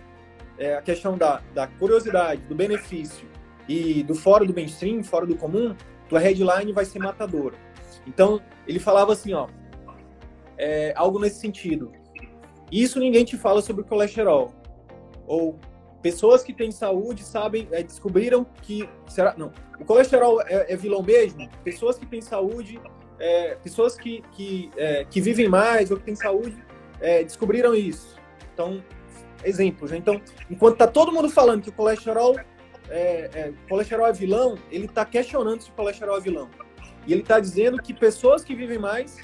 é, 0.57 0.75
a 0.75 0.81
questão 0.81 1.17
da, 1.17 1.41
da 1.53 1.67
curiosidade, 1.67 2.41
do 2.43 2.55
benefício 2.55 3.27
e 3.67 4.01
do 4.01 4.15
fora 4.15 4.45
do 4.45 4.53
mainstream, 4.53 5.03
fora 5.03 5.25
do 5.25 5.35
comum, 5.35 5.75
tua 6.07 6.19
headline 6.19 6.71
vai 6.71 6.85
ser 6.85 6.99
matadora. 6.99 7.55
Então, 8.07 8.41
ele 8.65 8.79
falava 8.79 9.11
assim, 9.11 9.33
ó, 9.33 9.47
é, 10.57 10.93
algo 10.95 11.19
nesse 11.19 11.39
sentido. 11.39 11.91
Isso 12.71 12.99
ninguém 12.99 13.25
te 13.25 13.35
fala 13.37 13.61
sobre 13.61 13.83
colesterol. 13.83 14.53
Ou 15.27 15.59
pessoas 16.01 16.43
que 16.43 16.53
têm 16.53 16.71
saúde 16.71 17.23
sabem, 17.23 17.67
é, 17.71 17.83
descobriram 17.83 18.45
que. 18.61 18.87
Será, 19.07 19.35
não. 19.37 19.51
O 19.79 19.85
colesterol 19.85 20.41
é, 20.41 20.71
é 20.71 20.75
vilão 20.77 21.03
mesmo? 21.03 21.49
Pessoas 21.63 21.97
que 21.97 22.05
têm 22.05 22.21
saúde, 22.21 22.79
é, 23.21 23.55
pessoas 23.63 23.95
que, 23.95 24.23
que, 24.31 24.71
é, 24.75 25.05
que 25.05 25.21
vivem 25.21 25.47
mais 25.47 25.91
ou 25.91 25.97
que 25.97 26.03
têm 26.03 26.15
saúde, 26.15 26.57
é, 26.99 27.23
descobriram 27.23 27.75
isso. 27.75 28.17
Então, 28.51 28.83
exemplos. 29.43 29.91
Né? 29.91 29.97
Então, 29.97 30.19
enquanto 30.49 30.73
está 30.73 30.87
todo 30.87 31.11
mundo 31.11 31.29
falando 31.29 31.61
que 31.61 31.69
o 31.69 31.73
colesterol 31.73 32.35
é, 32.89 33.53
colesterol 33.69 34.07
é 34.07 34.11
vilão, 34.11 34.57
ele 34.71 34.85
está 34.85 35.05
questionando 35.05 35.61
se 35.61 35.69
o 35.69 35.73
colesterol 35.73 36.17
é 36.17 36.19
vilão. 36.19 36.49
E 37.05 37.13
ele 37.13 37.21
está 37.21 37.39
dizendo 37.39 37.81
que 37.81 37.93
pessoas 37.93 38.43
que 38.43 38.55
vivem 38.55 38.77
mais 38.77 39.17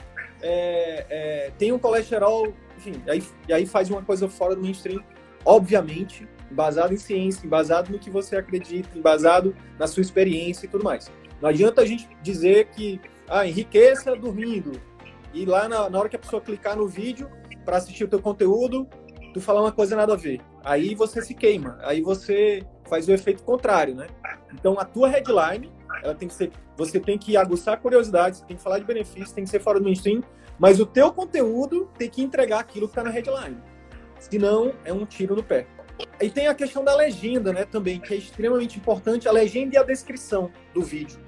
têm 1.58 1.72
um 1.74 1.80
colesterol, 1.80 2.54
enfim, 2.78 3.02
aí, 3.08 3.24
e 3.48 3.54
aí 3.54 3.66
faz 3.66 3.90
uma 3.90 4.02
coisa 4.02 4.30
fora 4.30 4.56
do 4.56 4.62
mainstream, 4.62 5.04
obviamente, 5.44 6.28
embasado 6.52 6.94
em 6.94 6.98
ciência, 6.98 7.46
embasado 7.46 7.92
no 7.92 8.00
que 8.00 8.10
você 8.10 8.38
acredita, 8.38 8.98
embasado 8.98 9.56
na 9.78 9.86
sua 9.86 10.02
experiência 10.02 10.66
e 10.66 10.70
tudo 10.70 10.84
mais. 10.84 11.12
Não 11.42 11.50
adianta 11.50 11.82
a 11.82 11.86
gente 11.86 12.08
dizer 12.22 12.68
que 12.68 13.02
ah, 13.30 13.46
enriqueça 13.46 14.16
dormindo 14.16 14.72
e 15.34 15.46
lá 15.46 15.68
na, 15.68 15.90
na 15.90 16.00
hora 16.00 16.10
que 16.10 16.16
a 16.16 16.20
pessoa 16.20 16.42
clicar 16.42 16.76
no 16.76 16.88
vídeo 16.88 17.30
para 17.66 17.78
assistir 17.78 18.06
o 18.06 18.08
teu 18.08 18.22
conteúdo, 18.22 18.88
tu 19.34 19.42
falar 19.42 19.62
uma 19.62 19.72
coisa 19.72 19.96
nada 19.96 20.13
a 20.13 20.16
ver. 20.16 20.42
Aí 20.63 20.96
você 20.96 21.22
se 21.22 21.34
queima, 21.34 21.78
aí 21.82 22.02
você 22.02 22.63
faz 22.90 23.08
o 23.08 23.12
efeito 23.12 23.44
contrário, 23.44 23.94
né? 23.94 24.08
Então 24.54 24.80
a 24.80 24.86
tua 24.86 25.10
headline, 25.10 25.72
ela 26.02 26.16
tem 26.16 26.28
que 26.28 26.34
ser, 26.34 26.52
você 26.76 27.00
tem 27.00 27.18
que 27.18 27.36
aguçar 27.38 27.80
curiosidades, 27.80 28.42
tem 28.42 28.56
que 28.56 28.63
falar 28.63 28.80
de 28.80 28.86
benefícios, 28.86 29.32
tem 29.32 29.44
que 29.44 29.50
ser 29.50 29.60
fora 29.60 29.80
do 29.80 29.86
mainstream, 29.86 30.24
mas 30.58 30.80
o 30.80 30.86
teu 30.86 31.12
conteúdo 31.12 31.90
tem 31.98 32.10
que 32.10 32.22
entregar 32.22 32.60
aquilo 32.60 32.88
que 32.88 32.92
está 32.92 33.04
na 33.04 33.10
headline. 33.10 33.58
Senão 34.20 34.74
é 34.84 34.92
um 34.92 35.06
tiro 35.06 35.36
no 35.36 35.44
pé. 35.44 35.68
E 36.22 36.30
tem 36.30 36.48
a 36.48 36.56
questão 36.56 36.84
da 36.84 36.96
legenda, 36.96 37.52
né, 37.54 37.66
também, 37.66 38.00
que 38.00 38.13
é 38.13 38.18
extremamente 38.18 38.78
importante, 38.78 39.28
a 39.28 39.32
legenda 39.32 39.76
e 39.76 39.78
a 39.78 39.84
descrição 39.84 40.52
do 40.74 40.82
vídeo. 40.82 41.20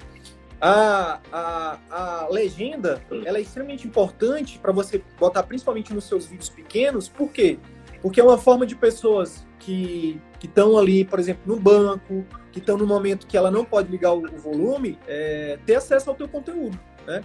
A, 0.61 1.19
a, 1.31 1.79
a 1.89 2.27
legenda, 2.29 3.01
ela 3.25 3.37
é 3.37 3.41
extremamente 3.41 3.87
importante 3.87 4.59
para 4.59 4.71
você 4.71 5.01
botar 5.17 5.43
principalmente 5.43 5.93
nos 5.93 6.03
seus 6.03 6.25
vídeos 6.25 6.49
pequenos, 6.49 7.07
por 7.07 7.31
quê? 7.31 7.57
Porque 8.01 8.19
é 8.19 8.23
uma 8.23 8.37
forma 8.37 8.65
de 8.65 8.75
pessoas 8.75 9.45
que 9.57 10.19
estão 10.43 10.77
ali, 10.77 11.05
por 11.05 11.19
exemplo, 11.19 11.43
no 11.45 11.59
banco, 11.59 12.25
que 12.51 12.59
estão 12.59 12.77
no 12.77 12.85
momento 12.85 13.27
que 13.27 13.37
ela 13.37 13.51
não 13.51 13.63
pode 13.63 13.89
ligar 13.89 14.13
o, 14.13 14.23
o 14.23 14.37
volume, 14.37 14.97
é, 15.07 15.57
ter 15.65 15.75
acesso 15.75 16.09
ao 16.09 16.15
teu 16.15 16.27
conteúdo, 16.27 16.79
né? 17.05 17.21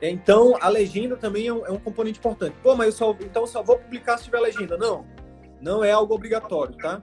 Então, 0.00 0.56
a 0.60 0.68
legenda 0.68 1.16
também 1.16 1.46
é 1.46 1.52
um, 1.52 1.66
é 1.66 1.70
um, 1.70 1.78
componente 1.78 2.18
importante. 2.18 2.54
Pô, 2.62 2.74
mas 2.76 2.86
eu 2.88 2.92
só, 2.92 3.16
então 3.20 3.42
eu 3.42 3.46
só 3.46 3.62
vou 3.62 3.78
publicar 3.78 4.18
se 4.18 4.24
tiver 4.24 4.40
legenda. 4.40 4.76
Não, 4.76 5.06
não 5.60 5.82
é 5.82 5.90
algo 5.90 6.14
obrigatório, 6.14 6.76
tá? 6.76 7.02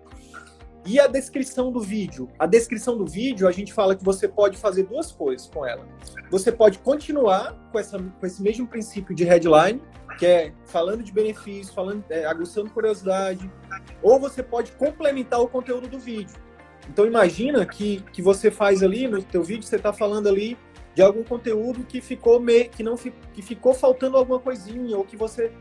E 0.86 1.00
a 1.00 1.08
descrição 1.08 1.72
do 1.72 1.80
vídeo? 1.80 2.30
A 2.38 2.46
descrição 2.46 2.98
do 2.98 3.06
vídeo, 3.06 3.48
a 3.48 3.52
gente 3.52 3.72
fala 3.74 3.96
que 3.96 4.04
você 4.04 4.28
pode 4.28 4.58
fazer 4.58 4.84
duas 4.84 5.12
coisas 5.12 5.48
com 5.48 5.66
ela. 5.66 5.88
Você 6.30 6.52
pode 6.52 6.80
continuar 6.80 7.54
com, 7.72 7.80
essa, 7.80 7.98
com 7.98 8.26
esse 8.26 8.42
mesmo 8.42 8.68
princípio 8.68 9.16
de 9.16 9.24
headline, 9.24 9.82
que 10.20 10.26
é 10.26 10.54
falando 10.66 11.02
de 11.02 11.12
benefícios, 11.12 11.74
falando, 11.74 12.04
é, 12.10 12.26
aguçando 12.26 12.70
curiosidade, 12.70 13.50
ou 14.02 14.20
você 14.20 14.44
pode 14.44 14.74
complementar 14.74 15.40
o 15.40 15.48
conteúdo 15.48 15.88
do 15.88 15.98
vídeo. 15.98 16.36
Então 16.90 17.06
imagina 17.06 17.66
que, 17.66 18.02
que 18.12 18.22
você 18.22 18.52
faz 18.52 18.84
ali 18.84 19.08
no 19.08 19.24
teu 19.24 19.42
vídeo, 19.42 19.64
você 19.64 19.78
está 19.78 19.94
falando 19.94 20.28
ali 20.28 20.58
de 20.94 21.02
algum 21.02 21.24
conteúdo 21.24 21.84
que 21.86 22.02
ficou 22.02 22.40
meio, 22.40 22.70
que 22.70 22.84
não 22.84 22.96
que 22.98 23.42
ficou 23.42 23.74
faltando 23.74 24.18
alguma 24.18 24.40
coisinha, 24.40 24.98
ou 24.98 25.04
que 25.06 25.16
você, 25.16 25.52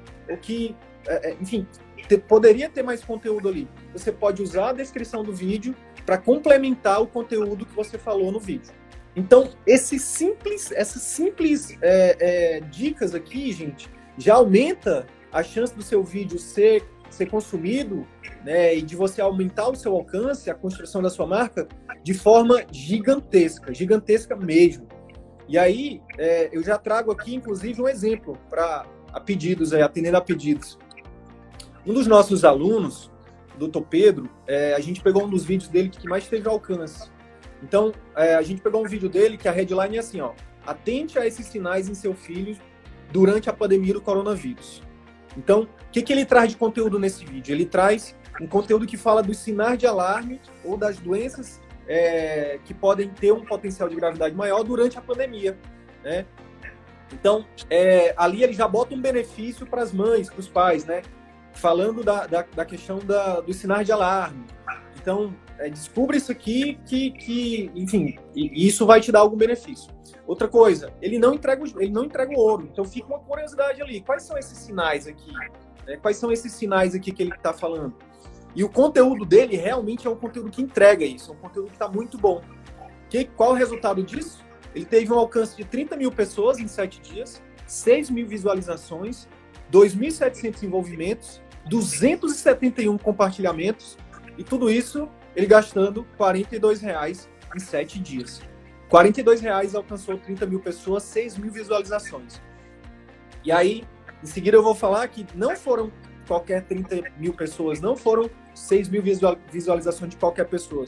que, 0.42 0.76
é, 1.06 1.30
é 1.30 1.36
enfim, 1.40 1.66
te, 2.08 2.18
poderia 2.18 2.68
ter 2.68 2.82
mais 2.82 3.04
conteúdo 3.04 3.48
ali. 3.48 3.68
Você 3.92 4.12
pode 4.12 4.42
usar 4.42 4.70
a 4.70 4.72
descrição 4.72 5.22
do 5.22 5.32
vídeo 5.32 5.74
para 6.04 6.18
complementar 6.18 7.00
o 7.00 7.06
conteúdo 7.06 7.64
que 7.64 7.74
você 7.74 7.98
falou 7.98 8.32
no 8.32 8.40
vídeo. 8.40 8.72
Então, 9.14 9.50
esse 9.66 9.98
simples, 9.98 10.72
essas 10.72 11.02
simples 11.02 11.76
é, 11.82 12.16
é, 12.18 12.60
dicas 12.60 13.14
aqui, 13.14 13.52
gente, 13.52 13.90
já 14.16 14.34
aumenta 14.34 15.06
a 15.30 15.42
chance 15.42 15.74
do 15.74 15.82
seu 15.82 16.02
vídeo 16.02 16.38
ser, 16.38 16.82
ser 17.10 17.26
consumido 17.26 18.06
né, 18.44 18.74
e 18.74 18.82
de 18.82 18.96
você 18.96 19.20
aumentar 19.20 19.68
o 19.68 19.74
seu 19.74 19.94
alcance, 19.94 20.50
a 20.50 20.54
construção 20.54 21.02
da 21.02 21.10
sua 21.10 21.26
marca, 21.26 21.68
de 22.02 22.14
forma 22.14 22.64
gigantesca, 22.70 23.72
gigantesca 23.74 24.34
mesmo. 24.34 24.88
E 25.46 25.58
aí, 25.58 26.00
é, 26.18 26.48
eu 26.50 26.62
já 26.62 26.78
trago 26.78 27.12
aqui, 27.12 27.34
inclusive, 27.34 27.82
um 27.82 27.88
exemplo 27.88 28.38
para 28.48 28.86
a 29.12 29.20
pedidos, 29.20 29.74
atendendo 29.74 30.16
a 30.16 30.20
pedidos. 30.20 30.78
Um 31.84 31.92
dos 31.92 32.06
nossos 32.06 32.44
alunos, 32.44 33.10
doutor 33.58 33.82
Pedro, 33.82 34.30
é, 34.46 34.74
a 34.74 34.80
gente 34.80 35.00
pegou 35.00 35.24
um 35.24 35.28
dos 35.28 35.44
vídeos 35.44 35.68
dele 35.68 35.88
que 35.88 36.08
mais 36.08 36.28
teve 36.28 36.48
alcance. 36.48 37.10
Então, 37.60 37.92
é, 38.16 38.34
a 38.34 38.42
gente 38.42 38.60
pegou 38.60 38.84
um 38.84 38.88
vídeo 38.88 39.08
dele 39.08 39.36
que 39.36 39.48
a 39.48 39.52
headline 39.52 39.96
é 39.96 40.00
assim, 40.00 40.20
ó. 40.20 40.32
Atente 40.64 41.18
a 41.18 41.26
esses 41.26 41.46
sinais 41.46 41.88
em 41.88 41.94
seu 41.94 42.14
filho 42.14 42.56
durante 43.12 43.50
a 43.50 43.52
pandemia 43.52 43.94
do 43.94 44.00
coronavírus. 44.00 44.82
Então, 45.36 45.62
o 45.62 45.90
que, 45.90 46.02
que 46.02 46.12
ele 46.12 46.24
traz 46.24 46.50
de 46.50 46.56
conteúdo 46.56 46.98
nesse 46.98 47.24
vídeo? 47.24 47.52
Ele 47.52 47.66
traz 47.66 48.14
um 48.40 48.46
conteúdo 48.46 48.86
que 48.86 48.96
fala 48.96 49.22
dos 49.22 49.38
sinais 49.38 49.78
de 49.78 49.86
alarme 49.86 50.40
ou 50.64 50.76
das 50.76 50.98
doenças 50.98 51.60
é, 51.88 52.60
que 52.64 52.72
podem 52.72 53.08
ter 53.08 53.32
um 53.32 53.44
potencial 53.44 53.88
de 53.88 53.96
gravidade 53.96 54.34
maior 54.36 54.62
durante 54.62 54.98
a 54.98 55.00
pandemia, 55.00 55.58
né? 56.04 56.26
Então, 57.12 57.44
é, 57.68 58.14
ali 58.16 58.42
ele 58.42 58.52
já 58.52 58.66
bota 58.66 58.94
um 58.94 59.00
benefício 59.00 59.66
para 59.66 59.82
as 59.82 59.92
mães, 59.92 60.30
para 60.30 60.40
os 60.40 60.48
pais, 60.48 60.84
né? 60.84 61.02
Falando 61.54 62.02
da, 62.02 62.26
da, 62.26 62.42
da 62.42 62.64
questão 62.64 62.98
da, 62.98 63.40
dos 63.40 63.56
sinais 63.56 63.86
de 63.86 63.92
alarme. 63.92 64.44
Então, 65.00 65.34
é, 65.58 65.68
descubra 65.68 66.16
isso 66.16 66.30
aqui 66.30 66.78
que, 66.86 67.10
que 67.10 67.70
enfim, 67.74 68.16
e, 68.34 68.66
isso 68.66 68.86
vai 68.86 69.00
te 69.00 69.10
dar 69.10 69.20
algum 69.20 69.36
benefício. 69.36 69.92
Outra 70.26 70.46
coisa, 70.48 70.92
ele 71.02 71.18
não 71.18 71.34
entrega, 71.34 71.64
ele 71.78 71.90
não 71.90 72.04
entrega 72.04 72.32
o 72.32 72.38
ouro. 72.38 72.68
Então, 72.70 72.84
fica 72.84 73.06
uma 73.06 73.18
curiosidade 73.18 73.82
ali. 73.82 74.00
Quais 74.00 74.22
são 74.22 74.38
esses 74.38 74.56
sinais 74.56 75.06
aqui? 75.06 75.32
É, 75.86 75.96
quais 75.96 76.16
são 76.16 76.30
esses 76.30 76.52
sinais 76.52 76.94
aqui 76.94 77.12
que 77.12 77.22
ele 77.22 77.34
está 77.34 77.52
falando? 77.52 77.94
E 78.54 78.62
o 78.62 78.68
conteúdo 78.68 79.24
dele 79.24 79.56
realmente 79.56 80.06
é 80.06 80.10
um 80.10 80.16
conteúdo 80.16 80.50
que 80.50 80.62
entrega 80.62 81.04
isso, 81.04 81.30
é 81.30 81.34
um 81.34 81.38
conteúdo 81.38 81.68
que 81.68 81.74
está 81.74 81.88
muito 81.88 82.18
bom. 82.18 82.42
Que, 83.08 83.24
qual 83.24 83.50
o 83.50 83.54
resultado 83.54 84.02
disso? 84.02 84.44
Ele 84.74 84.84
teve 84.84 85.12
um 85.12 85.18
alcance 85.18 85.56
de 85.56 85.64
30 85.64 85.96
mil 85.96 86.12
pessoas 86.12 86.58
em 86.58 86.68
sete 86.68 87.00
dias, 87.00 87.42
6 87.66 88.10
mil 88.10 88.26
visualizações, 88.26 89.28
2.700 89.72 90.62
envolvimentos, 90.62 91.42
271 91.68 92.98
compartilhamentos, 92.98 93.96
e 94.36 94.44
tudo 94.44 94.70
isso 94.70 95.08
ele 95.34 95.46
gastando 95.46 96.06
42 96.16 96.80
reais 96.80 97.28
em 97.56 97.58
sete 97.58 97.98
dias. 97.98 98.42
42 98.88 99.40
reais 99.40 99.74
alcançou 99.74 100.18
30 100.18 100.44
mil 100.46 100.60
pessoas, 100.60 101.02
6 101.04 101.38
mil 101.38 101.50
visualizações. 101.50 102.42
E 103.42 103.50
aí, 103.50 103.84
em 104.22 104.26
seguida 104.26 104.56
eu 104.56 104.62
vou 104.62 104.74
falar 104.74 105.08
que 105.08 105.26
não 105.34 105.56
foram 105.56 105.90
qualquer 106.28 106.62
30 106.64 107.10
mil 107.18 107.32
pessoas, 107.32 107.80
não 107.80 107.96
foram 107.96 108.30
6 108.54 108.88
mil 108.90 109.02
visualizações 109.02 110.10
de 110.10 110.16
qualquer 110.16 110.46
pessoa 110.46 110.84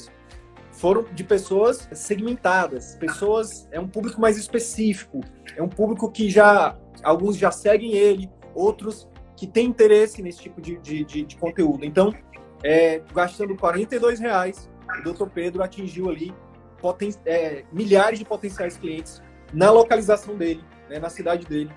foram 0.75 1.05
de 1.13 1.25
pessoas 1.25 1.89
segmentadas. 1.93 2.97
Pessoas 2.97 3.69
é 3.71 3.81
um 3.81 3.89
público 3.89 4.21
mais 4.21 4.37
específico, 4.37 5.21
é 5.57 5.63
um 5.63 5.69
público 5.69 6.11
que 6.11 6.29
já 6.29 6.77
alguns 7.03 7.37
já 7.37 7.51
seguem 7.51 7.93
ele, 7.93 8.31
outros 8.55 9.09
que 9.37 9.47
têm 9.47 9.67
interesse 9.67 10.23
nesse 10.23 10.41
tipo 10.41 10.61
de, 10.61 10.79
de, 10.79 11.05
de, 11.05 11.25
de 11.25 11.37
conteúdo. 11.37 11.85
Então, 11.85 12.15
é, 12.63 13.03
gastando 13.13 13.57
42 13.57 14.21
reais, 14.21 14.71
o 15.01 15.13
Dr. 15.13 15.29
Pedro 15.29 15.63
atingiu 15.63 16.09
ali 16.09 16.33
poten, 16.81 17.15
é, 17.27 17.65
milhares 17.73 18.19
de 18.19 18.25
potenciais 18.25 18.77
clientes 18.77 19.23
na 19.53 19.71
localização 19.71 20.37
dele, 20.37 20.63
né, 20.89 20.99
na 20.99 21.09
cidade 21.09 21.47
dele. 21.47 21.71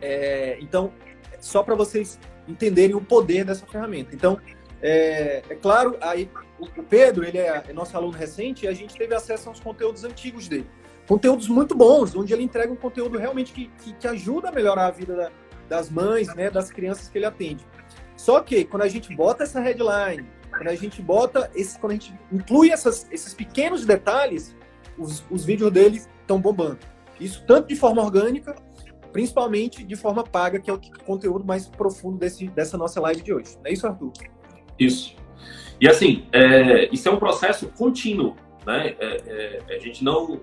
É, 0.00 0.58
então, 0.60 0.92
só 1.40 1.62
para 1.62 1.74
vocês 1.74 2.18
entenderem 2.46 2.96
o 2.96 3.00
poder 3.00 3.44
dessa 3.44 3.66
ferramenta. 3.66 4.14
Então, 4.14 4.38
é, 4.80 5.42
é 5.48 5.54
claro, 5.54 5.96
aí 6.00 6.30
o 6.58 6.82
Pedro, 6.82 7.24
ele 7.24 7.38
é, 7.38 7.64
é 7.68 7.72
nosso 7.72 7.96
aluno 7.96 8.16
recente 8.16 8.64
e 8.64 8.68
a 8.68 8.72
gente 8.72 8.96
teve 8.96 9.14
acesso 9.14 9.48
aos 9.48 9.60
conteúdos 9.60 10.04
antigos 10.04 10.48
dele. 10.48 10.66
Conteúdos 11.06 11.48
muito 11.48 11.74
bons, 11.74 12.14
onde 12.14 12.32
ele 12.32 12.42
entrega 12.42 12.72
um 12.72 12.76
conteúdo 12.76 13.18
realmente 13.18 13.52
que, 13.52 13.70
que, 13.82 13.92
que 13.94 14.06
ajuda 14.08 14.48
a 14.48 14.52
melhorar 14.52 14.86
a 14.86 14.90
vida 14.90 15.16
da, 15.16 15.32
das 15.68 15.90
mães, 15.90 16.34
né, 16.34 16.50
das 16.50 16.70
crianças 16.70 17.08
que 17.08 17.18
ele 17.18 17.26
atende. 17.26 17.64
Só 18.16 18.40
que 18.40 18.64
quando 18.64 18.82
a 18.82 18.88
gente 18.88 19.14
bota 19.14 19.44
essa 19.44 19.60
headline, 19.60 20.26
quando 20.50 20.68
a 20.68 20.74
gente 20.74 21.00
bota 21.00 21.50
esse, 21.54 21.78
quando 21.78 21.92
a 21.92 21.94
gente 21.94 22.14
inclui 22.32 22.70
essas, 22.70 23.06
esses 23.10 23.32
pequenos 23.34 23.86
detalhes, 23.86 24.56
os, 24.98 25.24
os 25.30 25.44
vídeos 25.44 25.70
dele 25.70 26.02
estão 26.20 26.40
bombando. 26.40 26.78
Isso 27.20 27.44
tanto 27.46 27.68
de 27.68 27.76
forma 27.76 28.02
orgânica, 28.02 28.56
principalmente 29.12 29.84
de 29.84 29.96
forma 29.96 30.24
paga, 30.24 30.60
que 30.60 30.70
é 30.70 30.72
o 30.72 30.80
conteúdo 31.04 31.44
mais 31.44 31.66
profundo 31.68 32.18
desse, 32.18 32.48
dessa 32.48 32.76
nossa 32.76 33.00
live 33.00 33.22
de 33.22 33.32
hoje. 33.32 33.56
Não 33.56 33.66
é 33.66 33.72
isso, 33.72 33.86
Arthur? 33.86 34.12
Isso. 34.78 35.16
E 35.80 35.88
assim, 35.88 36.26
é, 36.32 36.92
isso 36.92 37.08
é 37.08 37.12
um 37.12 37.18
processo 37.18 37.68
contínuo, 37.68 38.34
né? 38.66 38.96
É, 38.98 39.60
é, 39.68 39.76
a 39.76 39.78
gente 39.78 40.02
não, 40.02 40.40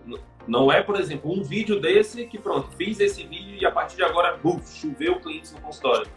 não 0.48 0.72
é, 0.72 0.82
por 0.82 1.00
exemplo, 1.00 1.32
um 1.32 1.44
vídeo 1.44 1.80
desse 1.80 2.26
que 2.26 2.38
pronto, 2.38 2.70
fiz 2.78 3.00
esse 3.00 3.24
vídeo 3.24 3.58
e 3.60 3.66
a 3.66 3.72
partir 3.72 3.96
de 3.96 4.04
agora, 4.04 4.38
buf, 4.38 4.68
choveu 4.80 5.20
clientes 5.20 5.54
no 5.54 5.62
consultório. 5.62 6.08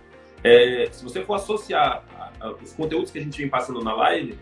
É, 0.45 0.89
se 0.91 1.03
você 1.03 1.25
for 1.25 1.35
associar 1.35 2.05
a, 2.15 2.47
a, 2.47 2.53
os 2.53 2.73
conteúdos 2.73 3.11
que 3.11 3.19
a 3.19 3.23
gente 3.23 3.39
vem 3.39 3.49
passando 3.49 3.83
na 3.83 3.95
live, 3.95 4.39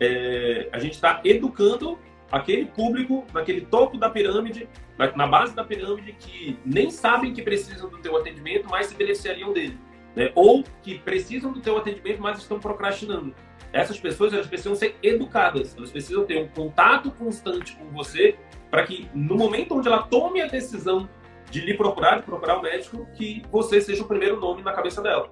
é, 0.00 0.68
a 0.72 0.78
gente 0.78 0.94
está 0.94 1.20
educando 1.24 1.98
aquele 2.30 2.66
público 2.66 3.26
naquele 3.32 3.62
topo 3.62 3.98
da 3.98 4.08
pirâmide, 4.08 4.68
na, 4.96 5.14
na, 5.16 5.26
base 5.26 5.54
da 5.54 5.64
pirâmide, 5.64 6.12
que 6.12 6.58
nem 6.64 6.90
sabem 6.90 7.32
que 7.32 7.42
precisam 7.42 7.88
do 7.90 7.98
teu 7.98 8.16
atendimento, 8.16 8.68
mas 8.70 8.86
se 8.86 8.94
beneficiariam 8.94 9.52
dele. 9.52 9.78
Né? 10.14 10.30
Ou 10.34 10.62
que 10.82 10.98
precisam 10.98 11.52
do 11.52 11.60
teu 11.60 11.76
atendimento, 11.76 12.20
mas 12.20 12.38
estão 12.38 12.60
procrastinando 12.60 13.34
essas 13.72 13.98
pessoas 13.98 14.32
elas 14.32 14.46
precisam 14.46 14.74
ser 14.74 14.96
educadas, 15.02 15.74
elas 15.76 15.90
precisam 15.90 16.26
ter 16.26 16.38
um 16.38 16.48
contato 16.48 17.10
constante 17.10 17.74
com 17.76 17.86
você 17.86 18.36
para 18.72 18.84
que 18.84 19.08
no 19.14 19.36
momento 19.36 19.76
onde 19.76 19.86
ela 19.86 20.02
tome 20.02 20.40
a 20.40 20.46
decisão 20.46 21.08
de 21.50 21.60
lhe 21.60 21.74
procurar, 21.74 22.16
de 22.16 22.22
procurar 22.22 22.58
o 22.58 22.62
médico, 22.62 23.06
que 23.14 23.42
você 23.52 23.80
seja 23.80 24.02
o 24.02 24.08
primeiro 24.08 24.40
nome 24.40 24.62
na 24.62 24.72
cabeça 24.72 25.00
dela. 25.00 25.30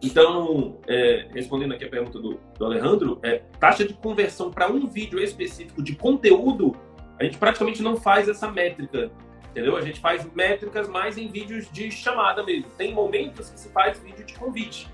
Então, 0.00 0.78
é, 0.86 1.28
respondendo 1.32 1.72
aqui 1.72 1.84
a 1.84 1.88
pergunta 1.88 2.20
do, 2.20 2.38
do 2.58 2.64
Alejandro, 2.64 3.18
é, 3.22 3.40
taxa 3.58 3.84
de 3.84 3.94
conversão 3.94 4.50
para 4.50 4.70
um 4.70 4.86
vídeo 4.86 5.18
específico 5.18 5.82
de 5.82 5.96
conteúdo, 5.96 6.76
a 7.18 7.24
gente 7.24 7.38
praticamente 7.38 7.82
não 7.82 7.96
faz 7.96 8.28
essa 8.28 8.50
métrica, 8.50 9.10
entendeu? 9.50 9.76
A 9.76 9.80
gente 9.80 9.98
faz 9.98 10.30
métricas 10.34 10.88
mais 10.88 11.16
em 11.16 11.28
vídeos 11.28 11.70
de 11.72 11.90
chamada 11.90 12.44
mesmo. 12.44 12.68
Tem 12.76 12.92
momentos 12.92 13.48
que 13.48 13.58
se 13.58 13.70
faz 13.70 13.98
vídeo 13.98 14.24
de 14.24 14.34
convite 14.34 14.88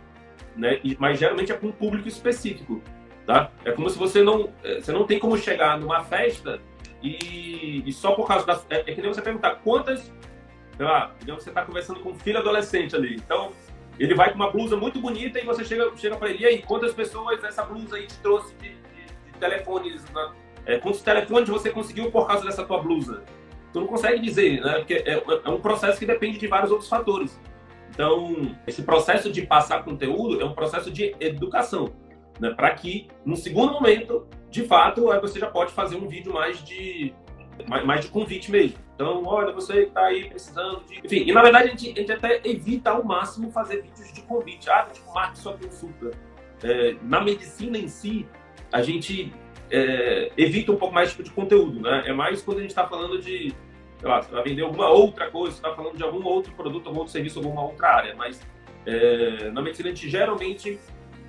né? 0.58 0.80
E, 0.82 0.96
mas 0.98 1.18
geralmente 1.18 1.52
é 1.52 1.54
com 1.54 1.68
um 1.68 1.72
público 1.72 2.08
específico, 2.08 2.82
tá? 3.24 3.50
É 3.64 3.70
como 3.70 3.88
se 3.88 3.96
você 3.96 4.22
não, 4.22 4.52
é, 4.62 4.80
você 4.80 4.92
não 4.92 5.06
tem 5.06 5.18
como 5.18 5.38
chegar 5.38 5.78
numa 5.78 6.02
festa 6.02 6.60
e, 7.02 7.82
e 7.86 7.92
só 7.92 8.12
por 8.12 8.26
causa 8.26 8.46
da, 8.46 8.60
é, 8.70 8.80
é, 8.80 8.94
que 8.94 9.00
nem 9.00 9.12
você 9.12 9.22
perguntar 9.22 9.56
quantas, 9.56 10.12
sei 10.76 10.86
lá, 10.86 11.14
você 11.26 11.50
está 11.50 11.64
conversando 11.64 12.00
com 12.00 12.10
um 12.10 12.14
filho 12.14 12.38
adolescente 12.38 12.94
ali, 12.96 13.16
então 13.16 13.52
ele 13.98 14.14
vai 14.14 14.30
com 14.30 14.36
uma 14.36 14.50
blusa 14.50 14.76
muito 14.76 15.00
bonita 15.00 15.40
e 15.40 15.44
você 15.44 15.64
chega, 15.64 15.90
chega 15.96 16.16
para 16.16 16.30
ele, 16.30 16.42
e 16.42 16.46
aí, 16.46 16.62
quantas 16.62 16.92
pessoas 16.92 17.42
essa 17.42 17.64
blusa 17.64 17.96
aí 17.96 18.06
te 18.06 18.16
trouxe 18.18 18.54
de, 18.56 18.68
de, 18.68 19.06
de 19.26 19.38
telefones, 19.38 20.04
né? 20.10 20.32
é, 20.68 20.78
quantos 20.78 21.00
telefones 21.00 21.48
você 21.48 21.70
conseguiu 21.70 22.10
por 22.10 22.26
causa 22.26 22.44
dessa 22.44 22.62
tua 22.62 22.80
blusa? 22.82 23.24
Tu 23.72 23.80
não 23.80 23.86
consegue 23.86 24.20
dizer, 24.20 24.60
né? 24.60 24.78
Porque 24.78 24.94
é, 24.94 25.22
é 25.44 25.48
um 25.48 25.60
processo 25.60 25.98
que 25.98 26.06
depende 26.06 26.38
de 26.38 26.46
vários 26.46 26.70
outros 26.70 26.88
fatores. 26.88 27.40
Então, 27.90 28.54
esse 28.66 28.82
processo 28.82 29.32
de 29.32 29.46
passar 29.46 29.82
conteúdo 29.82 30.40
é 30.40 30.44
um 30.44 30.52
processo 30.52 30.90
de 30.90 31.16
educação, 31.18 31.92
né? 32.40 32.50
para 32.50 32.70
que, 32.74 33.08
no 33.24 33.36
segundo 33.36 33.72
momento, 33.72 34.26
de 34.50 34.64
fato, 34.64 35.10
aí 35.10 35.20
você 35.20 35.38
já 35.38 35.48
pode 35.48 35.72
fazer 35.72 35.96
um 35.96 36.08
vídeo 36.08 36.32
mais 36.32 36.62
de 36.64 37.14
mais 37.84 38.04
de 38.04 38.10
convite 38.12 38.52
mesmo. 38.52 38.78
Então, 38.94 39.24
olha, 39.24 39.52
você 39.52 39.82
está 39.82 40.06
aí 40.06 40.28
precisando 40.28 40.80
de. 40.84 41.00
Enfim, 41.04 41.24
e 41.26 41.32
na 41.32 41.42
verdade 41.42 41.68
a 41.68 41.70
gente, 41.70 41.90
a 41.90 42.00
gente, 42.00 42.12
até 42.12 42.40
evita 42.44 42.90
ao 42.90 43.04
máximo 43.04 43.50
fazer 43.50 43.82
vídeos 43.82 44.12
de 44.12 44.22
convite. 44.22 44.70
Ah, 44.70 44.86
tipo, 44.92 45.12
marque 45.12 45.38
sua 45.38 45.54
consulta. 45.54 46.10
É, 46.62 46.96
na 47.02 47.20
medicina 47.20 47.78
em 47.78 47.88
si, 47.88 48.26
a 48.72 48.82
gente 48.82 49.32
é, 49.70 50.30
evita 50.36 50.72
um 50.72 50.76
pouco 50.76 50.94
mais 50.94 51.10
tipo 51.10 51.22
de 51.22 51.30
conteúdo, 51.30 51.80
né? 51.80 52.04
É 52.06 52.12
mais 52.12 52.42
quando 52.42 52.58
a 52.58 52.60
gente 52.60 52.70
está 52.70 52.86
falando 52.86 53.20
de 53.20 53.54
sei 53.98 54.08
lá, 54.08 54.22
você 54.22 54.30
vai 54.30 54.42
vender 54.44 54.62
alguma 54.62 54.88
outra 54.88 55.30
coisa, 55.30 55.52
você 55.52 55.58
está 55.58 55.74
falando 55.74 55.96
de 55.96 56.02
algum 56.02 56.24
outro 56.24 56.52
produto, 56.52 56.86
algum 56.86 57.00
outro 57.00 57.12
serviço, 57.12 57.38
alguma 57.40 57.62
outra 57.62 57.88
área. 57.88 58.14
Mas 58.16 58.40
é, 58.86 59.50
na 59.50 59.60
medicina 59.60 59.90
a 59.90 59.94
gente 59.94 60.08
geralmente 60.08 60.78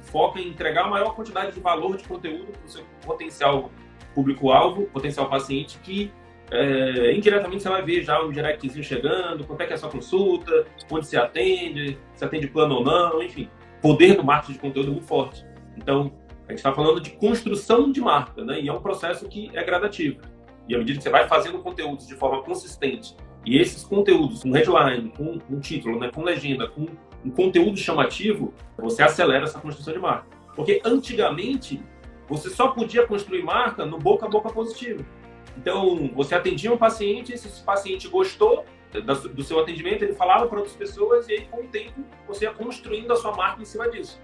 foca 0.10 0.40
em 0.40 0.50
entregar 0.50 0.86
a 0.86 0.88
maior 0.88 1.16
quantidade 1.16 1.54
de 1.54 1.60
valor 1.60 1.98
de 1.98 2.08
conteúdo 2.08 2.52
para 2.52 2.66
o 2.66 2.70
seu 2.70 2.84
potencial 3.06 3.72
público-alvo, 4.14 4.88
potencial 4.88 5.30
paciente, 5.30 5.80
que 5.80 6.12
é, 6.52 7.14
indiretamente 7.14 7.62
você 7.62 7.70
vai 7.70 7.84
ver 7.84 8.04
já 8.04 8.22
um 8.22 8.32
directzinho 8.32 8.84
chegando, 8.84 9.46
quanto 9.46 9.62
é 9.62 9.68
que 9.68 9.74
é 9.74 9.76
a 9.76 9.80
sua 9.80 9.90
consulta, 9.90 10.66
onde 10.92 11.06
se 11.06 11.16
atende, 11.16 11.98
se 12.16 12.26
atende 12.26 12.48
plano 12.48 12.76
ou 12.76 12.84
não, 12.84 13.22
enfim. 13.22 13.50
Poder 13.82 14.16
do 14.16 14.24
marketing 14.24 14.54
de 14.54 14.60
conteúdo 14.60 14.90
é 14.90 14.92
muito 14.92 15.08
forte. 15.08 15.46
Então, 15.78 16.12
a 16.48 16.52
gente 16.52 16.60
está 16.60 16.74
falando 16.74 17.00
de 17.00 17.12
construção 17.12 17.92
de 17.92 18.02
marca, 18.02 18.44
né? 18.44 18.60
E 18.60 18.68
é 18.68 18.74
um 18.74 18.82
processo 18.82 19.28
que 19.30 19.52
é 19.54 19.64
gradativo. 19.64 20.20
E 20.68 20.76
à 20.76 20.78
medida 20.80 20.98
que 20.98 21.04
você 21.04 21.10
vai 21.10 21.28
fazendo 21.28 21.60
conteúdos 21.60 22.08
de 22.08 22.16
forma 22.16 22.42
consistente, 22.42 23.16
e 23.46 23.58
esses 23.58 23.84
conteúdos, 23.84 24.44
com 24.44 24.52
headline, 24.52 25.12
com 25.16 25.40
um 25.50 25.60
título, 25.60 26.00
né, 26.00 26.12
com 26.14 26.24
legenda, 26.24 26.68
com 26.68 26.88
um 27.24 27.30
conteúdo 27.30 27.78
chamativo, 27.78 28.54
você 28.78 29.04
acelera 29.04 29.44
essa 29.44 29.60
construção 29.60 29.94
de 29.94 30.00
marca. 30.00 30.28
Porque 30.56 30.82
antigamente, 30.84 31.82
você 32.28 32.50
só 32.50 32.70
podia 32.70 33.06
construir 33.06 33.44
marca 33.44 33.86
no 33.86 33.98
boca 33.98 34.26
a 34.26 34.30
boca 34.30 34.50
positivo. 34.50 35.06
Então, 35.58 36.10
você 36.14 36.36
atendia 36.36 36.72
um 36.72 36.78
paciente, 36.78 37.38
se 37.38 37.48
esse 37.48 37.64
paciente 37.64 38.08
gostou 38.08 38.66
do 39.34 39.44
seu 39.44 39.60
atendimento, 39.60 40.04
ele 40.04 40.14
falava 40.14 40.48
para 40.48 40.58
outras 40.58 40.76
pessoas, 40.76 41.28
e 41.28 41.34
aí, 41.34 41.46
com 41.46 41.62
o 41.62 41.68
tempo, 41.68 42.04
você 42.28 42.46
ia 42.46 42.52
construindo 42.52 43.12
a 43.12 43.16
sua 43.16 43.36
marca 43.36 43.62
em 43.62 43.66
cima 43.66 43.90
disso. 43.90 44.20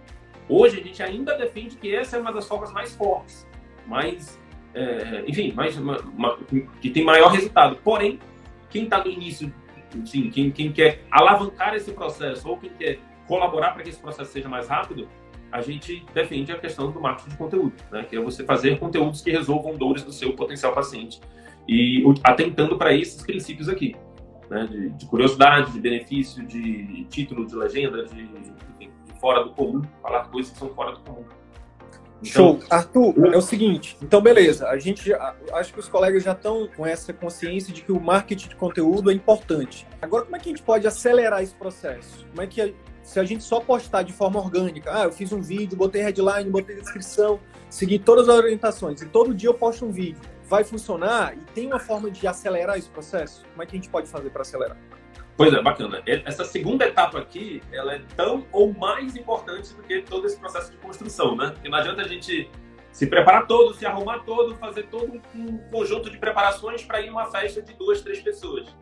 Hoje 0.48 0.80
a 0.80 0.84
gente 0.84 1.02
ainda 1.04 1.38
defende 1.38 1.76
que 1.76 1.94
essa 1.94 2.18
é 2.18 2.20
uma 2.20 2.32
das 2.32 2.48
formas 2.48 2.72
mais 2.72 2.96
fortes, 2.96 3.48
mais, 3.88 4.40
é, 4.74 5.24
enfim, 5.28 5.52
mais, 5.54 5.78
uma, 5.78 6.00
uma, 6.02 6.38
que 6.80 6.90
tem 6.90 7.04
maior 7.04 7.30
resultado. 7.30 7.78
Porém, 7.84 8.20
quem 8.70 8.84
está 8.84 9.04
no 9.04 9.10
início, 9.10 9.54
sim, 10.06 10.30
quem, 10.30 10.52
quem 10.52 10.72
quer 10.72 11.04
alavancar 11.12 11.76
esse 11.76 11.92
processo 11.92 12.48
ou 12.50 12.58
quem 12.58 12.70
quer 12.72 13.00
colaborar 13.28 13.72
para 13.72 13.84
que 13.84 13.90
esse 13.90 14.00
processo 14.00 14.32
seja 14.32 14.48
mais 14.48 14.68
rápido, 14.68 15.08
a 15.52 15.62
gente 15.62 16.06
defende 16.14 16.52
a 16.52 16.58
questão 16.58 16.92
do 16.92 17.00
marketing 17.00 17.30
de 17.30 17.38
conteúdo, 17.38 17.74
né? 17.92 18.04
que 18.04 18.16
é 18.16 18.20
você 18.20 18.44
fazer 18.44 18.78
conteúdos 18.78 19.22
que 19.22 19.32
resolvam 19.32 19.78
dores 19.78 20.04
do 20.04 20.12
seu 20.12 20.34
potencial 20.34 20.74
paciente 20.74 21.22
e 21.68 22.04
atentando 22.24 22.78
para 22.78 22.94
esses 22.94 23.22
princípios 23.22 23.70
aqui, 23.70 23.96
né? 24.50 24.68
de, 24.68 24.90
de, 24.90 25.06
curiosidade, 25.06 25.72
de 25.72 25.80
benefício, 25.80 26.46
de 26.46 27.06
título, 27.06 27.46
de 27.46 27.56
legenda, 27.56 28.04
de, 28.04 28.22
enfim, 28.22 28.92
de 29.06 29.20
fora 29.20 29.44
do 29.44 29.52
comum, 29.52 29.82
falar 30.02 30.26
coisas 30.26 30.52
que 30.52 30.60
são 30.60 30.70
fora 30.70 30.92
do 30.92 31.00
comum. 31.00 31.24
Então, 32.28 32.60
Show. 32.60 32.64
Arthur, 32.70 33.34
é 33.34 33.38
o 33.38 33.42
seguinte, 33.42 33.98
então 34.02 34.20
beleza, 34.20 34.68
a 34.68 34.78
gente 34.80 35.10
já, 35.10 35.36
acho 35.54 35.74
que 35.74 35.80
os 35.80 35.88
colegas 35.88 36.24
já 36.24 36.32
estão 36.32 36.68
com 36.76 36.86
essa 36.86 37.14
consciência 37.14 37.72
de 37.72 37.84
que 37.84 37.92
o 37.92 38.00
marketing 38.00 38.50
de 38.50 38.56
conteúdo 38.56 39.12
é 39.12 39.14
importante. 39.14 39.88
Agora, 40.02 40.24
como 40.24 40.36
é 40.36 40.40
que 40.40 40.50
a 40.50 40.52
gente 40.52 40.64
pode 40.64 40.88
acelerar 40.88 41.44
esse 41.44 41.54
processo? 41.54 42.26
Como 42.30 42.42
é 42.42 42.48
que 42.48 42.74
se 43.04 43.20
a 43.20 43.24
gente 43.24 43.44
só 43.44 43.60
postar 43.60 44.02
de 44.02 44.12
forma 44.12 44.40
orgânica, 44.40 44.92
ah, 44.92 45.04
eu 45.04 45.12
fiz 45.12 45.32
um 45.32 45.40
vídeo, 45.40 45.78
botei 45.78 46.02
headline, 46.02 46.50
botei 46.50 46.76
descrição, 46.76 47.40
segui 47.70 48.00
todas 48.00 48.28
as 48.28 48.36
orientações 48.36 49.02
e 49.02 49.06
todo 49.06 49.34
dia 49.34 49.50
eu 49.50 49.54
posto 49.54 49.86
um 49.86 49.92
vídeo, 49.92 50.20
vai 50.48 50.64
funcionar? 50.64 51.36
E 51.36 51.42
tem 51.54 51.68
uma 51.68 51.80
forma 51.80 52.10
de 52.10 52.26
acelerar 52.26 52.78
esse 52.78 52.90
processo? 52.90 53.46
Como 53.52 53.62
é 53.62 53.66
que 53.68 53.76
a 53.76 53.80
gente 53.80 53.90
pode 53.90 54.08
fazer 54.08 54.32
para 54.32 54.42
acelerar? 54.42 54.78
Pois 55.38 55.54
é, 55.54 55.62
bacana. 55.62 56.02
Essa 56.06 56.46
segunda 56.46 56.86
etapa 56.86 57.20
aqui, 57.20 57.62
ela 57.72 57.96
é 57.96 58.02
tão 58.16 58.46
ou 58.52 58.74
mais 58.74 59.16
importante 59.18 59.74
do 59.74 59.84
que 59.84 60.02
todo 60.02 60.26
esse 60.26 60.40
processo 60.40 60.72
de 60.72 60.78
construção, 60.78 61.36
né? 61.36 61.52
Porque 61.54 61.68
não 61.68 61.78
adianta 61.78 62.02
a 62.02 62.08
gente 62.08 62.50
se 62.90 63.06
preparar 63.08 63.46
todo, 63.46 63.74
se 63.74 63.86
arrumar 63.86 64.20
todo, 64.20 64.56
fazer 64.56 64.84
todo 64.84 65.22
um 65.36 65.58
conjunto 65.70 66.10
de 66.10 66.18
preparações 66.18 66.84
para 66.84 67.02
ir 67.02 67.08
numa 67.08 67.26
festa 67.26 67.62
de 67.62 67.74
duas, 67.74 68.02
três 68.02 68.22
pessoas. 68.22 68.74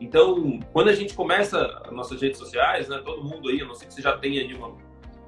Então, 0.00 0.60
quando 0.72 0.88
a 0.88 0.94
gente 0.94 1.14
começa 1.14 1.82
as 1.84 1.92
nossas 1.92 2.20
redes 2.20 2.38
sociais, 2.38 2.88
né, 2.88 3.02
todo 3.04 3.24
mundo 3.24 3.48
aí, 3.48 3.60
a 3.60 3.64
não 3.64 3.74
ser 3.74 3.86
que 3.86 3.94
você 3.94 4.02
já 4.02 4.16
tenha 4.16 4.42
aí 4.42 4.54
uma, 4.54 4.76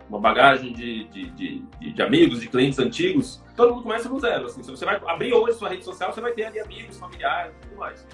uma 0.08 0.20
bagagem 0.20 0.72
de, 0.72 1.04
de, 1.08 1.30
de, 1.30 1.92
de, 1.92 2.02
amigos, 2.02 2.40
de 2.40 2.48
clientes 2.48 2.78
antigos, 2.78 3.42
todo 3.56 3.74
mundo 3.74 3.82
começa 3.82 4.08
no 4.08 4.20
zero. 4.20 4.44
Assim. 4.44 4.62
Se 4.62 4.70
você 4.70 4.84
vai 4.84 5.00
abrir 5.06 5.32
hoje 5.32 5.58
sua 5.58 5.70
rede 5.70 5.84
social, 5.84 6.12
você 6.12 6.20
vai 6.20 6.30
ter 6.32 6.44
ali 6.44 6.60
amigos, 6.60 6.96
familiares 6.96 7.56
e 7.56 7.60
tudo 7.62 7.76
mais. 7.76 8.06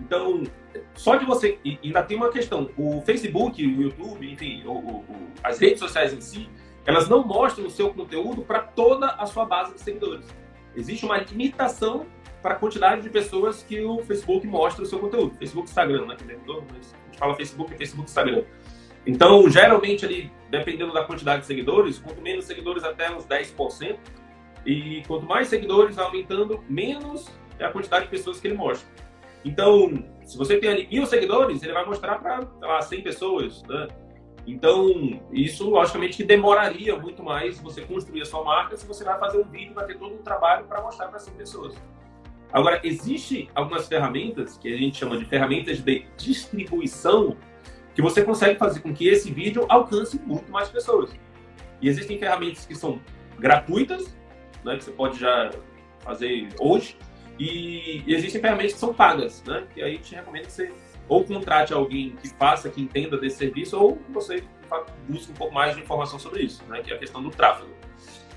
Então, 0.00 0.44
só 0.94 1.16
de 1.16 1.24
você. 1.24 1.58
E 1.64 1.78
ainda 1.82 2.02
tem 2.02 2.16
uma 2.16 2.30
questão: 2.30 2.70
o 2.76 3.00
Facebook, 3.02 3.64
o 3.64 3.82
YouTube, 3.82 4.30
enfim, 4.30 4.62
o, 4.64 4.72
o, 4.72 5.04
as 5.42 5.58
redes 5.58 5.80
sociais 5.80 6.12
em 6.12 6.20
si, 6.20 6.48
elas 6.86 7.08
não 7.08 7.24
mostram 7.24 7.66
o 7.66 7.70
seu 7.70 7.92
conteúdo 7.92 8.42
para 8.42 8.60
toda 8.60 9.06
a 9.06 9.26
sua 9.26 9.44
base 9.44 9.74
de 9.74 9.80
seguidores. 9.80 10.26
Existe 10.76 11.04
uma 11.04 11.18
limitação 11.18 12.06
para 12.42 12.54
a 12.54 12.56
quantidade 12.56 13.02
de 13.02 13.10
pessoas 13.10 13.62
que 13.62 13.80
o 13.80 13.98
Facebook 14.00 14.46
mostra 14.46 14.82
o 14.82 14.86
seu 14.86 14.98
conteúdo. 14.98 15.34
Facebook 15.38 15.68
Instagram, 15.68 16.06
né? 16.06 16.16
A 16.20 16.32
gente 16.32 17.18
fala 17.18 17.34
Facebook 17.34 17.72
e 17.72 17.78
Facebook 17.78 18.08
Instagram. 18.08 18.44
Então, 19.06 19.48
geralmente 19.48 20.04
ali, 20.04 20.30
dependendo 20.50 20.92
da 20.92 21.04
quantidade 21.04 21.42
de 21.42 21.46
seguidores, 21.46 21.98
quanto 21.98 22.20
menos 22.20 22.44
seguidores 22.44 22.84
até 22.84 23.14
uns 23.14 23.26
10%, 23.26 23.98
e 24.66 25.02
quanto 25.06 25.26
mais 25.26 25.48
seguidores 25.48 25.98
aumentando, 25.98 26.62
menos 26.68 27.30
é 27.58 27.64
a 27.64 27.70
quantidade 27.70 28.06
de 28.06 28.10
pessoas 28.10 28.40
que 28.40 28.48
ele 28.48 28.56
mostra. 28.56 28.88
Então, 29.44 30.04
se 30.24 30.38
você 30.38 30.58
tem 30.58 30.70
ali 30.70 30.88
mil 30.90 31.06
seguidores, 31.06 31.62
ele 31.62 31.72
vai 31.72 31.84
mostrar 31.84 32.18
para 32.18 32.82
100 32.82 33.02
pessoas, 33.02 33.62
né? 33.64 33.88
Então, 34.46 35.20
isso 35.32 35.70
logicamente 35.70 36.18
que 36.18 36.24
demoraria 36.24 36.96
muito 36.96 37.22
mais 37.22 37.58
você 37.60 37.80
construir 37.82 38.22
a 38.22 38.26
sua 38.26 38.44
marca 38.44 38.76
se 38.76 38.86
você 38.86 39.02
vai 39.02 39.18
fazer 39.18 39.38
um 39.38 39.44
vídeo, 39.44 39.74
vai 39.74 39.86
ter 39.86 39.98
todo 39.98 40.14
um 40.14 40.22
trabalho 40.22 40.66
para 40.66 40.82
mostrar 40.82 41.08
para 41.08 41.18
100 41.18 41.34
pessoas. 41.34 41.74
Agora, 42.52 42.80
existe 42.84 43.48
algumas 43.54 43.88
ferramentas 43.88 44.58
que 44.58 44.72
a 44.72 44.76
gente 44.76 44.98
chama 44.98 45.16
de 45.16 45.24
ferramentas 45.24 45.80
de 45.82 46.06
distribuição 46.16 47.36
que 47.94 48.02
você 48.02 48.22
consegue 48.22 48.58
fazer 48.58 48.80
com 48.80 48.92
que 48.92 49.08
esse 49.08 49.32
vídeo 49.32 49.64
alcance 49.68 50.20
muito 50.20 50.50
mais 50.52 50.68
pessoas. 50.68 51.10
E 51.80 51.88
existem 51.88 52.18
ferramentas 52.18 52.66
que 52.66 52.74
são 52.74 53.00
gratuitas, 53.38 54.16
né, 54.64 54.76
que 54.76 54.84
você 54.84 54.90
pode 54.90 55.18
já 55.18 55.50
fazer 56.00 56.48
hoje, 56.60 56.96
e 57.38 58.04
existem 58.06 58.40
ferramentas 58.40 58.74
que 58.74 58.78
são 58.78 58.94
pagas, 58.94 59.42
né, 59.44 59.66
que 59.74 59.82
aí 59.82 59.98
te 59.98 60.14
recomendo 60.14 60.46
que 60.46 60.52
você 60.52 60.72
ou 61.06 61.22
contrate 61.22 61.72
alguém 61.74 62.16
que 62.16 62.28
faça, 62.30 62.70
que 62.70 62.80
entenda 62.80 63.18
desse 63.18 63.36
serviço, 63.36 63.78
ou 63.78 64.00
você 64.10 64.42
busque 65.06 65.32
um 65.32 65.34
pouco 65.34 65.52
mais 65.52 65.74
de 65.74 65.82
informação 65.82 66.18
sobre 66.18 66.42
isso, 66.42 66.64
né, 66.64 66.80
que 66.82 66.92
é 66.92 66.96
a 66.96 66.98
questão 66.98 67.22
do 67.22 67.30
tráfego. 67.30 67.68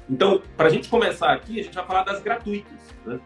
Então, 0.09 0.41
para 0.55 0.67
a 0.67 0.69
gente 0.69 0.89
começar 0.89 1.31
aqui, 1.31 1.59
a 1.59 1.63
gente 1.63 1.73
vai 1.73 1.85
falar 1.85 2.03
das 2.03 2.21
gratuitas. 2.21 2.93
Né? 3.05 3.19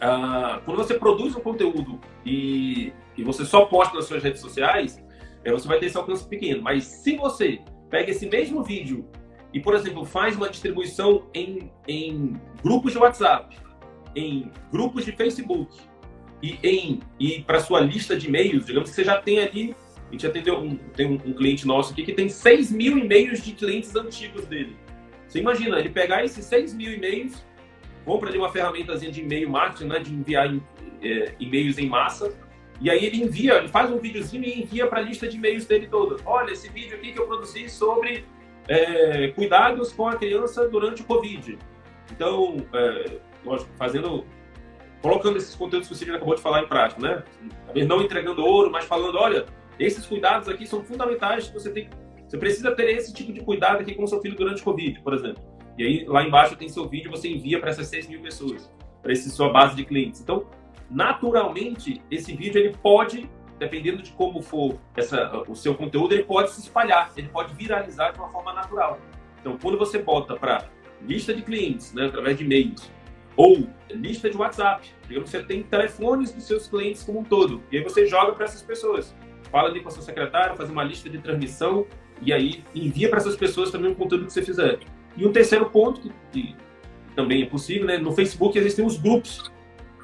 ah, 0.00 0.60
quando 0.64 0.78
você 0.78 0.94
produz 0.94 1.36
um 1.36 1.40
conteúdo 1.40 2.00
e, 2.24 2.92
e 3.16 3.22
você 3.22 3.44
só 3.44 3.66
posta 3.66 3.94
nas 3.94 4.06
suas 4.06 4.22
redes 4.22 4.40
sociais, 4.40 5.02
é, 5.44 5.52
você 5.52 5.68
vai 5.68 5.78
ter 5.78 5.86
esse 5.86 5.96
alcance 5.96 6.26
pequeno. 6.26 6.62
Mas 6.62 6.84
se 6.84 7.16
você 7.16 7.60
pega 7.90 8.10
esse 8.10 8.26
mesmo 8.26 8.62
vídeo 8.62 9.06
e, 9.52 9.60
por 9.60 9.74
exemplo, 9.74 10.04
faz 10.04 10.36
uma 10.36 10.48
distribuição 10.48 11.26
em, 11.34 11.70
em 11.86 12.40
grupos 12.62 12.92
de 12.92 12.98
WhatsApp, 12.98 13.56
em 14.14 14.50
grupos 14.70 15.04
de 15.04 15.12
Facebook 15.12 15.76
e 16.42 16.58
em 16.62 17.00
e 17.18 17.42
para 17.42 17.60
sua 17.60 17.80
lista 17.80 18.16
de 18.16 18.28
e-mails, 18.28 18.66
digamos 18.66 18.90
que 18.90 18.96
você 18.96 19.04
já 19.04 19.20
tem 19.20 19.40
ali, 19.40 19.74
a 20.08 20.12
gente 20.12 20.26
atendeu 20.26 20.58
um, 20.58 20.76
tem 20.76 21.06
um, 21.06 21.14
um 21.14 21.32
cliente 21.32 21.66
nosso 21.66 21.92
aqui 21.92 22.02
que 22.02 22.12
tem 22.12 22.28
6 22.28 22.72
mil 22.72 22.98
e-mails 22.98 23.42
de 23.42 23.52
clientes 23.52 23.94
antigos 23.94 24.46
dele. 24.46 24.76
Você 25.26 25.38
imagina, 25.38 25.78
ele 25.78 25.90
pegar 25.90 26.24
esses 26.24 26.44
6 26.46 26.74
mil 26.74 26.92
e-mails 26.92 27.44
compra 28.04 28.28
ali 28.28 28.38
uma 28.38 28.50
ferramentazinha 28.50 29.12
de 29.12 29.20
e-mail 29.20 29.48
marketing, 29.48 29.84
né, 29.84 29.98
de 30.00 30.12
enviar 30.12 30.52
é, 31.02 31.34
e-mails 31.38 31.78
em 31.78 31.88
massa, 31.88 32.34
e 32.80 32.88
aí 32.90 33.04
ele 33.04 33.22
envia, 33.22 33.58
ele 33.58 33.68
faz 33.68 33.90
um 33.90 33.98
videozinho 33.98 34.42
e 34.42 34.62
envia 34.62 34.86
para 34.86 35.00
a 35.00 35.02
lista 35.02 35.28
de 35.28 35.36
e-mails 35.36 35.66
dele 35.66 35.86
toda. 35.86 36.16
Olha, 36.24 36.50
esse 36.50 36.68
vídeo 36.70 36.96
aqui 36.96 37.12
que 37.12 37.18
eu 37.18 37.26
produzi 37.26 37.68
sobre 37.68 38.24
é, 38.66 39.28
cuidados 39.28 39.92
com 39.92 40.08
a 40.08 40.16
criança 40.16 40.66
durante 40.66 41.02
o 41.02 41.04
Covid. 41.04 41.58
Então, 42.10 42.56
é, 42.72 43.18
lógico, 43.44 43.70
fazendo, 43.76 44.24
colocando 45.02 45.36
esses 45.36 45.54
conteúdos 45.54 45.88
que 45.88 45.94
o 45.94 45.96
Cirilo 45.96 46.16
acabou 46.16 46.34
de 46.34 46.40
falar 46.40 46.62
em 46.62 46.66
prática, 46.66 47.00
né? 47.00 47.24
Não 47.86 48.02
entregando 48.02 48.44
ouro, 48.44 48.70
mas 48.70 48.84
falando, 48.84 49.16
olha, 49.18 49.46
esses 49.78 50.06
cuidados 50.06 50.48
aqui 50.48 50.66
são 50.66 50.82
fundamentais, 50.82 51.48
você 51.48 51.70
tem, 51.70 51.88
você 52.28 52.36
precisa 52.36 52.70
ter 52.72 52.90
esse 52.90 53.12
tipo 53.12 53.32
de 53.32 53.40
cuidado 53.40 53.80
aqui 53.80 53.94
com 53.94 54.04
o 54.04 54.06
seu 54.06 54.20
filho 54.20 54.36
durante 54.36 54.60
o 54.60 54.64
Covid, 54.64 55.00
por 55.00 55.14
exemplo. 55.14 55.42
E 55.78 55.84
aí 55.84 56.04
lá 56.06 56.22
embaixo 56.22 56.56
tem 56.56 56.68
seu 56.68 56.88
vídeo, 56.88 57.10
você 57.10 57.28
envia 57.28 57.58
para 57.58 57.70
essas 57.70 57.86
6 57.86 58.08
mil 58.08 58.20
pessoas, 58.20 58.70
para 59.02 59.12
essa 59.12 59.30
sua 59.30 59.50
base 59.50 59.74
de 59.74 59.84
clientes. 59.84 60.20
Então, 60.20 60.46
naturalmente, 60.90 62.02
esse 62.10 62.34
vídeo 62.34 62.60
ele 62.60 62.76
pode, 62.82 63.30
dependendo 63.58 64.02
de 64.02 64.12
como 64.12 64.42
for 64.42 64.78
essa, 64.94 65.42
o 65.48 65.54
seu 65.54 65.74
conteúdo, 65.74 66.12
ele 66.12 66.24
pode 66.24 66.50
se 66.50 66.60
espalhar, 66.60 67.10
ele 67.16 67.28
pode 67.28 67.54
viralizar 67.54 68.12
de 68.12 68.18
uma 68.18 68.28
forma 68.28 68.52
natural. 68.52 68.98
Então, 69.40 69.56
quando 69.56 69.78
você 69.78 69.98
bota 69.98 70.36
para 70.36 70.68
lista 71.00 71.32
de 71.32 71.40
clientes, 71.40 71.94
né, 71.94 72.06
através 72.06 72.36
de 72.36 72.44
e-mails, 72.44 72.92
ou 73.40 73.66
lista 73.90 74.28
de 74.28 74.36
WhatsApp, 74.36 74.86
digamos 75.08 75.30
que 75.30 75.38
você 75.38 75.42
tem 75.42 75.62
telefones 75.62 76.30
dos 76.30 76.44
seus 76.44 76.66
clientes 76.66 77.02
como 77.02 77.20
um 77.20 77.24
todo, 77.24 77.62
e 77.72 77.78
aí 77.78 77.82
você 77.82 78.06
joga 78.06 78.32
para 78.32 78.44
essas 78.44 78.60
pessoas. 78.60 79.16
Fala 79.50 79.70
ali 79.70 79.80
com 79.80 79.88
a 79.88 79.90
sua 79.90 80.02
secretária, 80.02 80.54
faz 80.54 80.68
uma 80.68 80.84
lista 80.84 81.08
de 81.08 81.18
transmissão, 81.18 81.86
e 82.20 82.34
aí 82.34 82.62
envia 82.74 83.08
para 83.08 83.16
essas 83.16 83.36
pessoas 83.36 83.70
também 83.70 83.92
o 83.92 83.94
conteúdo 83.94 84.26
que 84.26 84.32
você 84.34 84.42
fizer. 84.42 84.78
E 85.16 85.24
um 85.26 85.32
terceiro 85.32 85.70
ponto, 85.70 86.02
que, 86.02 86.12
que 86.30 86.54
também 87.16 87.42
é 87.42 87.46
possível, 87.46 87.86
né? 87.86 87.96
no 87.96 88.12
Facebook 88.12 88.58
existem 88.58 88.84
os 88.84 88.98
grupos. 88.98 89.50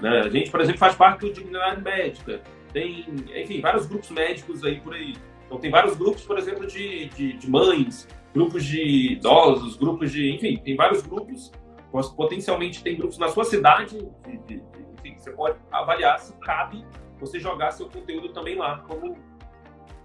Né? 0.00 0.20
A 0.20 0.30
gente, 0.30 0.50
por 0.50 0.62
exemplo, 0.62 0.78
faz 0.78 0.94
parte 0.94 1.20
do 1.20 1.30
Dignidade 1.30 1.82
Médica. 1.82 2.40
Tem, 2.72 3.04
enfim, 3.36 3.60
vários 3.60 3.86
grupos 3.86 4.10
médicos 4.10 4.64
aí 4.64 4.80
por 4.80 4.94
aí. 4.94 5.14
Então, 5.44 5.58
tem 5.58 5.70
vários 5.70 5.94
grupos, 5.94 6.22
por 6.22 6.38
exemplo, 6.38 6.66
de, 6.66 7.10
de, 7.10 7.34
de 7.34 7.50
mães, 7.50 8.08
grupos 8.34 8.64
de 8.64 9.12
idosos, 9.12 9.76
grupos 9.76 10.10
de. 10.10 10.34
Enfim, 10.34 10.56
tem 10.56 10.74
vários 10.74 11.02
grupos. 11.02 11.52
Potencialmente 12.02 12.82
tem 12.82 12.96
grupos 12.96 13.18
na 13.18 13.28
sua 13.28 13.44
cidade. 13.44 13.98
De, 14.26 14.38
de, 14.38 14.62
enfim, 14.98 15.16
você 15.18 15.30
pode 15.30 15.58
avaliar 15.70 16.18
se 16.18 16.32
cabe 16.38 16.84
você 17.18 17.40
jogar 17.40 17.70
seu 17.70 17.88
conteúdo 17.88 18.28
também 18.30 18.56
lá, 18.56 18.78
como 18.86 19.16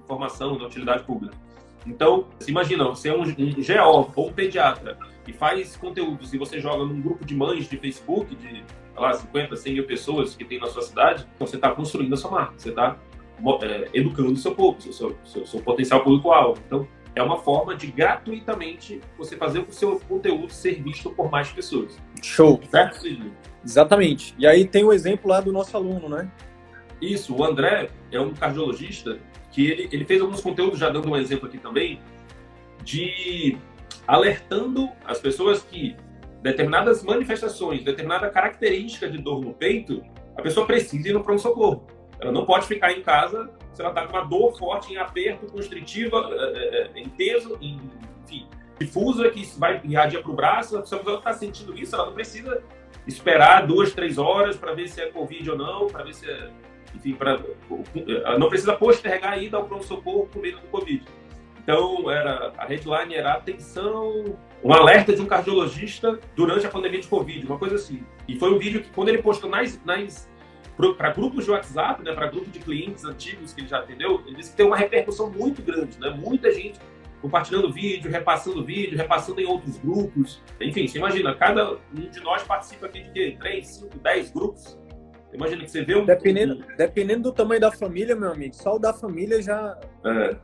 informação 0.03 0.57
de 0.57 0.63
utilidade 0.63 1.03
pública. 1.03 1.35
Então, 1.85 2.27
imagina, 2.47 2.85
você 2.85 3.09
é 3.09 3.13
um, 3.13 3.23
um 3.23 3.53
GO 3.53 4.11
ou 4.15 4.29
um 4.29 4.33
pediatra 4.33 4.97
e 5.27 5.33
faz 5.33 5.75
conteúdos 5.75 6.33
e 6.33 6.37
você 6.37 6.59
joga 6.59 6.85
num 6.85 7.01
grupo 7.01 7.25
de 7.25 7.35
mães 7.35 7.67
de 7.67 7.77
Facebook 7.77 8.35
de 8.35 8.63
lá, 8.95 9.13
50, 9.13 9.55
100 9.55 9.73
mil 9.73 9.87
pessoas 9.87 10.35
que 10.35 10.45
tem 10.45 10.59
na 10.59 10.67
sua 10.67 10.81
cidade, 10.81 11.27
então 11.35 11.47
você 11.47 11.55
está 11.55 11.71
construindo 11.71 12.13
a 12.13 12.17
sua 12.17 12.29
marca, 12.29 12.53
você 12.55 12.69
está 12.69 12.97
é, 13.63 13.89
educando 13.93 14.33
o 14.33 14.37
seu 14.37 14.53
público, 14.53 14.81
seu, 14.81 14.93
seu, 14.93 15.17
seu, 15.23 15.45
seu 15.45 15.61
potencial 15.61 16.03
público-alvo. 16.03 16.61
Então, 16.65 16.87
é 17.15 17.21
uma 17.21 17.37
forma 17.37 17.75
de 17.75 17.87
gratuitamente 17.87 19.01
você 19.17 19.35
fazer 19.35 19.59
o 19.59 19.71
seu 19.71 19.99
conteúdo 19.99 20.51
ser 20.51 20.81
visto 20.81 21.09
por 21.09 21.29
mais 21.29 21.51
pessoas. 21.51 21.99
Show. 22.21 22.61
Certo, 22.69 23.05
Exatamente. 23.63 24.33
E 24.37 24.47
aí 24.47 24.65
tem 24.65 24.83
o 24.83 24.93
exemplo 24.93 25.29
lá 25.29 25.41
do 25.41 25.51
nosso 25.51 25.75
aluno, 25.75 26.07
né? 26.07 26.31
Isso, 27.01 27.35
o 27.35 27.43
André 27.43 27.89
é 28.11 28.19
um 28.19 28.33
cardiologista 28.33 29.19
que 29.51 29.69
ele, 29.69 29.89
ele 29.91 30.05
fez 30.05 30.21
alguns 30.21 30.41
conteúdos, 30.41 30.79
já 30.79 30.89
dando 30.89 31.09
um 31.09 31.17
exemplo 31.17 31.47
aqui 31.47 31.57
também, 31.57 31.99
de 32.83 33.57
alertando 34.07 34.89
as 35.05 35.19
pessoas 35.19 35.61
que 35.61 35.95
determinadas 36.41 37.03
manifestações, 37.03 37.83
determinada 37.83 38.29
característica 38.29 39.09
de 39.09 39.17
dor 39.19 39.43
no 39.43 39.53
peito, 39.53 40.01
a 40.35 40.41
pessoa 40.41 40.65
precisa 40.65 41.09
ir 41.09 41.13
no 41.13 41.23
pronto-socorro. 41.23 41.85
Ela 42.19 42.31
não 42.31 42.45
pode 42.45 42.65
ficar 42.65 42.91
em 42.91 43.01
casa 43.01 43.51
se 43.73 43.81
ela 43.81 43.89
está 43.89 44.05
com 44.05 44.17
uma 44.17 44.25
dor 44.25 44.57
forte, 44.57 44.93
em 44.93 44.97
aperto, 44.97 45.45
constritiva, 45.47 46.29
é, 46.33 46.91
em 46.95 47.07
peso, 47.09 47.57
em, 47.61 47.79
enfim, 48.23 48.47
difusa, 48.79 49.29
que 49.29 49.43
vai 49.57 49.81
irradia 49.83 50.21
para 50.21 50.31
o 50.31 50.35
braço. 50.35 50.85
Se 50.85 50.95
a 50.95 50.97
está 50.97 51.33
sentindo 51.33 51.77
isso, 51.77 51.95
ela 51.95 52.07
não 52.07 52.13
precisa 52.13 52.63
esperar 53.07 53.65
duas, 53.65 53.93
três 53.93 54.17
horas 54.17 54.57
para 54.57 54.73
ver 54.73 54.87
se 54.87 55.01
é 55.01 55.07
Covid 55.07 55.51
ou 55.51 55.57
não, 55.57 55.87
para 55.87 56.03
ver 56.03 56.13
se 56.13 56.29
é. 56.29 56.49
Enfim, 56.93 57.17
não 58.37 58.49
precisa 58.49 58.73
postergar 58.73 59.33
a 59.33 59.37
ida 59.37 59.55
ao 59.55 59.63
pronto-socorro 59.63 60.27
com 60.31 60.39
medo 60.39 60.59
do 60.59 60.67
Covid. 60.67 61.05
Então, 61.63 62.11
era, 62.11 62.51
a 62.57 62.65
headline 62.65 63.15
era 63.15 63.33
atenção, 63.33 64.37
um 64.63 64.73
alerta 64.73 65.13
de 65.13 65.21
um 65.21 65.25
cardiologista 65.25 66.19
durante 66.35 66.65
a 66.65 66.69
pandemia 66.69 66.99
de 66.99 67.07
Covid, 67.07 67.45
uma 67.45 67.57
coisa 67.57 67.75
assim. 67.75 68.03
E 68.27 68.37
foi 68.37 68.53
um 68.53 68.57
vídeo 68.57 68.81
que, 68.81 68.89
quando 68.89 69.09
ele 69.09 69.21
postou 69.21 69.49
nas, 69.49 69.81
nas 69.85 70.29
para 70.97 71.11
grupos 71.11 71.45
de 71.45 71.51
WhatsApp, 71.51 72.03
né, 72.03 72.13
para 72.13 72.27
grupos 72.27 72.51
de 72.51 72.59
clientes 72.59 73.05
antigos 73.05 73.53
que 73.53 73.61
ele 73.61 73.67
já 73.67 73.79
atendeu, 73.79 74.21
ele 74.25 74.35
disse 74.35 74.51
que 74.51 74.57
tem 74.57 74.65
uma 74.65 74.77
repercussão 74.77 75.29
muito 75.29 75.61
grande, 75.61 75.99
né? 75.99 76.09
Muita 76.09 76.51
gente 76.51 76.79
compartilhando 77.21 77.71
vídeo, 77.71 78.09
repassando 78.09 78.63
vídeo, 78.65 78.97
repassando 78.97 79.39
em 79.39 79.45
outros 79.45 79.77
grupos. 79.77 80.41
Enfim, 80.59 80.87
você 80.87 80.97
imagina, 80.97 81.35
cada 81.35 81.73
um 81.73 82.09
de 82.09 82.19
nós 82.21 82.41
participa 82.43 82.87
aqui 82.87 83.03
de 83.03 83.11
quê? 83.11 83.37
3, 83.39 83.67
5, 83.67 83.99
10 83.99 84.31
grupos. 84.31 84.79
Imagina 85.33 85.63
que 85.63 85.71
você 85.71 85.83
vê 85.83 85.95
um. 85.95 86.05
Dependendo, 86.05 86.65
dependendo 86.75 87.23
do 87.23 87.31
tamanho 87.31 87.61
da 87.61 87.71
família, 87.71 88.15
meu 88.15 88.31
amigo, 88.31 88.53
só 88.53 88.75
o 88.75 88.79
da 88.79 88.93
família 88.93 89.41
já. 89.41 89.77
É. 90.03 90.35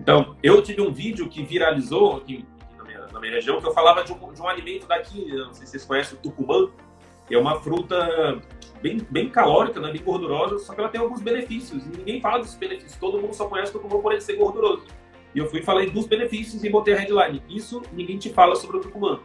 Então, 0.00 0.36
eu 0.42 0.62
tive 0.62 0.80
um 0.80 0.92
vídeo 0.92 1.28
que 1.28 1.42
viralizou 1.42 2.16
aqui 2.16 2.46
na 2.78 2.84
minha, 2.84 3.06
na 3.12 3.20
minha 3.20 3.32
região, 3.32 3.60
que 3.60 3.66
eu 3.66 3.74
falava 3.74 4.04
de 4.04 4.12
um, 4.12 4.32
de 4.32 4.40
um 4.40 4.48
alimento 4.48 4.86
daqui, 4.86 5.26
não 5.32 5.52
sei 5.52 5.66
se 5.66 5.72
vocês 5.72 5.84
conhecem 5.84 6.16
o 6.16 6.20
tucumã, 6.20 6.70
que 7.26 7.34
é 7.34 7.38
uma 7.38 7.60
fruta 7.60 8.40
bem, 8.86 9.06
bem 9.10 9.28
calórica, 9.28 9.80
né, 9.80 9.90
bem 9.90 10.02
gordurosa, 10.02 10.58
só 10.58 10.72
que 10.72 10.80
ela 10.80 10.88
tem 10.88 11.00
alguns 11.00 11.20
benefícios. 11.20 11.84
E 11.84 11.88
ninguém 11.88 12.20
fala 12.20 12.38
dos 12.38 12.54
benefícios, 12.54 12.96
todo 12.96 13.20
mundo 13.20 13.34
só 13.34 13.46
conhece 13.46 13.72
tucumã 13.72 14.00
por 14.00 14.12
ele 14.12 14.20
ser 14.20 14.36
gorduroso. 14.36 14.84
E 15.34 15.38
eu 15.38 15.50
fui 15.50 15.60
falei 15.62 15.90
dos 15.90 16.06
benefícios 16.06 16.62
e 16.62 16.70
botei 16.70 16.94
a 16.94 16.98
headline. 16.98 17.42
Isso 17.48 17.82
ninguém 17.92 18.16
te 18.16 18.30
fala 18.30 18.54
sobre 18.54 18.76
o 18.76 18.80
tucumã. 18.80 19.20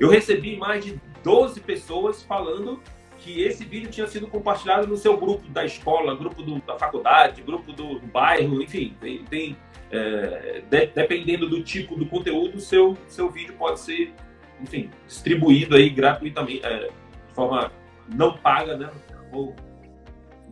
Eu 0.00 0.08
recebi 0.08 0.56
mais 0.56 0.84
de 0.84 1.00
12 1.22 1.60
pessoas 1.60 2.22
falando 2.22 2.80
que 3.18 3.42
esse 3.42 3.64
vídeo 3.64 3.90
tinha 3.90 4.06
sido 4.06 4.26
compartilhado 4.26 4.86
no 4.86 4.96
seu 4.96 5.16
grupo 5.16 5.48
da 5.48 5.64
escola, 5.64 6.14
grupo 6.14 6.42
do, 6.42 6.60
da 6.60 6.78
faculdade, 6.78 7.42
grupo 7.42 7.72
do, 7.72 7.98
do 7.98 8.06
bairro, 8.06 8.62
enfim, 8.62 8.94
tem, 9.00 9.24
tem 9.24 9.56
é, 9.90 10.62
de, 10.68 10.86
dependendo 10.86 11.48
do 11.48 11.62
tipo 11.62 11.96
do 11.96 12.06
conteúdo, 12.06 12.60
seu 12.60 12.96
seu 13.08 13.30
vídeo 13.30 13.54
pode 13.58 13.80
ser, 13.80 14.12
enfim, 14.60 14.90
distribuído 15.06 15.76
aí 15.76 15.88
gratuitamente, 15.88 16.64
é, 16.64 16.88
de 16.88 17.34
forma 17.34 17.72
não 18.14 18.36
paga, 18.38 18.76
né? 18.76 18.90
Ou, 19.32 19.54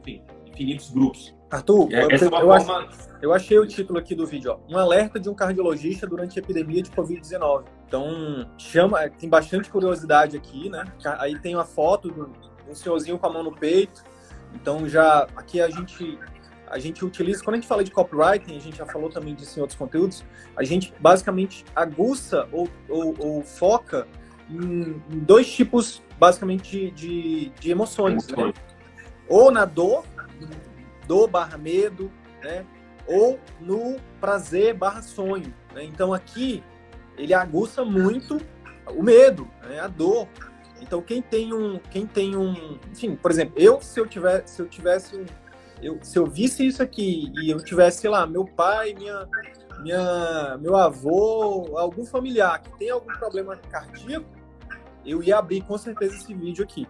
enfim, 0.00 0.22
infinitos 0.46 0.90
grupos. 0.90 1.34
Arthur, 1.50 1.88
é, 1.92 2.00
é 2.00 2.28
uma 2.28 2.40
eu, 2.40 2.46
forma... 2.46 2.88
eu 3.22 3.32
achei 3.32 3.58
o 3.58 3.66
título 3.66 3.98
aqui 3.98 4.14
do 4.14 4.26
vídeo, 4.26 4.52
ó. 4.52 4.72
Um 4.72 4.78
alerta 4.78 5.20
de 5.20 5.28
um 5.28 5.34
cardiologista 5.34 6.06
durante 6.06 6.38
a 6.38 6.42
epidemia 6.42 6.82
de 6.82 6.90
Covid-19. 6.90 7.64
Então, 7.86 8.50
chama, 8.58 9.08
tem 9.08 9.28
bastante 9.28 9.70
curiosidade 9.70 10.36
aqui, 10.36 10.68
né? 10.68 10.84
Aí 11.18 11.38
tem 11.38 11.54
uma 11.54 11.64
foto 11.64 12.08
do, 12.10 12.32
um 12.68 12.74
senhorzinho 12.74 13.18
com 13.18 13.26
a 13.26 13.30
mão 13.30 13.42
no 13.42 13.52
peito. 13.52 14.02
Então 14.54 14.88
já 14.88 15.26
aqui 15.36 15.60
a 15.60 15.68
gente 15.68 16.18
a 16.66 16.78
gente 16.78 17.04
utiliza 17.04 17.42
quando 17.44 17.54
a 17.54 17.58
gente 17.58 17.68
fala 17.68 17.84
de 17.84 17.90
copywriting, 17.90 18.56
a 18.56 18.60
gente 18.60 18.78
já 18.78 18.86
falou 18.86 19.08
também 19.10 19.34
disso 19.34 19.58
em 19.58 19.62
outros 19.62 19.78
conteúdos. 19.78 20.24
A 20.56 20.64
gente 20.64 20.92
basicamente 20.98 21.64
aguça 21.76 22.48
ou, 22.50 22.68
ou, 22.88 23.14
ou 23.18 23.42
foca 23.42 24.08
em, 24.50 25.00
em, 25.10 25.18
dois 25.20 25.52
tipos 25.52 26.02
basicamente 26.24 26.90
de, 26.90 26.90
de, 26.90 27.48
de 27.60 27.70
emoções, 27.70 28.26
né? 28.28 28.52
ou 29.28 29.50
na 29.50 29.66
dor, 29.66 30.06
dor 31.06 31.28
barra 31.28 31.58
medo, 31.58 32.10
né? 32.42 32.64
ou 33.06 33.38
no 33.60 33.96
prazer 34.18 34.72
barra 34.72 35.02
sonho. 35.02 35.52
Né? 35.74 35.84
Então 35.84 36.14
aqui 36.14 36.64
ele 37.18 37.34
aguça 37.34 37.84
muito 37.84 38.40
o 38.96 39.02
medo, 39.02 39.46
né? 39.68 39.80
a 39.80 39.86
dor, 39.86 40.26
então 40.80 41.02
quem 41.02 41.20
tem 41.20 41.52
um, 41.52 41.78
quem 41.90 42.06
tem 42.06 42.34
um, 42.34 42.78
enfim, 42.90 43.16
por 43.16 43.30
exemplo, 43.30 43.54
eu 43.58 43.82
se 43.82 44.00
eu 44.00 44.06
tiver, 44.06 44.46
se 44.46 44.62
eu 44.62 44.66
tivesse 44.66 45.16
um, 45.16 45.26
eu, 45.82 45.98
se 46.02 46.18
eu 46.18 46.24
visse 46.24 46.66
isso 46.66 46.82
aqui 46.82 47.30
e 47.42 47.50
eu 47.50 47.62
tivesse, 47.62 48.00
sei 48.00 48.08
lá, 48.08 48.26
meu 48.26 48.46
pai, 48.46 48.94
minha, 48.94 49.28
minha, 49.82 50.56
meu 50.58 50.74
avô, 50.74 51.76
algum 51.76 52.06
familiar 52.06 52.62
que 52.62 52.78
tem 52.78 52.88
algum 52.88 53.12
problema 53.12 53.56
cardíaco, 53.70 54.43
eu 55.04 55.22
ia 55.22 55.38
abrir 55.38 55.62
com 55.62 55.76
certeza 55.76 56.16
esse 56.16 56.32
vídeo 56.34 56.64
aqui. 56.64 56.86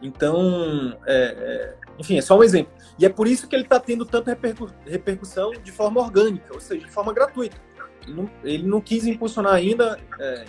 Então, 0.00 0.98
é, 1.06 1.14
é, 1.14 1.76
enfim, 1.98 2.18
é 2.18 2.20
só 2.20 2.36
um 2.36 2.42
exemplo. 2.42 2.72
E 2.98 3.06
é 3.06 3.08
por 3.08 3.28
isso 3.28 3.46
que 3.46 3.54
ele 3.54 3.62
está 3.62 3.78
tendo 3.78 4.04
tanta 4.04 4.30
repercu 4.30 4.68
repercussão 4.84 5.52
de 5.52 5.70
forma 5.70 6.00
orgânica, 6.00 6.52
ou 6.52 6.60
seja, 6.60 6.84
de 6.84 6.92
forma 6.92 7.12
gratuita. 7.12 7.56
Ele 8.04 8.14
não, 8.14 8.30
ele 8.42 8.62
não 8.64 8.80
quis 8.80 9.06
impulsionar 9.06 9.54
ainda, 9.54 10.00
é, 10.18 10.44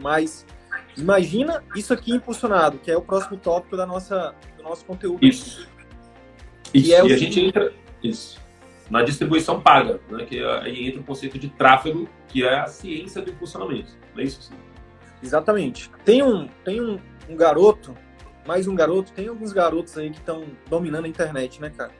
mas 0.00 0.44
Imagina 0.96 1.62
isso 1.74 1.92
aqui 1.92 2.12
impulsionado, 2.12 2.78
que 2.78 2.90
é 2.90 2.96
o 2.96 3.02
próximo 3.02 3.36
tópico 3.36 3.76
da 3.76 3.84
nossa, 3.84 4.34
do 4.56 4.62
nosso 4.62 4.84
conteúdo. 4.84 5.24
Isso. 5.24 5.68
Isso. 6.72 6.94
É 6.94 7.06
e 7.06 7.12
a 7.12 7.18
gente 7.18 7.38
entra 7.40 7.72
isso, 8.02 8.40
na 8.90 9.02
distribuição 9.02 9.60
paga, 9.60 10.00
né? 10.10 10.24
que 10.24 10.42
aí 10.42 10.88
entra 10.88 11.00
o 11.00 11.04
conceito 11.04 11.38
de 11.38 11.48
tráfego, 11.48 12.08
que 12.28 12.44
é 12.44 12.60
a 12.60 12.66
ciência 12.66 13.20
do 13.20 13.30
impulsionamento. 13.30 13.92
Não 14.14 14.22
é 14.22 14.24
isso? 14.24 14.42
Sim? 14.42 14.54
Exatamente. 15.26 15.90
Tem 16.04 16.22
um, 16.22 16.48
tem 16.64 16.80
um, 16.80 16.98
um 17.28 17.36
garoto, 17.36 17.96
mais 18.46 18.68
um 18.68 18.74
garoto, 18.74 19.12
tem 19.12 19.28
alguns 19.28 19.52
garotos 19.52 19.98
aí 19.98 20.10
que 20.10 20.18
estão 20.18 20.44
dominando 20.70 21.04
a 21.04 21.08
internet, 21.08 21.60
né, 21.60 21.70
cara? 21.70 21.90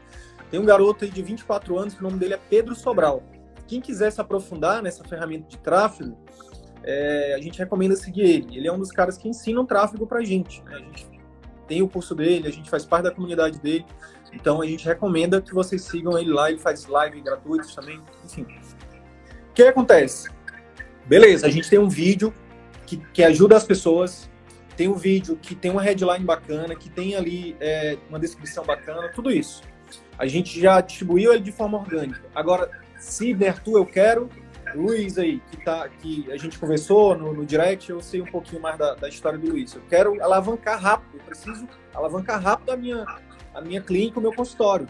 Tem 0.51 0.61
um 0.61 0.65
garoto 0.65 1.05
aí 1.05 1.11
de 1.11 1.23
24 1.23 1.77
anos, 1.77 1.95
que 1.95 2.01
o 2.01 2.05
nome 2.05 2.19
dele 2.19 2.35
é 2.35 2.41
Pedro 2.49 2.75
Sobral. 2.75 3.23
Quem 3.67 3.81
quiser 3.81 4.13
se 4.13 4.21
aprofundar 4.21 4.81
nessa 4.81 5.03
ferramenta 5.03 5.49
de 5.49 5.59
tráfego, 5.59 6.17
é, 6.85 7.35
a 7.35 7.43
gente 7.43 7.59
recomenda 7.59 7.97
seguir 7.97 8.23
ele. 8.23 8.59
Ele 8.59 8.69
é 8.69 8.73
um 8.73 8.79
dos 8.79 8.93
caras 8.93 9.19
que 9.19 9.29
ensinam 9.29 9.67
tráfego 9.67 10.07
pra 10.07 10.23
gente. 10.23 10.63
Né? 10.63 10.77
A 10.77 10.79
gente 10.79 11.11
tem 11.67 11.83
o 11.83 11.89
curso 11.89 12.15
dele, 12.15 12.47
a 12.47 12.53
gente 12.53 12.71
faz 12.71 12.85
parte 12.85 13.05
da 13.05 13.11
comunidade 13.11 13.59
dele. 13.59 13.85
Então 14.33 14.63
a 14.63 14.67
gente 14.67 14.87
recomenda 14.87 15.43
que 15.43 15.53
vocês 15.53 15.83
sigam 15.83 16.17
ele 16.17 16.33
lá, 16.33 16.49
ele 16.49 16.61
faz 16.61 16.87
live 16.87 17.21
gratuitos 17.21 17.75
também, 17.75 18.01
enfim. 18.25 18.47
O 19.51 19.53
que 19.53 19.65
acontece? 19.65 20.31
Beleza, 21.07 21.47
a 21.47 21.51
gente 21.51 21.69
tem 21.69 21.79
um 21.79 21.89
vídeo 21.89 22.33
que, 22.87 22.97
que 23.13 23.23
ajuda 23.23 23.57
as 23.57 23.65
pessoas, 23.65 24.31
tem 24.77 24.89
um 24.89 24.95
vídeo 24.95 25.37
que 25.37 25.55
tem 25.55 25.71
uma 25.71 25.83
headline 25.83 26.25
bacana, 26.25 26.75
que 26.75 26.89
tem 26.89 27.15
ali 27.15 27.57
é, 27.61 27.99
uma 28.09 28.19
descrição 28.19 28.65
bacana, 28.65 29.09
tudo 29.09 29.31
isso. 29.31 29.63
A 30.19 30.27
gente 30.27 30.61
já 30.61 30.81
distribuiu 30.81 31.33
ele 31.33 31.43
de 31.43 31.53
forma 31.53 31.79
orgânica. 31.79 32.23
Agora, 32.35 32.71
se 32.99 33.37
Arthur, 33.45 33.79
eu 33.79 33.87
quero 33.87 34.29
Luiz 34.75 35.17
aí, 35.17 35.41
que, 35.51 35.57
tá, 35.65 35.89
que 35.89 36.31
a 36.31 36.37
gente 36.37 36.59
conversou 36.59 37.17
no, 37.17 37.33
no 37.33 37.47
direct, 37.47 37.89
eu 37.91 38.01
sei 38.01 38.21
um 38.21 38.27
pouquinho 38.27 38.61
mais 38.61 38.77
da, 38.77 38.95
da, 38.95 39.09
história 39.09 39.39
do 39.39 39.49
Luiz. 39.49 39.75
Eu 39.75 39.83
quero 39.89 40.23
alavancar 40.23 40.81
rápido, 40.81 41.19
eu 41.19 41.25
preciso 41.25 41.69
alavancar 41.95 42.41
rápido 42.43 42.71
a 42.71 42.77
minha, 42.77 43.05
a 43.55 43.61
minha 43.61 43.81
clínica, 43.81 44.19
o 44.19 44.23
meu 44.23 44.35
consultório. 44.35 44.87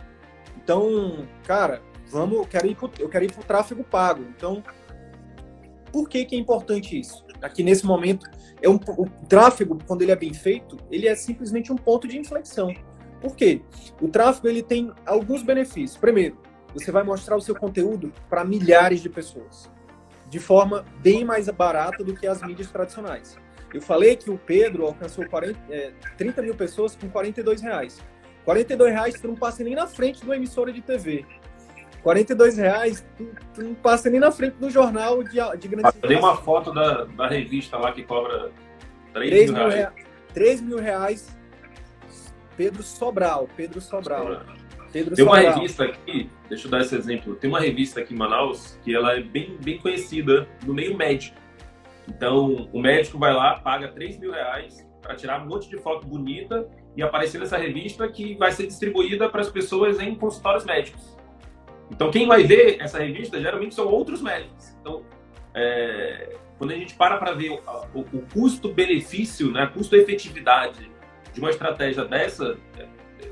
Então, 0.56 1.26
cara, 1.44 1.82
vamos, 2.08 2.38
eu 2.38 2.46
quero 2.46 2.66
ir 2.66 2.74
pro, 2.74 2.90
eu 2.98 3.08
quero 3.08 3.24
ir 3.24 3.30
tráfego 3.30 3.84
pago. 3.84 4.24
Então, 4.36 4.62
por 5.92 6.08
que 6.08 6.24
que 6.24 6.34
é 6.34 6.38
importante 6.38 6.98
isso? 6.98 7.24
Aqui 7.42 7.62
nesse 7.62 7.84
momento, 7.84 8.28
é 8.60 8.68
um, 8.68 8.76
o 8.76 9.08
tráfego, 9.28 9.78
quando 9.86 10.02
ele 10.02 10.12
é 10.12 10.16
bem 10.16 10.32
feito, 10.32 10.76
ele 10.90 11.06
é 11.06 11.14
simplesmente 11.14 11.72
um 11.72 11.76
ponto 11.76 12.08
de 12.08 12.18
inflexão. 12.18 12.74
Por 13.20 13.36
quê? 13.36 13.62
O 14.00 14.08
tráfego 14.08 14.48
ele 14.48 14.62
tem 14.62 14.92
alguns 15.04 15.42
benefícios. 15.42 15.96
Primeiro, 15.96 16.38
você 16.74 16.90
vai 16.90 17.02
mostrar 17.02 17.36
o 17.36 17.40
seu 17.40 17.54
conteúdo 17.54 18.12
para 18.28 18.44
milhares 18.44 19.00
de 19.00 19.08
pessoas 19.08 19.70
de 20.28 20.38
forma 20.38 20.84
bem 21.00 21.24
mais 21.24 21.48
barata 21.48 22.02
do 22.02 22.14
que 22.14 22.26
as 22.26 22.42
mídias 22.42 22.70
tradicionais. 22.70 23.36
Eu 23.72 23.80
falei 23.80 24.16
que 24.16 24.30
o 24.30 24.38
Pedro 24.38 24.86
alcançou 24.86 25.26
40, 25.26 25.58
é, 25.70 25.92
30 26.16 26.42
mil 26.42 26.54
pessoas 26.54 26.96
com 26.96 27.08
42 27.08 27.60
reais. 27.60 27.98
42 28.44 28.92
reais 28.92 29.20
tu 29.20 29.28
não 29.28 29.34
passa 29.34 29.62
nem 29.62 29.74
na 29.74 29.86
frente 29.86 30.20
de 30.20 30.24
uma 30.24 30.36
emissora 30.36 30.72
de 30.72 30.80
TV. 30.80 31.24
42 32.06 32.56
reais 32.56 33.04
tu, 33.18 33.28
tu 33.52 33.64
não 33.64 33.74
passa 33.74 34.08
nem 34.08 34.20
na 34.20 34.30
frente 34.30 34.54
do 34.58 34.70
jornal 34.70 35.24
de, 35.24 35.40
de 35.58 35.66
grande 35.66 35.88
ah, 35.88 35.92
Tem 36.06 36.16
uma 36.16 36.36
foto 36.36 36.72
da, 36.72 37.02
da 37.02 37.26
revista 37.26 37.76
lá 37.76 37.90
que 37.90 38.04
cobra 38.04 38.52
3, 39.12 39.28
3 39.28 39.50
mil, 39.50 39.68
reais. 39.68 39.94
3 40.32 40.60
mil 40.60 40.78
reais. 40.78 41.36
Pedro 42.56 42.84
Sobral. 42.84 43.48
Pedro 43.56 43.80
Sobral. 43.80 44.20
Sobral. 44.20 44.56
Pedro 44.92 45.16
Tem 45.16 45.24
uma 45.24 45.36
revista 45.36 45.82
aqui, 45.82 46.30
deixa 46.48 46.68
eu 46.68 46.70
dar 46.70 46.82
esse 46.82 46.94
exemplo. 46.94 47.34
Tem 47.34 47.50
uma 47.50 47.58
revista 47.58 47.98
aqui 47.98 48.14
em 48.14 48.16
Manaus 48.16 48.78
que 48.84 48.94
ela 48.94 49.14
é 49.14 49.20
bem, 49.20 49.58
bem 49.60 49.78
conhecida 49.78 50.48
no 50.64 50.72
meio 50.72 50.96
médico. 50.96 51.36
Então, 52.06 52.68
o 52.72 52.80
médico 52.80 53.18
vai 53.18 53.34
lá, 53.34 53.58
paga 53.58 53.88
3 53.88 54.20
mil 54.20 54.30
reais 54.30 54.86
para 55.02 55.16
tirar 55.16 55.42
um 55.42 55.48
monte 55.48 55.68
de 55.68 55.76
foto 55.78 56.06
bonita 56.06 56.68
e 56.96 57.02
aparecer 57.02 57.38
nessa 57.40 57.56
revista 57.56 58.08
que 58.08 58.36
vai 58.36 58.52
ser 58.52 58.68
distribuída 58.68 59.28
para 59.28 59.40
as 59.40 59.50
pessoas 59.50 59.98
em 59.98 60.14
consultórios 60.14 60.64
médicos. 60.64 61.15
Então, 61.90 62.10
quem 62.10 62.26
vai 62.26 62.42
ver 62.44 62.80
essa 62.80 62.98
revista 62.98 63.40
geralmente 63.40 63.74
são 63.74 63.86
outros 63.86 64.20
médicos. 64.20 64.74
Então, 64.80 65.04
é, 65.54 66.36
quando 66.58 66.72
a 66.72 66.76
gente 66.76 66.94
para 66.94 67.16
para 67.18 67.32
ver 67.32 67.50
o, 67.94 68.00
o, 68.00 68.22
custo-benefício, 68.32 69.50
né, 69.50 69.70
custo-efetividade 69.72 70.90
de 71.32 71.40
uma 71.40 71.50
estratégia 71.50 72.04
dessa, 72.04 72.58
é, 72.78 72.86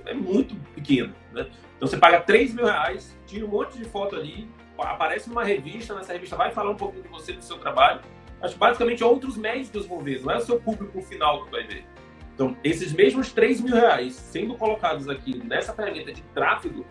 é 0.06 0.14
muito 0.14 0.54
pequeno. 0.74 1.14
Né? 1.32 1.46
Então 1.76 1.88
você 1.88 1.96
paga 1.96 2.20
3 2.20 2.54
mil 2.54 2.64
reais, 2.64 3.16
tira 3.26 3.44
um 3.44 3.48
monte 3.48 3.78
de 3.78 3.84
foto 3.84 4.16
ali, 4.16 4.48
aparece 4.78 5.28
numa 5.28 5.44
revista, 5.44 5.94
nessa 5.94 6.12
revista 6.12 6.36
vai 6.36 6.50
falar 6.50 6.70
um 6.70 6.76
pouquinho 6.76 7.02
de 7.02 7.08
você, 7.08 7.32
do 7.32 7.42
seu 7.42 7.58
trabalho. 7.58 8.00
Que 8.42 8.58
basicamente 8.58 9.02
outros 9.02 9.38
médicos 9.38 9.86
vão 9.86 10.00
ver, 10.00 10.20
não 10.20 10.30
é 10.30 10.36
o 10.36 10.40
seu 10.40 10.60
público 10.60 11.00
final 11.00 11.46
que 11.46 11.50
vai 11.50 11.64
ver. 11.66 11.86
Então, 12.34 12.54
esses 12.62 12.92
mesmos 12.92 13.32
3 13.32 13.62
mil 13.62 13.74
reais 13.74 14.14
sendo 14.14 14.54
colocados 14.54 15.08
aqui 15.08 15.38
nessa 15.38 15.72
ferramenta 15.72 16.12
de 16.12 16.20
tráfego, 16.34 16.84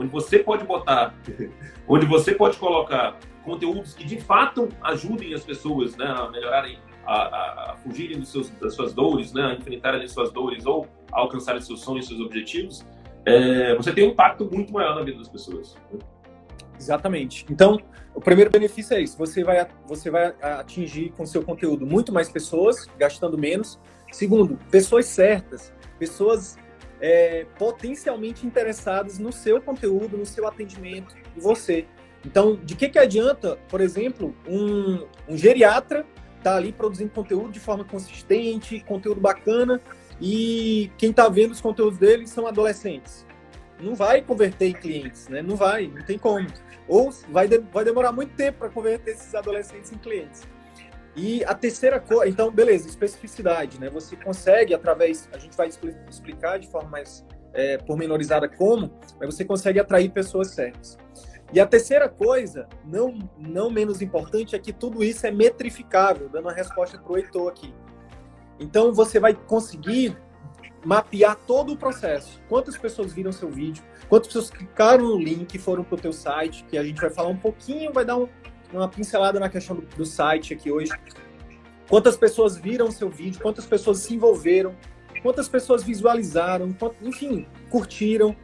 onde 0.00 0.10
você 0.10 0.38
pode 0.38 0.64
botar, 0.64 1.14
onde 1.86 2.06
você 2.06 2.34
pode 2.34 2.56
colocar 2.56 3.18
conteúdos 3.44 3.94
que 3.94 4.04
de 4.04 4.20
fato 4.20 4.68
ajudem 4.82 5.34
as 5.34 5.44
pessoas 5.44 5.96
né, 5.96 6.06
a 6.06 6.30
melhorarem, 6.30 6.78
a, 7.06 7.14
a, 7.14 7.72
a 7.72 7.76
fugirem 7.76 8.24
seus, 8.24 8.48
das 8.50 8.74
suas 8.74 8.94
dores, 8.94 9.32
né, 9.32 9.42
a 9.42 9.54
enfrentarem 9.54 10.02
as 10.02 10.12
suas 10.12 10.32
dores 10.32 10.64
ou 10.64 10.86
a 11.12 11.20
alcançarem 11.20 11.60
seus 11.60 11.82
sonhos, 11.82 12.08
seus 12.08 12.20
objetivos, 12.20 12.84
é, 13.26 13.74
você 13.74 13.92
tem 13.92 14.08
um 14.08 14.12
impacto 14.12 14.48
muito 14.50 14.72
maior 14.72 14.94
na 14.94 15.02
vida 15.02 15.18
das 15.18 15.28
pessoas. 15.28 15.76
Né? 15.92 15.98
Exatamente. 16.78 17.44
Então, 17.50 17.78
o 18.14 18.20
primeiro 18.20 18.50
benefício 18.50 18.96
é 18.96 19.02
isso: 19.02 19.18
você 19.18 19.44
vai, 19.44 19.68
você 19.86 20.10
vai 20.10 20.34
atingir 20.40 21.10
com 21.10 21.26
seu 21.26 21.42
conteúdo 21.42 21.86
muito 21.86 22.10
mais 22.10 22.30
pessoas, 22.30 22.86
gastando 22.98 23.36
menos. 23.36 23.78
Segundo, 24.10 24.58
pessoas 24.70 25.04
certas, 25.04 25.72
pessoas 25.98 26.58
é, 27.00 27.46
potencialmente 27.58 28.46
interessadas 28.46 29.18
no 29.18 29.32
seu 29.32 29.60
conteúdo, 29.60 30.16
no 30.16 30.26
seu 30.26 30.46
atendimento, 30.46 31.14
em 31.36 31.40
você. 31.40 31.86
Então, 32.24 32.56
de 32.56 32.74
que, 32.76 32.88
que 32.88 32.98
adianta, 32.98 33.58
por 33.68 33.80
exemplo, 33.80 34.34
um, 34.46 35.06
um 35.28 35.36
geriatra 35.36 36.04
tá 36.42 36.56
ali 36.56 36.72
produzindo 36.72 37.10
conteúdo 37.10 37.50
de 37.50 37.60
forma 37.60 37.84
consistente, 37.84 38.80
conteúdo 38.80 39.20
bacana, 39.20 39.80
e 40.20 40.90
quem 40.98 41.10
está 41.10 41.28
vendo 41.28 41.52
os 41.52 41.60
conteúdos 41.60 41.98
dele 41.98 42.26
são 42.26 42.46
adolescentes? 42.46 43.26
Não 43.80 43.94
vai 43.94 44.20
converter 44.20 44.68
em 44.68 44.72
clientes, 44.74 45.28
né? 45.28 45.40
Não 45.40 45.56
vai, 45.56 45.86
não 45.86 46.04
tem 46.04 46.18
como. 46.18 46.46
Ou 46.86 47.10
vai, 47.30 47.48
de, 47.48 47.58
vai 47.58 47.84
demorar 47.84 48.12
muito 48.12 48.34
tempo 48.34 48.58
para 48.58 48.68
converter 48.68 49.12
esses 49.12 49.34
adolescentes 49.34 49.90
em 49.90 49.96
clientes. 49.96 50.46
E 51.16 51.44
a 51.44 51.54
terceira 51.54 51.98
coisa, 51.98 52.30
então, 52.30 52.50
beleza, 52.50 52.88
especificidade, 52.88 53.80
né? 53.80 53.90
Você 53.90 54.16
consegue, 54.16 54.72
através, 54.72 55.28
a 55.32 55.38
gente 55.38 55.56
vai 55.56 55.68
explicar 56.08 56.58
de 56.58 56.68
forma 56.68 56.88
mais 56.88 57.24
é, 57.52 57.78
pormenorizada 57.78 58.48
como, 58.48 58.92
mas 59.18 59.34
você 59.34 59.44
consegue 59.44 59.80
atrair 59.80 60.10
pessoas 60.10 60.48
certas. 60.48 60.96
E 61.52 61.58
a 61.58 61.66
terceira 61.66 62.08
coisa, 62.08 62.68
não, 62.84 63.18
não 63.36 63.70
menos 63.70 64.00
importante, 64.00 64.54
é 64.54 64.58
que 64.58 64.72
tudo 64.72 65.02
isso 65.02 65.26
é 65.26 65.32
metrificável, 65.32 66.28
dando 66.28 66.48
a 66.48 66.52
resposta 66.52 66.96
para 66.96 67.12
o 67.12 67.16
Heitor 67.16 67.48
aqui. 67.48 67.74
Então 68.60 68.92
você 68.92 69.18
vai 69.18 69.34
conseguir 69.34 70.16
mapear 70.84 71.36
todo 71.46 71.72
o 71.72 71.76
processo. 71.76 72.40
Quantas 72.48 72.76
pessoas 72.78 73.12
viram 73.12 73.32
seu 73.32 73.50
vídeo, 73.50 73.82
quantas 74.08 74.28
pessoas 74.28 74.50
clicaram 74.50 75.08
no 75.08 75.18
link 75.18 75.58
foram 75.58 75.82
para 75.82 75.96
o 75.96 76.00
teu 76.00 76.12
site, 76.12 76.64
que 76.64 76.78
a 76.78 76.84
gente 76.84 77.00
vai 77.00 77.10
falar 77.10 77.28
um 77.28 77.36
pouquinho, 77.36 77.92
vai 77.92 78.04
dar 78.04 78.16
um, 78.16 78.28
uma 78.72 78.88
pincelada 78.88 79.38
na 79.40 79.48
questão 79.48 79.76
do, 79.76 79.82
do 79.82 80.04
site 80.04 80.54
aqui 80.54 80.70
hoje. 80.70 80.92
Quantas 81.88 82.16
pessoas 82.16 82.56
viram 82.56 82.90
seu 82.90 83.10
vídeo, 83.10 83.40
quantas 83.40 83.66
pessoas 83.66 83.98
se 83.98 84.14
envolveram, 84.14 84.76
quantas 85.22 85.48
pessoas 85.48 85.82
visualizaram, 85.82 86.74
enfim, 87.02 87.46
curtiram, 87.68 88.36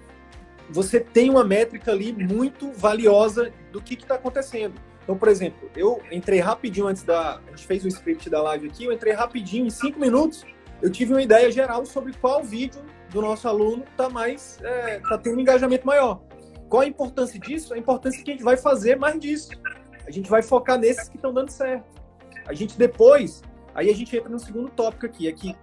você 0.68 0.98
tem 0.98 1.30
uma 1.30 1.44
métrica 1.44 1.92
ali 1.92 2.12
muito 2.12 2.72
valiosa 2.72 3.52
do 3.70 3.80
que 3.80 3.94
está 3.94 4.16
acontecendo. 4.16 4.74
Então, 5.02 5.16
por 5.16 5.28
exemplo, 5.28 5.70
eu 5.76 6.02
entrei 6.10 6.40
rapidinho 6.40 6.88
antes 6.88 7.04
da. 7.04 7.36
A 7.36 7.50
gente 7.50 7.64
fez 7.64 7.84
o 7.84 7.88
script 7.88 8.28
da 8.28 8.42
live 8.42 8.66
aqui, 8.66 8.84
eu 8.84 8.92
entrei 8.92 9.12
rapidinho, 9.12 9.66
em 9.66 9.70
cinco 9.70 10.00
minutos, 10.00 10.44
eu 10.82 10.90
tive 10.90 11.12
uma 11.12 11.22
ideia 11.22 11.50
geral 11.50 11.86
sobre 11.86 12.12
qual 12.14 12.42
vídeo 12.42 12.82
do 13.10 13.22
nosso 13.22 13.46
aluno 13.46 13.84
está 13.88 14.10
mais. 14.10 14.58
É, 14.62 14.98
tá 14.98 15.16
tendo 15.16 15.36
um 15.36 15.40
engajamento 15.40 15.86
maior. 15.86 16.22
Qual 16.68 16.82
a 16.82 16.86
importância 16.86 17.38
disso? 17.38 17.72
A 17.72 17.78
importância 17.78 18.22
que 18.24 18.30
a 18.32 18.34
gente 18.34 18.42
vai 18.42 18.56
fazer 18.56 18.96
mais 18.96 19.18
disso. 19.20 19.50
A 20.06 20.10
gente 20.10 20.30
vai 20.30 20.42
focar 20.42 20.78
nesses 20.78 21.08
que 21.08 21.16
estão 21.16 21.32
dando 21.32 21.50
certo. 21.50 21.84
A 22.46 22.54
gente 22.54 22.78
depois. 22.78 23.42
Aí 23.74 23.90
a 23.90 23.94
gente 23.94 24.16
entra 24.16 24.30
no 24.30 24.38
segundo 24.38 24.70
tópico 24.70 25.04
aqui, 25.04 25.28
é 25.28 25.32
que 25.32 25.54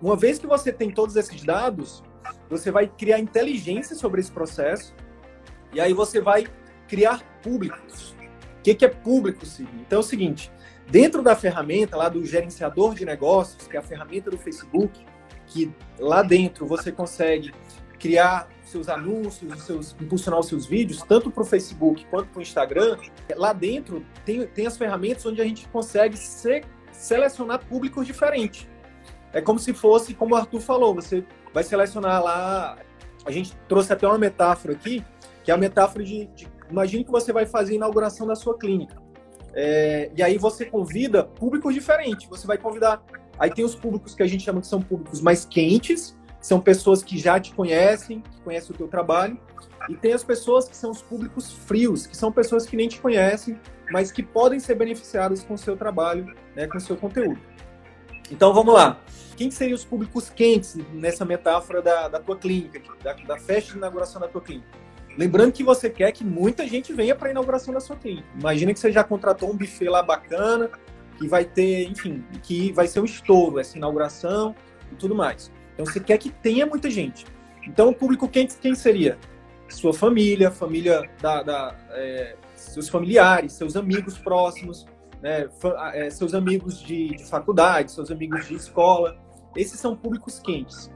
uma 0.00 0.16
vez 0.16 0.38
que 0.38 0.46
você 0.46 0.72
tem 0.72 0.90
todos 0.90 1.14
esses 1.16 1.42
dados, 1.42 2.02
você 2.48 2.70
vai 2.70 2.86
criar 2.86 3.18
inteligência 3.18 3.94
sobre 3.94 4.20
esse 4.20 4.30
processo 4.30 4.94
e 5.72 5.80
aí 5.80 5.92
você 5.92 6.20
vai 6.20 6.46
criar 6.88 7.22
públicos. 7.42 8.14
O 8.58 8.62
que, 8.62 8.74
que 8.74 8.84
é 8.84 8.88
público, 8.88 9.44
Sidney? 9.44 9.82
Então 9.86 9.98
é 9.98 10.00
o 10.00 10.02
seguinte, 10.02 10.50
dentro 10.90 11.22
da 11.22 11.36
ferramenta 11.36 11.96
lá 11.96 12.08
do 12.08 12.24
gerenciador 12.24 12.94
de 12.94 13.04
negócios, 13.04 13.66
que 13.66 13.76
é 13.76 13.80
a 13.80 13.82
ferramenta 13.82 14.30
do 14.30 14.38
Facebook, 14.38 15.04
que 15.46 15.70
lá 15.98 16.22
dentro 16.22 16.66
você 16.66 16.90
consegue 16.90 17.52
criar 17.98 18.48
seus 18.64 18.88
anúncios, 18.88 19.62
seus, 19.62 19.96
impulsionar 20.00 20.40
os 20.40 20.46
seus 20.46 20.66
vídeos, 20.66 21.02
tanto 21.02 21.30
para 21.30 21.42
o 21.42 21.46
Facebook 21.46 22.04
quanto 22.06 22.28
para 22.28 22.38
o 22.38 22.42
Instagram, 22.42 22.98
lá 23.36 23.52
dentro 23.52 24.04
tem, 24.24 24.46
tem 24.46 24.66
as 24.66 24.76
ferramentas 24.76 25.24
onde 25.26 25.40
a 25.40 25.44
gente 25.44 25.68
consegue 25.68 26.16
se, 26.16 26.62
selecionar 26.90 27.64
públicos 27.66 28.06
diferentes. 28.06 28.66
É 29.32 29.40
como 29.40 29.58
se 29.58 29.74
fosse, 29.74 30.14
como 30.14 30.34
o 30.34 30.38
Arthur 30.38 30.60
falou, 30.60 30.94
você 30.94 31.24
vai 31.52 31.64
selecionar 31.64 32.22
lá. 32.22 32.78
A 33.24 33.30
gente 33.30 33.56
trouxe 33.68 33.92
até 33.92 34.06
uma 34.06 34.18
metáfora 34.18 34.74
aqui, 34.74 35.04
que 35.42 35.50
é 35.50 35.54
a 35.54 35.56
metáfora 35.56 36.04
de, 36.04 36.26
de 36.26 36.48
imagine 36.70 37.04
que 37.04 37.10
você 37.10 37.32
vai 37.32 37.44
fazer 37.44 37.72
a 37.72 37.76
inauguração 37.76 38.26
da 38.26 38.34
sua 38.34 38.56
clínica. 38.56 39.02
É, 39.54 40.10
e 40.16 40.22
aí 40.22 40.36
você 40.36 40.64
convida 40.64 41.24
públicos 41.24 41.72
diferentes. 41.74 42.28
Você 42.28 42.46
vai 42.46 42.58
convidar. 42.58 43.02
Aí 43.38 43.50
tem 43.50 43.64
os 43.64 43.74
públicos 43.74 44.14
que 44.14 44.22
a 44.22 44.26
gente 44.26 44.44
chama 44.44 44.60
que 44.60 44.66
são 44.66 44.80
públicos 44.80 45.20
mais 45.20 45.44
quentes, 45.44 46.16
são 46.44 46.60
pessoas 46.60 47.02
que 47.02 47.16
já 47.16 47.40
te 47.40 47.54
conhecem, 47.54 48.20
que 48.20 48.40
conhecem 48.42 48.74
o 48.74 48.76
teu 48.76 48.86
trabalho. 48.86 49.40
E 49.88 49.96
tem 49.96 50.12
as 50.12 50.22
pessoas 50.22 50.68
que 50.68 50.76
são 50.76 50.90
os 50.90 51.00
públicos 51.00 51.50
frios, 51.50 52.06
que 52.06 52.14
são 52.14 52.30
pessoas 52.30 52.66
que 52.66 52.76
nem 52.76 52.86
te 52.86 53.00
conhecem, 53.00 53.58
mas 53.90 54.12
que 54.12 54.22
podem 54.22 54.60
ser 54.60 54.74
beneficiadas 54.74 55.42
com 55.42 55.54
o 55.54 55.58
seu 55.58 55.74
trabalho, 55.74 56.34
né, 56.54 56.66
com 56.66 56.76
o 56.76 56.80
seu 56.82 56.98
conteúdo. 56.98 57.40
Então 58.30 58.52
vamos 58.52 58.74
lá. 58.74 59.00
Quem 59.38 59.50
seriam 59.50 59.74
os 59.74 59.86
públicos 59.86 60.28
quentes 60.28 60.76
nessa 60.92 61.24
metáfora 61.24 61.80
da, 61.80 62.08
da 62.08 62.20
tua 62.20 62.36
clínica, 62.36 62.78
da, 63.02 63.14
da 63.14 63.38
festa 63.38 63.72
de 63.72 63.78
inauguração 63.78 64.20
da 64.20 64.28
tua 64.28 64.42
clínica? 64.42 64.68
Lembrando 65.16 65.50
que 65.50 65.64
você 65.64 65.88
quer 65.88 66.12
que 66.12 66.24
muita 66.24 66.68
gente 66.68 66.92
venha 66.92 67.14
para 67.14 67.28
a 67.28 67.30
inauguração 67.30 67.72
da 67.72 67.80
sua 67.80 67.96
clínica. 67.96 68.28
Imagina 68.38 68.74
que 68.74 68.80
você 68.80 68.92
já 68.92 69.02
contratou 69.02 69.50
um 69.50 69.56
buffet 69.56 69.88
lá 69.88 70.02
bacana, 70.02 70.68
que 71.16 71.26
vai 71.26 71.46
ter, 71.46 71.88
enfim, 71.88 72.22
que 72.42 72.70
vai 72.70 72.86
ser 72.86 73.00
um 73.00 73.06
estouro 73.06 73.58
essa 73.58 73.78
inauguração 73.78 74.54
e 74.92 74.94
tudo 74.94 75.14
mais. 75.14 75.50
Então 75.74 75.84
você 75.84 76.00
quer 76.00 76.18
que 76.18 76.30
tenha 76.30 76.64
muita 76.64 76.90
gente. 76.90 77.26
Então 77.66 77.90
o 77.90 77.94
público 77.94 78.28
quente 78.28 78.56
quem 78.56 78.74
seria? 78.74 79.18
Sua 79.68 79.92
família, 79.92 80.50
família 80.50 81.08
da, 81.20 81.42
da 81.42 81.76
é, 81.90 82.36
seus 82.54 82.88
familiares, 82.88 83.52
seus 83.52 83.76
amigos 83.76 84.16
próximos, 84.18 84.86
né, 85.22 85.48
é, 85.92 86.10
seus 86.10 86.34
amigos 86.34 86.80
de, 86.80 87.08
de 87.08 87.24
faculdade, 87.24 87.92
seus 87.92 88.10
amigos 88.10 88.46
de 88.46 88.54
escola. 88.54 89.18
Esses 89.56 89.80
são 89.80 89.96
públicos 89.96 90.38
quentes. 90.38 90.90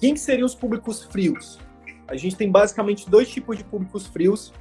Quem 0.00 0.14
que 0.14 0.20
seriam 0.20 0.46
os 0.46 0.54
públicos 0.54 1.04
frios? 1.04 1.58
A 2.06 2.16
gente 2.16 2.36
tem 2.36 2.50
basicamente 2.50 3.08
dois 3.08 3.28
tipos 3.28 3.56
de 3.56 3.64
públicos 3.64 4.06
frios 4.06 4.52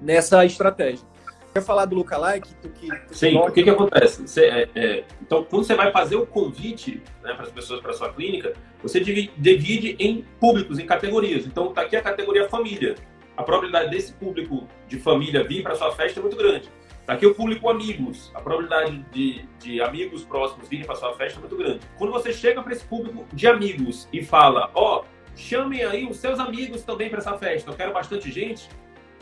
nessa 0.00 0.44
estratégia. 0.44 1.06
Quer 1.52 1.62
falar 1.62 1.84
do 1.84 1.96
lookalike? 1.96 2.54
Tu 2.62 2.68
que, 2.68 2.86
tu 2.86 3.14
Sim, 3.14 3.36
o 3.36 3.50
que, 3.50 3.64
que 3.64 3.70
acontece? 3.70 4.22
Você, 4.22 4.44
é, 4.46 4.68
é, 4.74 5.04
então, 5.20 5.42
quando 5.44 5.64
você 5.64 5.74
vai 5.74 5.90
fazer 5.90 6.14
o 6.14 6.24
convite 6.24 7.02
né, 7.22 7.34
para 7.34 7.42
as 7.42 7.50
pessoas 7.50 7.80
para 7.80 7.92
sua 7.92 8.12
clínica, 8.12 8.52
você 8.80 9.00
divide, 9.00 9.32
divide, 9.36 9.96
em 9.98 10.24
públicos, 10.38 10.78
em 10.78 10.86
categorias. 10.86 11.46
Então, 11.46 11.70
está 11.70 11.82
aqui 11.82 11.96
a 11.96 12.02
categoria 12.02 12.48
família. 12.48 12.94
A 13.36 13.42
probabilidade 13.42 13.90
desse 13.90 14.12
público 14.12 14.68
de 14.86 14.98
família 14.98 15.42
vir 15.42 15.62
para 15.62 15.74
sua 15.74 15.90
festa 15.92 16.20
é 16.20 16.22
muito 16.22 16.36
grande. 16.36 16.68
Aqui 17.08 17.26
o 17.26 17.34
público 17.34 17.68
amigos, 17.68 18.30
a 18.34 18.40
probabilidade 18.40 19.04
de, 19.10 19.44
de 19.58 19.82
amigos 19.82 20.22
próximos 20.22 20.68
virem 20.68 20.86
para 20.86 20.94
sua 20.94 21.12
festa 21.14 21.38
é 21.38 21.40
muito 21.40 21.56
grande. 21.56 21.80
Quando 21.98 22.12
você 22.12 22.32
chega 22.32 22.62
para 22.62 22.72
esse 22.72 22.84
público 22.84 23.26
de 23.32 23.48
amigos 23.48 24.08
e 24.12 24.22
fala, 24.24 24.70
ó, 24.74 25.00
oh, 25.00 25.04
chamem 25.34 25.82
aí 25.82 26.06
os 26.06 26.18
seus 26.18 26.38
amigos 26.38 26.82
também 26.82 27.08
para 27.08 27.18
essa 27.18 27.36
festa, 27.36 27.68
eu 27.68 27.74
quero 27.74 27.92
bastante 27.92 28.30
gente, 28.30 28.68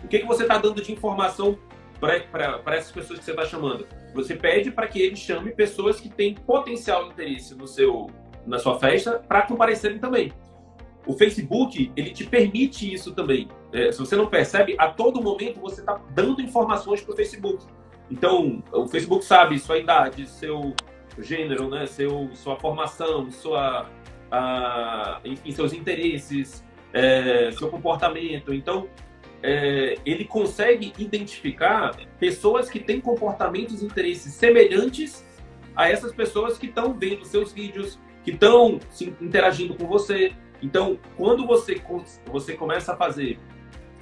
o 0.05 0.09
que, 0.09 0.19
que 0.19 0.27
você 0.27 0.43
está 0.43 0.59
dando 0.59 0.83
de 0.83 0.93
informação 0.93 1.59
para 1.99 2.77
essas 2.77 2.93
pessoas 2.93 3.19
que 3.19 3.25
você 3.25 3.33
está 3.33 3.45
chamando? 3.45 3.87
Você 4.15 4.35
pede 4.35 4.71
para 4.71 4.87
que 4.87 5.01
eles 5.01 5.19
chamem 5.19 5.55
pessoas 5.55 6.01
que 6.01 6.09
têm 6.09 6.35
potencial 6.35 7.07
interesse 7.07 7.55
no 7.55 7.67
seu, 7.67 8.09
na 8.47 8.59
sua 8.59 8.79
festa 8.79 9.23
para 9.27 9.43
comparecerem 9.43 9.99
também. 9.99 10.33
O 11.07 11.15
Facebook, 11.15 11.91
ele 11.97 12.11
te 12.11 12.27
permite 12.27 12.93
isso 12.93 13.15
também. 13.15 13.49
É, 13.73 13.91
se 13.91 13.99
você 13.99 14.15
não 14.15 14.27
percebe, 14.27 14.75
a 14.79 14.89
todo 14.89 15.23
momento 15.23 15.61
você 15.61 15.81
está 15.81 16.01
dando 16.11 16.43
informações 16.43 17.01
para 17.01 17.13
o 17.13 17.17
Facebook. 17.17 17.65
Então, 18.11 18.63
o 18.73 18.87
Facebook 18.87 19.25
sabe 19.25 19.59
sua 19.59 19.79
idade, 19.79 20.27
seu 20.27 20.75
gênero, 21.19 21.69
né, 21.69 21.87
seu, 21.87 22.31
sua 22.35 22.57
formação, 22.57 23.31
sua, 23.31 23.89
enfim, 25.25 25.51
seus 25.51 25.73
interesses, 25.73 26.65
é, 26.93 27.51
seu 27.53 27.69
comportamento. 27.69 28.53
Então, 28.55 28.89
é, 29.43 29.97
ele 30.05 30.25
consegue 30.25 30.93
identificar 30.99 31.97
pessoas 32.19 32.69
que 32.69 32.81
têm 32.81 33.01
comportamentos 33.01 33.83
e 33.83 33.85
interesses 33.85 34.35
semelhantes 34.35 35.25
a 35.77 35.89
essas 35.89 36.13
pessoas 36.13 36.59
que 36.59 36.67
estão 36.67 36.93
vendo 36.93 37.25
seus 37.25 37.53
vídeos, 37.53 37.99
que 38.25 38.33
estão 38.33 38.81
interagindo 39.21 39.75
com 39.75 39.87
você. 39.87 40.33
Então, 40.61 40.99
quando 41.17 41.47
você, 41.47 41.81
você 42.27 42.55
começa 42.55 42.93
a 42.93 42.97
fazer 42.97 43.39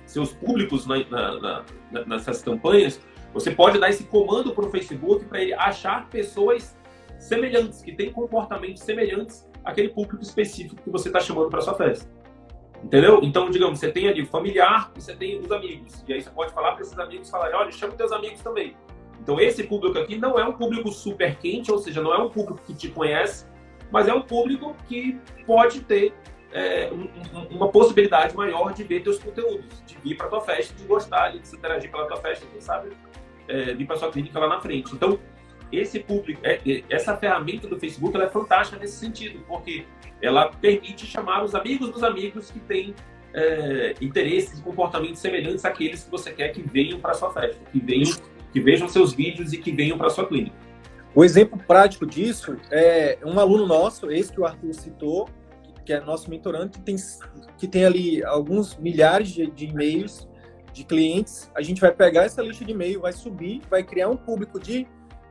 seus 0.07 0.33
públicos 0.33 0.87
na, 0.87 1.05
na, 1.11 1.65
na, 1.91 2.05
nessas 2.07 2.43
campanhas, 2.43 3.01
você 3.35 3.51
pode 3.51 3.79
dar 3.79 3.91
esse 3.91 4.05
comando 4.05 4.55
para 4.55 4.65
o 4.65 4.71
Facebook 4.71 5.27
para 5.27 5.43
ele 5.43 5.53
achar 5.53 6.09
pessoas 6.09 6.75
semelhantes, 7.19 7.83
que 7.83 7.93
têm 7.93 8.11
comportamentos 8.11 8.83
semelhantes 8.83 9.47
àquele 9.65 9.91
público 9.91 10.23
específico 10.23 10.81
que 10.83 10.91
você 10.91 11.09
está 11.09 11.21
chamando 11.21 11.51
para 11.51 11.61
sua 11.61 11.75
festa. 11.75 12.09
Entendeu? 12.83 13.21
Então, 13.23 13.51
digamos, 13.51 13.79
você 13.79 13.91
tem 13.91 14.09
ali 14.09 14.23
o 14.23 14.27
familiar 14.27 14.93
e 14.97 15.01
você 15.01 15.15
tem 15.15 15.39
os 15.41 15.51
amigos. 15.51 16.05
E 16.07 16.13
aí 16.13 16.23
você 16.23 16.31
pode 16.31 16.53
falar 16.53 16.73
para 16.73 16.83
esses 16.83 16.99
amigos, 16.99 17.29
falar, 17.29 17.55
olha, 17.55 17.73
chama 17.73 17.95
teus 17.95 18.13
amigos 18.13 18.41
também. 18.43 18.77
Então, 19.21 19.41
esse 19.41 19.65
público 19.65 19.99
aqui 19.99 20.17
não 20.17 20.39
é 20.39 20.47
um 20.47 20.53
público 20.53 20.91
super 20.93 21.37
quente, 21.37 21.73
ou 21.73 21.79
seja, 21.79 22.01
não 22.01 22.15
é 22.15 22.19
um 22.19 22.29
público 22.29 22.61
que 22.65 22.75
te 22.75 22.89
conhece, 22.89 23.47
mas 23.91 24.07
é 24.07 24.15
um 24.15 24.23
público 24.23 24.77
que 24.87 25.19
pode 25.47 25.81
ter 25.81 26.15
é, 26.53 26.91
um, 26.93 27.09
uma 27.57 27.69
possibilidade 27.69 28.37
maior 28.37 28.73
de 28.73 28.85
ver 28.85 29.03
teus 29.03 29.19
conteúdos, 29.19 29.83
de 29.85 29.97
vir 29.99 30.17
para 30.17 30.29
tua 30.29 30.41
festa, 30.41 30.75
de 30.75 30.85
gostar, 30.85 31.31
de 31.31 31.47
se 31.47 31.57
interagir 31.57 31.91
pela 31.91 32.07
tua 32.07 32.19
festa, 32.19 32.47
quem 32.53 32.61
sabe 32.61 32.91
é, 33.49 33.75
vir 33.75 33.87
para 33.87 33.97
sua 33.97 34.11
clínica 34.11 34.39
lá 34.39 34.49
na 34.49 34.61
frente. 34.61 34.95
Então, 34.95 35.19
esse 35.73 36.01
público, 36.01 36.41
é, 36.45 36.61
essa 36.89 37.17
ferramenta 37.17 37.67
do 37.67 37.79
Facebook, 37.79 38.17
é 38.17 38.29
fantástica 38.29 38.79
nesse 38.79 38.97
sentido, 38.97 39.41
porque 39.47 39.85
ela 40.23 40.49
permite 40.49 41.07
chamar 41.07 41.45
os 41.45 41.55
amigos 41.55 41.91
dos 41.91 42.03
amigos 42.03 42.51
que 42.51 42.61
têm 42.61 42.95
é, 43.35 43.95
interesses 44.01 44.59
e 44.59 44.63
comportamentos 44.63 45.19
semelhantes 45.21 45.65
àqueles 45.65 46.05
que 46.05 46.11
você 46.11 46.33
quer 46.33 46.49
que 46.51 46.63
venham 46.63 46.99
para 46.99 47.15
sua 47.15 47.33
festa, 47.33 47.61
que 47.71 47.79
venham, 47.81 48.17
que 48.53 48.61
vejam 48.61 48.89
seus 48.89 49.13
vídeos 49.13 49.53
e 49.53 49.59
que 49.59 49.73
venham 49.73 49.99
para 49.99 50.09
sua 50.11 50.27
clínica. 50.27 50.57
O 51.15 51.25
exemplo 51.25 51.59
prático 51.67 52.07
disso 52.07 52.57
é 52.71 53.19
um 53.25 53.39
aluno 53.39 53.67
nosso, 53.67 54.11
esse 54.11 54.33
que 54.33 54.41
o 54.41 54.45
Arthur 54.45 54.75
citou, 54.75 55.29
que 55.85 55.93
é 55.93 56.01
nosso 56.01 56.29
mentorante, 56.29 56.79
que 56.79 56.85
tem, 56.85 56.97
que 57.57 57.69
tem 57.69 57.85
ali 57.85 58.25
alguns 58.25 58.77
milhares 58.77 59.29
de, 59.29 59.51
de 59.51 59.67
e-mails 59.67 60.29
de 60.73 60.85
clientes. 60.85 61.51
A 61.55 61.63
gente 61.63 61.81
vai 61.81 61.93
pegar 61.93 62.25
essa 62.25 62.43
lista 62.43 62.65
de 62.65 62.73
e-mail, 62.73 63.01
vai 63.01 63.13
subir, 63.13 63.63
vai 63.71 63.83
criar 63.83 64.09
um 64.11 64.17
público 64.17 64.61
de, 64.61 64.87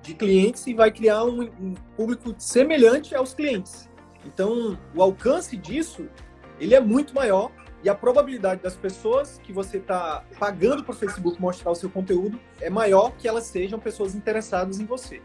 de 0.05 0.13
clientes 0.13 0.65
e 0.67 0.73
vai 0.73 0.91
criar 0.91 1.23
um, 1.23 1.43
um 1.43 1.73
público 1.95 2.33
semelhante 2.37 3.15
aos 3.15 3.33
clientes. 3.33 3.89
Então, 4.25 4.77
o 4.95 5.01
alcance 5.01 5.55
disso, 5.55 6.07
ele 6.59 6.73
é 6.73 6.79
muito 6.79 7.13
maior 7.13 7.51
e 7.83 7.89
a 7.89 7.93
probabilidade 7.93 8.63
das 8.63 8.75
pessoas 8.75 9.39
que 9.43 9.53
você 9.53 9.77
está 9.77 10.23
pagando 10.39 10.83
para 10.83 10.91
o 10.91 10.95
Facebook 10.95 11.39
mostrar 11.39 11.71
o 11.71 11.75
seu 11.75 11.89
conteúdo 11.89 12.39
é 12.59 12.69
maior 12.69 13.11
que 13.15 13.27
elas 13.27 13.43
sejam 13.43 13.77
pessoas 13.79 14.15
interessadas 14.15 14.79
em 14.79 14.85
você. 14.85 15.21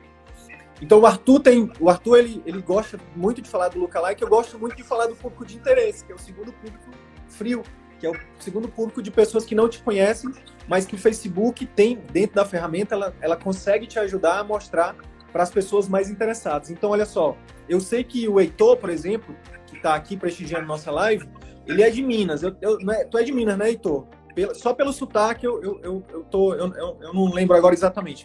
Então 0.82 1.00
o 1.00 1.06
Arthur 1.06 1.40
tem, 1.40 1.70
o 1.78 1.88
Arthur 1.88 2.18
ele, 2.18 2.42
ele 2.44 2.60
gosta 2.60 2.98
muito 3.14 3.40
de 3.40 3.48
falar 3.48 3.68
do 3.68 3.78
lookalike, 3.78 4.22
eu 4.22 4.28
gosto 4.28 4.58
muito 4.58 4.76
de 4.76 4.82
falar 4.82 5.06
do 5.06 5.16
público 5.16 5.44
de 5.44 5.56
interesse, 5.56 6.04
que 6.04 6.12
é 6.12 6.14
o 6.14 6.18
segundo 6.18 6.52
público 6.52 6.90
frio, 7.28 7.62
que 7.98 8.06
é 8.06 8.10
o 8.10 8.16
segundo 8.38 8.68
público 8.68 9.02
de 9.02 9.10
pessoas 9.10 9.44
que 9.44 9.54
não 9.54 9.68
te 9.68 9.82
conhecem, 9.82 10.30
mas 10.70 10.86
que 10.86 10.94
o 10.94 10.98
Facebook 10.98 11.66
tem 11.66 11.96
dentro 12.12 12.36
da 12.36 12.44
ferramenta, 12.44 12.94
ela, 12.94 13.12
ela 13.20 13.36
consegue 13.36 13.88
te 13.88 13.98
ajudar 13.98 14.38
a 14.38 14.44
mostrar 14.44 14.94
para 15.32 15.42
as 15.42 15.50
pessoas 15.50 15.88
mais 15.88 16.08
interessadas. 16.08 16.70
Então 16.70 16.90
olha 16.90 17.04
só, 17.04 17.36
eu 17.68 17.80
sei 17.80 18.04
que 18.04 18.28
o 18.28 18.38
Heitor, 18.38 18.76
por 18.76 18.88
exemplo, 18.88 19.34
que 19.66 19.76
está 19.76 19.96
aqui 19.96 20.16
prestigiando 20.16 20.66
nossa 20.66 20.92
live, 20.92 21.28
ele 21.66 21.82
é 21.82 21.90
de 21.90 22.00
Minas. 22.04 22.44
Eu, 22.44 22.54
eu, 22.60 22.78
é, 22.92 23.04
tu 23.04 23.18
é 23.18 23.24
de 23.24 23.32
Minas, 23.32 23.58
né, 23.58 23.68
Heitor? 23.68 24.06
Pela, 24.32 24.54
só 24.54 24.72
pelo 24.72 24.92
sotaque 24.92 25.44
eu, 25.44 25.60
eu, 25.60 25.80
eu, 25.82 26.04
eu, 26.08 26.22
tô, 26.26 26.54
eu, 26.54 26.72
eu, 26.72 27.12
não 27.14 27.32
lembro 27.32 27.56
agora 27.56 27.74
exatamente. 27.74 28.24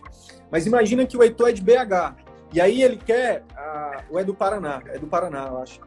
Mas 0.51 0.67
imagina 0.67 1.03
que 1.03 1.17
o 1.17 1.23
Heitor 1.23 1.49
é 1.49 1.51
de 1.51 1.63
BH. 1.63 2.15
E 2.53 2.61
aí 2.61 2.83
ele 2.83 2.97
quer. 2.97 3.43
Ah, 3.57 4.03
ou 4.07 4.19
é 4.19 4.23
do 4.23 4.35
Paraná, 4.35 4.83
é 4.85 4.99
do 4.99 5.07
Paraná, 5.07 5.47
eu 5.47 5.57
acho. 5.57 5.79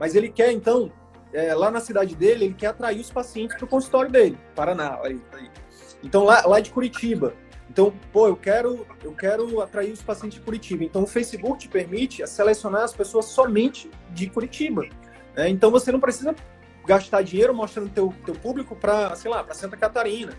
Mas 0.00 0.14
ele 0.14 0.30
quer, 0.30 0.50
então, 0.50 0.90
é, 1.30 1.54
lá 1.54 1.70
na 1.70 1.80
cidade 1.80 2.16
dele, 2.16 2.46
ele 2.46 2.54
quer 2.54 2.68
atrair 2.68 3.00
os 3.00 3.10
pacientes 3.10 3.54
para 3.54 3.66
o 3.66 3.68
consultório 3.68 4.10
dele, 4.10 4.38
Paraná. 4.54 4.98
Aí, 5.02 5.20
aí. 5.34 5.50
Então, 6.06 6.22
lá, 6.22 6.46
lá 6.46 6.60
de 6.60 6.70
Curitiba. 6.70 7.34
Então, 7.68 7.92
pô, 8.12 8.28
eu 8.28 8.36
quero, 8.36 8.86
eu 9.02 9.10
quero 9.10 9.60
atrair 9.60 9.92
os 9.92 10.00
pacientes 10.00 10.38
de 10.38 10.44
Curitiba. 10.44 10.84
Então, 10.84 11.02
o 11.02 11.06
Facebook 11.06 11.58
te 11.58 11.68
permite 11.68 12.24
selecionar 12.28 12.82
as 12.82 12.94
pessoas 12.94 13.24
somente 13.24 13.90
de 14.10 14.30
Curitiba. 14.30 14.86
Né? 15.34 15.48
Então, 15.48 15.68
você 15.68 15.90
não 15.90 15.98
precisa 15.98 16.32
gastar 16.86 17.22
dinheiro 17.22 17.52
mostrando 17.52 17.90
teu 17.90 18.14
teu 18.24 18.34
público 18.36 18.76
para, 18.76 19.16
sei 19.16 19.28
lá, 19.28 19.42
para 19.42 19.52
Santa 19.52 19.76
Catarina, 19.76 20.32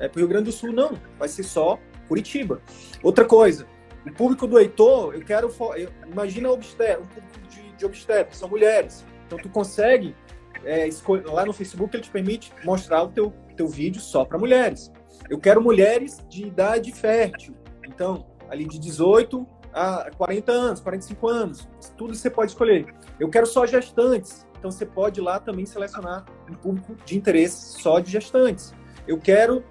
é, 0.00 0.08
para 0.08 0.18
o 0.18 0.18
Rio 0.18 0.28
Grande 0.28 0.46
do 0.46 0.52
Sul 0.52 0.72
não, 0.72 0.98
vai 1.16 1.28
ser 1.28 1.44
só 1.44 1.78
Curitiba. 2.08 2.60
Outra 3.00 3.24
coisa, 3.24 3.64
o 4.04 4.12
público 4.12 4.48
do 4.48 4.58
Heitor, 4.58 5.14
eu 5.14 5.20
quero, 5.20 5.54
eu, 5.76 5.88
imagina 6.10 6.50
obstetra, 6.50 7.00
um 7.00 7.06
público 7.06 7.38
de, 7.48 7.72
de 7.76 7.86
obstetra, 7.86 8.34
são 8.34 8.48
mulheres. 8.48 9.06
Então, 9.26 9.38
tu 9.38 9.48
consegue 9.48 10.16
é, 10.64 10.88
lá 11.26 11.46
no 11.46 11.52
Facebook 11.52 11.94
ele 11.94 12.02
te 12.02 12.10
permite 12.10 12.52
mostrar 12.64 13.04
o 13.04 13.08
teu, 13.08 13.32
teu 13.56 13.68
vídeo 13.68 14.00
só 14.00 14.24
para 14.24 14.36
mulheres. 14.36 14.90
Eu 15.32 15.38
quero 15.38 15.62
mulheres 15.62 16.22
de 16.28 16.44
idade 16.44 16.92
fértil. 16.92 17.54
Então, 17.88 18.26
ali 18.50 18.66
de 18.66 18.78
18 18.78 19.46
a 19.72 20.10
40 20.14 20.52
anos, 20.52 20.80
45 20.80 21.26
anos, 21.26 21.68
tudo 21.96 22.14
você 22.14 22.28
pode 22.28 22.50
escolher. 22.50 22.94
Eu 23.18 23.30
quero 23.30 23.46
só 23.46 23.64
gestantes. 23.64 24.46
Então, 24.58 24.70
você 24.70 24.84
pode 24.84 25.22
lá 25.22 25.40
também 25.40 25.64
selecionar 25.64 26.26
um 26.50 26.52
público 26.52 26.94
de 27.06 27.16
interesse 27.16 27.80
só 27.80 27.98
de 27.98 28.10
gestantes. 28.10 28.74
Eu 29.08 29.18
quero 29.18 29.64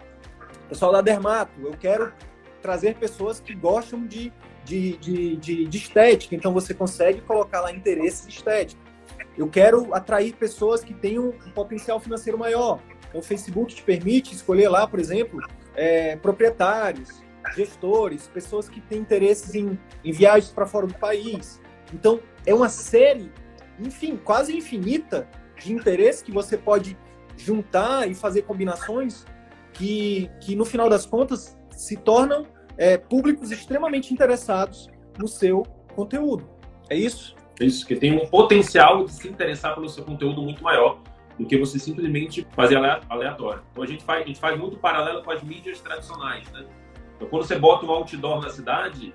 pessoal 0.68 0.92
da 0.94 1.00
dermato. 1.00 1.52
Eu 1.62 1.74
quero 1.74 2.12
trazer 2.60 2.96
pessoas 2.96 3.40
que 3.40 3.54
gostam 3.54 4.08
de, 4.08 4.34
de, 4.66 4.98
de, 4.98 5.36
de, 5.36 5.66
de 5.68 5.78
estética. 5.78 6.34
Então, 6.34 6.52
você 6.52 6.74
consegue 6.74 7.22
colocar 7.22 7.62
lá 7.62 7.72
interesse 7.72 8.28
estético. 8.28 8.82
Eu 9.38 9.48
quero 9.48 9.94
atrair 9.94 10.34
pessoas 10.34 10.84
que 10.84 10.96
tenham 10.96 11.28
um 11.46 11.52
potencial 11.52 12.00
financeiro 12.00 12.40
maior. 12.40 12.80
O 13.14 13.22
Facebook 13.22 13.76
te 13.76 13.84
permite 13.84 14.34
escolher 14.34 14.70
lá, 14.70 14.88
por 14.88 15.00
exemplo, 15.00 15.40
é, 15.76 16.16
proprietários, 16.16 17.22
gestores, 17.56 18.28
pessoas 18.28 18.70
que 18.70 18.80
têm 18.82 19.00
interesses 19.00 19.56
em, 19.56 19.78
em 20.04 20.12
viagens 20.12 20.52
para 20.52 20.66
fora 20.66 20.88
do 20.88 20.94
país. 20.94 21.62
Então, 21.94 22.20
é 22.46 22.54
uma 22.54 22.70
série, 22.70 23.32
enfim, 23.80 24.18
quase 24.18 24.56
infinita 24.56 25.28
de 25.62 25.74
interesses 25.74 26.22
que 26.22 26.32
você 26.32 26.58
pode 26.58 26.98
juntar 27.38 28.10
e 28.10 28.16
fazer 28.16 28.44
combinações 28.44 29.26
que, 29.74 30.30
que 30.40 30.56
no 30.56 30.66
final 30.66 30.90
das 30.90 31.06
contas, 31.06 31.58
se 31.72 31.98
tornam 31.98 32.46
é, 32.78 32.98
públicos 32.98 33.52
extremamente 33.52 34.14
interessados 34.14 34.90
no 35.18 35.28
seu 35.28 35.64
conteúdo. 35.96 36.48
É 36.90 36.96
isso? 36.96 37.36
É 37.60 37.66
isso, 37.66 37.86
que 37.86 37.96
tem 37.96 38.18
um 38.18 38.28
potencial 38.28 39.06
de 39.06 39.12
se 39.12 39.28
interessar 39.28 39.76
pelo 39.76 39.88
seu 39.88 40.04
conteúdo 40.04 40.42
muito 40.42 40.64
maior 40.64 41.02
do 41.42 41.48
que 41.48 41.58
você 41.58 41.80
simplesmente 41.80 42.48
fazer 42.52 42.78
aleatório. 43.10 43.64
Então 43.72 43.84
a 43.84 43.88
gente 43.88 44.04
faz, 44.04 44.24
a 44.24 44.28
gente 44.28 44.40
faz 44.40 44.60
muito 44.60 44.78
paralelo 44.78 45.24
com 45.24 45.32
as 45.32 45.42
mídias 45.42 45.80
tradicionais, 45.82 46.50
né? 46.52 46.66
Então 47.16 47.28
quando 47.28 47.44
você 47.44 47.58
bota 47.58 47.86
um 47.86 47.90
outdoor 47.90 48.42
na 48.42 48.50
cidade, 48.50 49.14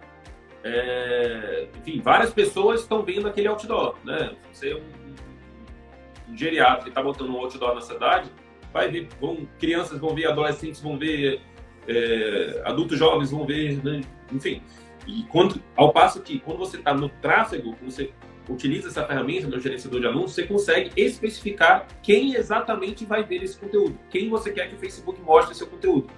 é, 0.64 1.68
enfim, 1.78 2.00
várias 2.00 2.32
pessoas 2.32 2.80
estão 2.80 3.02
vendo 3.02 3.28
aquele 3.28 3.46
outdoor, 3.46 3.94
né? 4.04 4.34
Você 4.52 4.70
é 4.72 4.76
um, 4.76 6.32
um 6.32 6.36
geriatra 6.36 6.82
que 6.82 6.88
está 6.88 7.00
botando 7.00 7.30
um 7.30 7.36
outdoor 7.36 7.76
na 7.76 7.80
cidade, 7.80 8.28
vai 8.72 8.90
ver, 8.90 9.08
vão, 9.20 9.46
crianças 9.60 10.00
vão 10.00 10.12
ver, 10.12 10.26
adolescentes 10.26 10.80
vão 10.80 10.98
ver, 10.98 11.40
é, 11.86 12.62
adultos 12.64 12.98
jovens 12.98 13.30
vão 13.30 13.46
ver, 13.46 13.82
né? 13.84 14.00
enfim. 14.32 14.60
E 15.06 15.22
quando, 15.30 15.62
ao 15.76 15.92
passo 15.92 16.20
que 16.20 16.40
quando 16.40 16.58
você 16.58 16.78
está 16.78 16.92
no 16.92 17.08
tráfego, 17.08 17.76
você 17.80 18.10
utiliza 18.48 18.88
essa 18.88 19.04
ferramenta 19.04 19.46
do 19.46 19.60
gerenciador 19.60 20.00
de 20.00 20.06
anúncios, 20.06 20.34
você 20.34 20.44
consegue 20.44 20.90
especificar 20.96 21.86
quem 22.02 22.34
exatamente 22.34 23.04
vai 23.04 23.24
ver 23.24 23.42
esse 23.42 23.58
conteúdo, 23.58 23.98
quem 24.10 24.28
você 24.28 24.52
quer 24.52 24.68
que 24.68 24.76
o 24.76 24.78
Facebook 24.78 25.20
mostre 25.20 25.54
seu 25.54 25.66
conteúdo, 25.66 26.08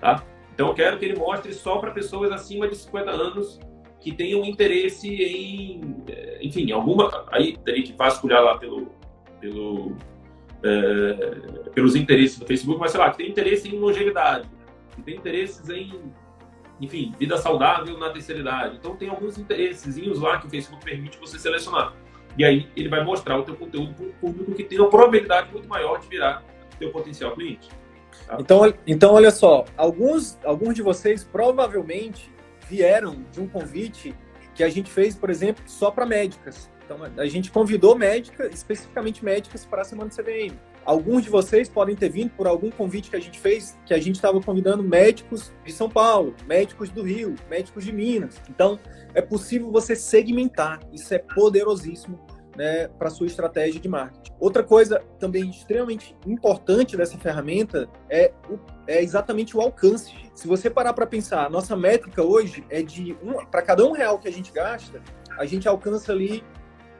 tá? 0.00 0.24
Então 0.54 0.68
eu 0.68 0.74
quero 0.74 0.98
que 0.98 1.04
ele 1.04 1.18
mostre 1.18 1.52
só 1.52 1.78
para 1.78 1.90
pessoas 1.90 2.30
acima 2.30 2.68
de 2.68 2.76
50 2.76 3.10
anos 3.10 3.60
que 4.00 4.12
tenham 4.12 4.44
interesse 4.44 5.08
em, 5.08 6.04
eh, 6.08 6.38
enfim, 6.42 6.70
alguma, 6.72 7.24
aí 7.30 7.56
teria 7.64 7.82
que 7.82 7.92
vasculhar 7.92 8.42
lá 8.42 8.58
pelo, 8.58 8.90
pelo 9.40 9.96
é, 10.62 11.70
pelos 11.74 11.96
interesses 11.96 12.38
do 12.38 12.46
Facebook, 12.46 12.78
mas 12.78 12.92
sei 12.92 13.00
lá, 13.00 13.10
que 13.10 13.18
tem 13.18 13.28
interesse 13.28 13.68
em 13.68 13.78
longevidade, 13.78 14.48
que 14.94 15.02
tem 15.02 15.16
interesses 15.16 15.68
em 15.68 15.92
enfim, 16.82 17.14
vida 17.16 17.38
saudável 17.38 17.96
na 17.96 18.10
terceira 18.10 18.40
idade. 18.40 18.76
Então 18.76 18.96
tem 18.96 19.08
alguns 19.08 19.38
interessezinhos 19.38 20.18
lá 20.18 20.38
que 20.38 20.48
o 20.48 20.50
Facebook 20.50 20.84
permite 20.84 21.16
você 21.16 21.38
selecionar. 21.38 21.94
E 22.36 22.44
aí 22.44 22.68
ele 22.74 22.88
vai 22.88 23.04
mostrar 23.04 23.38
o 23.38 23.44
teu 23.44 23.54
conteúdo 23.54 23.94
para 23.94 24.04
um 24.04 24.12
público 24.12 24.52
que 24.52 24.64
tem 24.64 24.80
uma 24.80 24.90
probabilidade 24.90 25.52
muito 25.52 25.68
maior 25.68 26.00
de 26.00 26.08
virar 26.08 26.42
teu 26.80 26.90
potencial 26.90 27.32
cliente. 27.36 27.68
Tá? 28.26 28.36
Então, 28.40 28.74
então 28.84 29.14
olha 29.14 29.30
só, 29.30 29.64
alguns, 29.76 30.36
alguns 30.44 30.74
de 30.74 30.82
vocês 30.82 31.22
provavelmente 31.22 32.32
vieram 32.68 33.24
de 33.30 33.40
um 33.40 33.46
convite 33.46 34.12
que 34.52 34.64
a 34.64 34.68
gente 34.68 34.90
fez, 34.90 35.14
por 35.14 35.30
exemplo, 35.30 35.62
só 35.66 35.90
para 35.90 36.04
médicas. 36.04 36.68
Então, 36.84 36.98
a 37.16 37.26
gente 37.26 37.50
convidou 37.52 37.96
médicas, 37.96 38.52
especificamente 38.52 39.24
médicas, 39.24 39.64
para 39.64 39.82
a 39.82 39.84
semana 39.84 40.10
de 40.10 40.16
CVM. 40.16 40.58
Alguns 40.84 41.22
de 41.22 41.30
vocês 41.30 41.68
podem 41.68 41.94
ter 41.94 42.08
vindo 42.08 42.30
por 42.30 42.46
algum 42.46 42.70
convite 42.70 43.10
que 43.10 43.16
a 43.16 43.20
gente 43.20 43.38
fez, 43.38 43.78
que 43.86 43.94
a 43.94 43.98
gente 43.98 44.16
estava 44.16 44.40
convidando 44.40 44.82
médicos 44.82 45.52
de 45.64 45.72
São 45.72 45.88
Paulo, 45.88 46.34
médicos 46.46 46.90
do 46.90 47.02
Rio, 47.02 47.34
médicos 47.48 47.84
de 47.84 47.92
Minas. 47.92 48.40
Então, 48.50 48.78
é 49.14 49.22
possível 49.22 49.70
você 49.70 49.94
segmentar. 49.94 50.80
Isso 50.92 51.14
é 51.14 51.18
poderosíssimo 51.18 52.20
né, 52.56 52.88
para 52.88 53.10
sua 53.10 53.26
estratégia 53.26 53.80
de 53.80 53.88
marketing. 53.88 54.32
Outra 54.38 54.62
coisa 54.62 55.02
também 55.18 55.48
extremamente 55.48 56.16
importante 56.26 56.96
dessa 56.96 57.16
ferramenta 57.16 57.88
é, 58.10 58.32
o, 58.50 58.58
é 58.86 59.02
exatamente 59.02 59.56
o 59.56 59.60
alcance. 59.60 60.12
Se 60.34 60.46
você 60.46 60.68
parar 60.68 60.92
para 60.92 61.06
pensar, 61.06 61.46
a 61.46 61.50
nossa 61.50 61.76
métrica 61.76 62.22
hoje 62.22 62.64
é 62.68 62.82
de 62.82 63.16
um, 63.22 63.44
para 63.46 63.62
cada 63.62 63.86
um 63.86 63.92
real 63.92 64.18
que 64.18 64.28
a 64.28 64.32
gente 64.32 64.52
gasta, 64.52 65.00
a 65.38 65.46
gente 65.46 65.68
alcança 65.68 66.12
ali 66.12 66.42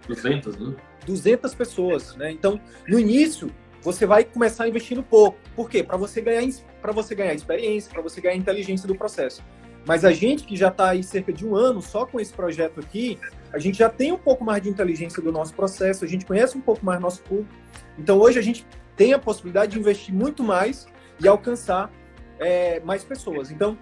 200, 0.06 0.56
né? 0.58 0.76
200 1.06 1.54
pessoas, 1.54 2.16
né? 2.16 2.30
Então, 2.30 2.60
no 2.88 2.98
início, 2.98 3.50
você 3.82 4.06
vai 4.06 4.24
começar 4.24 4.68
investindo 4.68 5.02
pouco. 5.02 5.38
Por 5.56 5.68
quê? 5.68 5.82
Para 5.82 5.96
você 5.96 6.20
ganhar 6.20 6.48
para 6.80 6.92
você 6.92 7.14
ganhar 7.14 7.34
experiência, 7.34 7.92
para 7.92 8.02
você 8.02 8.20
ganhar 8.20 8.36
inteligência 8.36 8.86
do 8.86 8.94
processo. 8.94 9.42
Mas 9.84 10.04
a 10.04 10.12
gente 10.12 10.44
que 10.44 10.56
já 10.56 10.68
está 10.68 10.90
aí 10.90 11.02
cerca 11.02 11.32
de 11.32 11.44
um 11.44 11.56
ano 11.56 11.82
só 11.82 12.06
com 12.06 12.20
esse 12.20 12.32
projeto 12.32 12.78
aqui, 12.78 13.18
a 13.52 13.58
gente 13.58 13.78
já 13.78 13.88
tem 13.88 14.12
um 14.12 14.18
pouco 14.18 14.44
mais 14.44 14.62
de 14.62 14.68
inteligência 14.68 15.20
do 15.20 15.32
nosso 15.32 15.52
processo, 15.54 16.04
a 16.04 16.08
gente 16.08 16.24
conhece 16.24 16.56
um 16.56 16.60
pouco 16.60 16.84
mais 16.84 17.00
nosso 17.00 17.22
público. 17.22 17.52
Então 17.98 18.18
hoje 18.18 18.38
a 18.38 18.42
gente 18.42 18.64
tem 18.96 19.12
a 19.12 19.18
possibilidade 19.18 19.72
de 19.72 19.80
investir 19.80 20.14
muito 20.14 20.42
mais 20.42 20.86
e 21.20 21.26
alcançar 21.26 21.90
é, 22.38 22.80
mais 22.80 23.02
pessoas. 23.02 23.50
Então, 23.50 23.76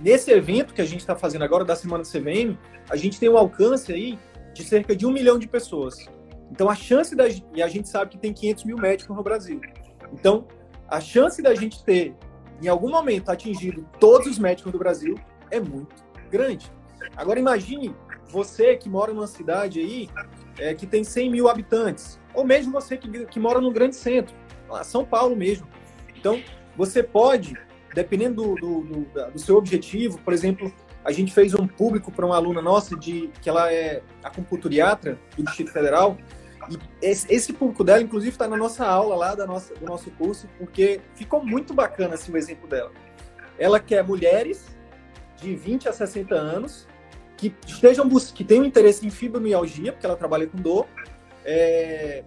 nesse 0.00 0.30
evento 0.30 0.72
que 0.72 0.80
a 0.80 0.84
gente 0.84 1.00
está 1.00 1.14
fazendo 1.14 1.42
agora, 1.44 1.64
da 1.64 1.76
Semana 1.76 2.04
CVM, 2.04 2.56
a 2.88 2.96
gente 2.96 3.18
tem 3.18 3.28
um 3.28 3.36
alcance 3.36 3.92
aí 3.92 4.18
de 4.54 4.64
cerca 4.64 4.94
de 4.94 5.06
um 5.06 5.10
milhão 5.10 5.38
de 5.38 5.48
pessoas. 5.48 6.06
Então, 6.52 6.68
a 6.68 6.74
chance 6.74 7.16
da 7.16 7.24
e 7.54 7.62
a 7.62 7.66
gente 7.66 7.88
sabe 7.88 8.10
que 8.10 8.18
tem 8.18 8.30
500 8.30 8.64
mil 8.64 8.76
médicos 8.76 9.16
no 9.16 9.22
Brasil. 9.22 9.58
Então, 10.12 10.46
a 10.86 11.00
chance 11.00 11.40
da 11.40 11.54
gente 11.54 11.82
ter, 11.82 12.14
em 12.62 12.68
algum 12.68 12.90
momento, 12.90 13.30
atingido 13.30 13.88
todos 13.98 14.26
os 14.26 14.38
médicos 14.38 14.70
do 14.70 14.78
Brasil 14.78 15.14
é 15.50 15.58
muito 15.58 16.04
grande. 16.30 16.70
Agora, 17.16 17.40
imagine 17.40 17.96
você 18.28 18.76
que 18.76 18.86
mora 18.86 19.14
numa 19.14 19.26
cidade 19.26 19.80
aí 19.80 20.10
é, 20.58 20.74
que 20.74 20.86
tem 20.86 21.02
100 21.02 21.30
mil 21.30 21.48
habitantes, 21.48 22.20
ou 22.34 22.44
mesmo 22.44 22.70
você 22.70 22.98
que, 22.98 23.24
que 23.24 23.40
mora 23.40 23.58
num 23.58 23.72
grande 23.72 23.96
centro, 23.96 24.34
São 24.84 25.06
Paulo 25.06 25.34
mesmo. 25.34 25.66
Então, 26.14 26.38
você 26.76 27.02
pode, 27.02 27.56
dependendo 27.94 28.54
do, 28.54 28.54
do, 28.56 28.80
do, 28.82 29.30
do 29.32 29.38
seu 29.38 29.56
objetivo, 29.56 30.18
por 30.20 30.34
exemplo, 30.34 30.70
a 31.02 31.12
gente 31.12 31.32
fez 31.32 31.54
um 31.54 31.66
público 31.66 32.12
para 32.12 32.26
uma 32.26 32.36
aluna 32.36 32.60
nossa 32.60 32.94
de 32.94 33.30
que 33.40 33.48
ela 33.48 33.72
é 33.72 34.02
acupunturiatra 34.22 35.18
do 35.34 35.42
Distrito 35.44 35.72
Federal 35.72 36.18
e 36.70 36.78
esse, 37.00 37.32
esse 37.32 37.52
público 37.52 37.82
dela, 37.82 38.02
inclusive, 38.02 38.32
está 38.32 38.46
na 38.46 38.56
nossa 38.56 38.86
aula 38.86 39.16
lá 39.16 39.34
da 39.34 39.46
nossa, 39.46 39.74
do 39.74 39.84
nosso 39.86 40.10
curso, 40.12 40.48
porque 40.58 41.00
ficou 41.14 41.44
muito 41.44 41.74
bacana 41.74 42.14
assim, 42.14 42.32
o 42.32 42.36
exemplo 42.36 42.68
dela. 42.68 42.92
Ela 43.58 43.80
quer 43.80 44.02
mulheres 44.04 44.66
de 45.36 45.54
20 45.54 45.88
a 45.88 45.92
60 45.92 46.34
anos 46.34 46.86
que 47.36 47.54
estejam 47.66 48.08
que 48.08 48.44
tenham 48.44 48.64
interesse 48.64 49.06
em 49.06 49.10
fibromialgia, 49.10 49.92
porque 49.92 50.06
ela 50.06 50.16
trabalha 50.16 50.46
com 50.46 50.58
dor. 50.58 50.86
É... 51.44 52.24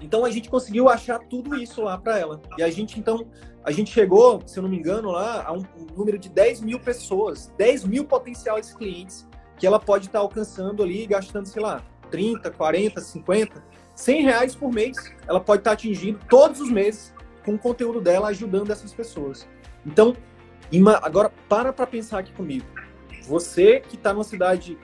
Então 0.00 0.24
a 0.24 0.30
gente 0.30 0.48
conseguiu 0.48 0.88
achar 0.88 1.18
tudo 1.18 1.56
isso 1.56 1.82
lá 1.82 1.98
para 1.98 2.18
ela. 2.18 2.40
E 2.56 2.62
a 2.62 2.70
gente 2.70 2.98
então 3.00 3.26
a 3.64 3.72
gente 3.72 3.92
chegou, 3.92 4.40
se 4.46 4.58
eu 4.58 4.62
não 4.62 4.70
me 4.70 4.78
engano, 4.78 5.10
lá 5.10 5.44
a 5.44 5.52
um, 5.52 5.62
um 5.76 5.96
número 5.96 6.18
de 6.18 6.28
10 6.28 6.60
mil 6.60 6.78
pessoas, 6.78 7.52
10 7.58 7.84
mil 7.84 8.04
potenciais 8.04 8.72
clientes 8.72 9.26
que 9.58 9.66
ela 9.66 9.80
pode 9.80 10.06
estar 10.06 10.20
tá 10.20 10.22
alcançando 10.22 10.82
ali, 10.82 11.04
gastando, 11.04 11.46
sei 11.46 11.60
lá, 11.60 11.82
30, 12.10 12.50
40, 12.50 13.00
50, 13.00 13.64
100 13.94 14.22
reais 14.22 14.54
por 14.54 14.72
mês, 14.72 14.96
ela 15.26 15.40
pode 15.40 15.60
estar 15.60 15.72
atingindo 15.72 16.18
todos 16.28 16.60
os 16.60 16.70
meses 16.70 17.14
com 17.44 17.54
o 17.54 17.58
conteúdo 17.58 18.00
dela 18.00 18.28
ajudando 18.28 18.70
essas 18.70 18.92
pessoas. 18.92 19.48
Então, 19.84 20.16
agora 21.02 21.32
para 21.48 21.72
para 21.72 21.86
pensar 21.86 22.18
aqui 22.18 22.32
comigo. 22.32 22.66
Você 23.22 23.80
que 23.80 23.96
está 23.96 24.12
numa 24.12 24.24
cidade 24.24 24.78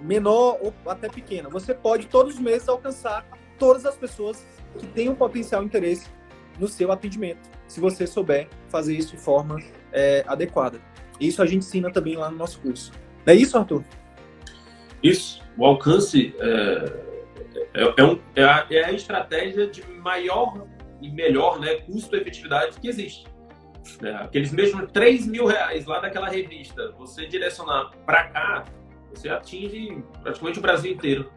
menor 0.00 0.58
ou 0.60 0.72
até 0.86 1.08
pequena, 1.08 1.48
você 1.48 1.74
pode 1.74 2.06
todos 2.06 2.34
os 2.34 2.40
meses 2.40 2.68
alcançar 2.68 3.26
todas 3.58 3.84
as 3.84 3.96
pessoas 3.96 4.46
que 4.78 4.86
têm 4.86 5.08
um 5.08 5.14
potencial 5.14 5.62
interesse 5.62 6.06
no 6.58 6.68
seu 6.68 6.90
atendimento, 6.90 7.48
se 7.66 7.80
você 7.80 8.06
souber 8.06 8.48
fazer 8.68 8.96
isso 8.96 9.16
de 9.16 9.22
forma 9.22 9.58
é, 9.92 10.24
adequada. 10.26 10.80
Isso 11.20 11.42
a 11.42 11.46
gente 11.46 11.66
ensina 11.66 11.90
também 11.90 12.16
lá 12.16 12.30
no 12.30 12.36
nosso 12.36 12.60
curso. 12.60 12.92
Não 13.24 13.32
é 13.32 13.36
isso, 13.36 13.56
Arthur? 13.56 13.84
Isso, 15.02 15.42
o 15.58 15.66
alcance 15.66 16.34
é, 16.38 17.08
é, 17.74 17.94
é, 17.96 18.04
um, 18.04 18.20
é, 18.36 18.44
a, 18.44 18.66
é 18.70 18.84
a 18.84 18.92
estratégia 18.92 19.66
de 19.66 19.82
maior 19.90 20.66
e 21.02 21.10
melhor 21.10 21.58
né, 21.58 21.74
custo-efetividade 21.80 22.78
que 22.80 22.88
existe. 22.88 23.26
É, 24.02 24.10
aqueles 24.14 24.52
mesmos 24.52 24.90
3 24.92 25.26
mil 25.26 25.46
reais 25.46 25.84
lá 25.84 25.98
daquela 25.98 26.28
revista, 26.28 26.92
você 26.92 27.26
direcionar 27.26 27.90
para 28.06 28.24
cá, 28.28 28.64
você 29.12 29.28
atinge 29.28 30.02
praticamente 30.22 30.58
o 30.58 30.62
Brasil 30.62 30.92
inteiro 30.92 31.30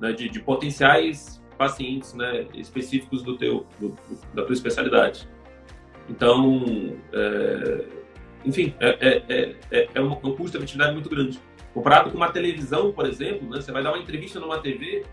né, 0.00 0.12
de, 0.12 0.28
de, 0.28 0.40
potenciais 0.40 1.42
pacientes 1.58 2.14
né, 2.14 2.46
específicos 2.54 3.22
do 3.22 3.36
teu, 3.36 3.66
do, 3.78 3.94
da 4.32 4.44
tua 4.44 4.52
especialidade. 4.54 5.28
Então, 6.08 6.96
é, 7.12 7.84
enfim, 8.44 8.74
é, 8.80 9.24
é, 9.28 9.56
é, 9.70 9.88
é 9.94 10.00
um, 10.00 10.12
um 10.12 10.34
custo-efetividade 10.34 10.94
muito 10.94 11.10
grande. 11.10 11.40
Comparado 11.76 12.10
com 12.10 12.16
uma 12.16 12.32
televisão, 12.32 12.90
por 12.90 13.04
exemplo, 13.04 13.50
né? 13.50 13.60
você 13.60 13.70
vai 13.70 13.82
dar 13.82 13.92
uma 13.92 13.98
entrevista 13.98 14.40
numa 14.40 14.62
TV, 14.62 15.04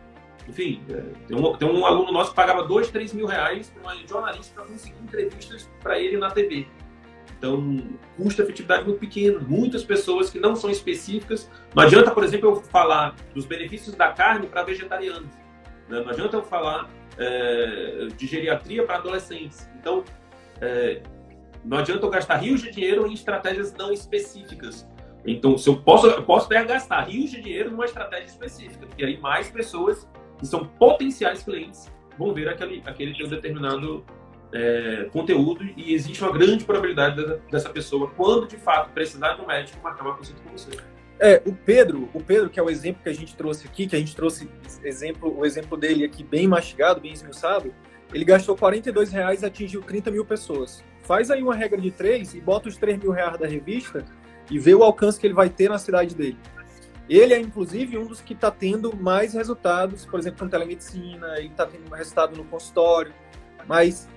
enfim, 0.47 0.81
é, 0.89 1.01
tem, 1.27 1.37
um, 1.37 1.57
tem 1.57 1.67
um 1.69 1.85
aluno 1.85 2.09
nosso 2.09 2.29
que 2.29 2.37
pagava 2.37 2.63
dois, 2.63 2.89
três 2.89 3.11
mil 3.11 3.25
reais 3.25 3.69
para 3.69 3.81
uma 3.81 4.07
jornalista 4.07 4.53
para 4.55 4.63
conseguir 4.71 4.95
entrevistas 5.03 5.69
para 5.81 5.99
ele 5.99 6.15
na 6.15 6.31
TV. 6.31 6.65
Então, 7.37 7.77
custo-efetividade 8.15 8.85
muito 8.85 8.99
pequeno. 8.99 9.41
Muitas 9.41 9.83
pessoas 9.83 10.29
que 10.29 10.39
não 10.39 10.55
são 10.55 10.69
específicas. 10.69 11.51
Não 11.75 11.83
adianta, 11.83 12.11
por 12.11 12.23
exemplo, 12.23 12.51
eu 12.51 12.55
falar 12.55 13.13
dos 13.35 13.45
benefícios 13.45 13.93
da 13.93 14.13
carne 14.13 14.47
para 14.47 14.63
vegetarianos. 14.63 15.35
Né? 15.89 15.99
Não 15.99 16.09
adianta 16.11 16.37
eu 16.37 16.43
falar 16.43 16.89
é, 17.17 18.07
de 18.15 18.25
geriatria 18.25 18.85
para 18.85 18.99
adolescentes. 18.99 19.69
Então, 19.77 20.05
é, 20.61 21.01
não 21.65 21.79
adianta 21.79 22.05
eu 22.05 22.09
gastar 22.09 22.37
rios 22.37 22.61
de 22.61 22.71
dinheiro 22.71 23.05
em 23.05 23.13
estratégias 23.13 23.73
não 23.73 23.91
específicas. 23.91 24.87
Então, 25.25 25.57
se 25.57 25.69
eu 25.69 25.77
posso, 25.77 26.07
eu 26.07 26.23
posso 26.23 26.45
até 26.45 26.63
gastar 26.63 27.01
rios 27.03 27.31
de 27.31 27.41
dinheiro 27.41 27.71
numa 27.71 27.85
estratégia 27.85 28.25
específica, 28.25 28.85
porque 28.85 29.03
aí 29.03 29.17
mais 29.19 29.49
pessoas 29.49 30.07
que 30.37 30.45
são 30.45 30.65
potenciais 30.65 31.43
clientes 31.43 31.91
vão 32.17 32.33
ver 32.33 32.49
aquele, 32.49 32.83
aquele 32.85 33.27
determinado 33.27 34.03
é, 34.51 35.09
conteúdo 35.11 35.63
e 35.75 35.93
existe 35.93 36.21
uma 36.21 36.31
grande 36.31 36.63
probabilidade 36.63 37.39
dessa 37.49 37.69
pessoa, 37.69 38.11
quando 38.15 38.47
de 38.47 38.57
fato 38.57 38.91
precisar 38.91 39.39
um 39.41 39.47
médico, 39.47 39.81
marcar 39.81 40.03
uma 40.03 40.15
consulta 40.15 40.41
com 40.43 40.51
você. 40.51 40.71
É, 41.19 41.41
o 41.45 41.53
Pedro, 41.53 42.09
o 42.13 42.21
Pedro, 42.21 42.49
que 42.49 42.59
é 42.59 42.63
o 42.63 42.69
exemplo 42.69 43.01
que 43.01 43.09
a 43.09 43.13
gente 43.13 43.35
trouxe 43.35 43.65
aqui, 43.65 43.87
que 43.87 43.95
a 43.95 43.99
gente 43.99 44.15
trouxe 44.15 44.49
exemplo, 44.83 45.35
o 45.37 45.45
exemplo 45.45 45.77
dele 45.77 46.03
aqui 46.03 46.23
bem 46.23 46.47
mastigado, 46.47 46.99
bem 46.99 47.13
esmiuçado, 47.13 47.73
ele 48.13 48.25
gastou 48.25 48.55
42 48.55 49.11
reais 49.11 49.41
e 49.41 49.45
atingiu 49.45 49.81
30 49.81 50.11
mil 50.11 50.25
pessoas. 50.25 50.83
Faz 51.01 51.31
aí 51.31 51.41
uma 51.41 51.55
regra 51.55 51.79
de 51.79 51.91
três 51.91 52.33
e 52.33 52.41
bota 52.41 52.69
os 52.69 52.77
3 52.77 52.99
mil 52.99 53.11
reais 53.11 53.37
da 53.37 53.47
revista 53.47 54.05
e 54.49 54.59
ver 54.59 54.75
o 54.75 54.83
alcance 54.83 55.19
que 55.19 55.27
ele 55.27 55.33
vai 55.33 55.49
ter 55.49 55.69
na 55.69 55.77
cidade 55.77 56.15
dele. 56.15 56.37
Ele 57.09 57.33
é, 57.33 57.39
inclusive, 57.39 57.97
um 57.97 58.05
dos 58.05 58.21
que 58.21 58.33
está 58.33 58.49
tendo 58.49 58.95
mais 58.95 59.33
resultados, 59.33 60.05
por 60.05 60.19
exemplo, 60.19 60.39
com 60.39 60.47
telemedicina, 60.47 61.37
ele 61.37 61.47
está 61.47 61.65
tendo 61.65 61.93
resultado 61.93 62.35
no 62.35 62.45
consultório. 62.45 63.13
Mas, 63.67 64.07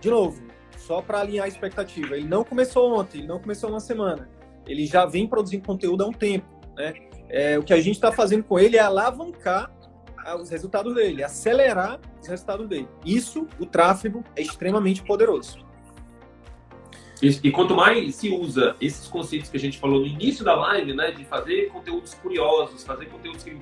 de 0.00 0.08
novo, 0.08 0.42
só 0.78 1.02
para 1.02 1.20
alinhar 1.20 1.46
a 1.46 1.48
expectativa, 1.48 2.16
ele 2.16 2.28
não 2.28 2.44
começou 2.44 2.98
ontem, 2.98 3.18
ele 3.18 3.26
não 3.26 3.40
começou 3.40 3.70
uma 3.70 3.80
semana. 3.80 4.28
Ele 4.66 4.86
já 4.86 5.04
vem 5.06 5.26
produzindo 5.26 5.64
conteúdo 5.64 6.04
há 6.04 6.06
um 6.06 6.12
tempo. 6.12 6.46
Né? 6.76 6.94
É, 7.28 7.58
o 7.58 7.62
que 7.62 7.72
a 7.72 7.80
gente 7.80 7.96
está 7.96 8.12
fazendo 8.12 8.44
com 8.44 8.58
ele 8.58 8.76
é 8.76 8.80
alavancar 8.80 9.72
os 10.40 10.50
resultados 10.50 10.94
dele, 10.94 11.22
acelerar 11.22 12.00
os 12.20 12.26
resultados 12.26 12.68
dele. 12.68 12.88
Isso, 13.04 13.46
o 13.60 13.66
tráfego, 13.66 14.24
é 14.34 14.42
extremamente 14.42 15.02
poderoso. 15.02 15.64
E, 17.22 17.28
e, 17.44 17.50
quanto 17.50 17.74
mais 17.74 18.14
se 18.14 18.28
usa 18.28 18.76
esses 18.80 19.08
conceitos 19.08 19.48
que 19.48 19.56
a 19.56 19.60
gente 19.60 19.78
falou 19.78 20.00
no 20.00 20.06
início 20.06 20.44
da 20.44 20.54
live, 20.54 20.92
né, 20.92 21.10
de 21.12 21.24
fazer 21.24 21.70
conteúdos 21.70 22.14
curiosos, 22.14 22.84
fazer 22.84 23.06
conteúdos 23.06 23.42
que 23.42 23.56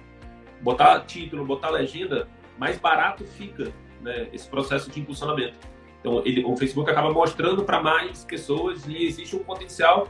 botar 0.60 1.00
título, 1.00 1.44
botar 1.44 1.70
legenda, 1.70 2.28
mais 2.58 2.78
barato 2.78 3.24
fica 3.24 3.72
né, 4.00 4.28
esse 4.32 4.48
processo 4.48 4.90
de 4.90 5.00
impulsionamento. 5.00 5.56
Então, 6.00 6.22
ele, 6.24 6.44
o 6.44 6.56
Facebook 6.56 6.90
acaba 6.90 7.12
mostrando 7.12 7.64
para 7.64 7.80
mais 7.80 8.24
pessoas 8.24 8.86
e 8.86 9.04
existe 9.04 9.36
um 9.36 9.44
potencial 9.44 10.08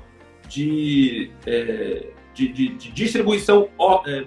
de, 0.49 1.31
é, 1.47 2.09
de, 2.33 2.49
de, 2.49 2.69
de, 2.69 2.93
distribuição 2.93 3.69
é, 4.07 4.27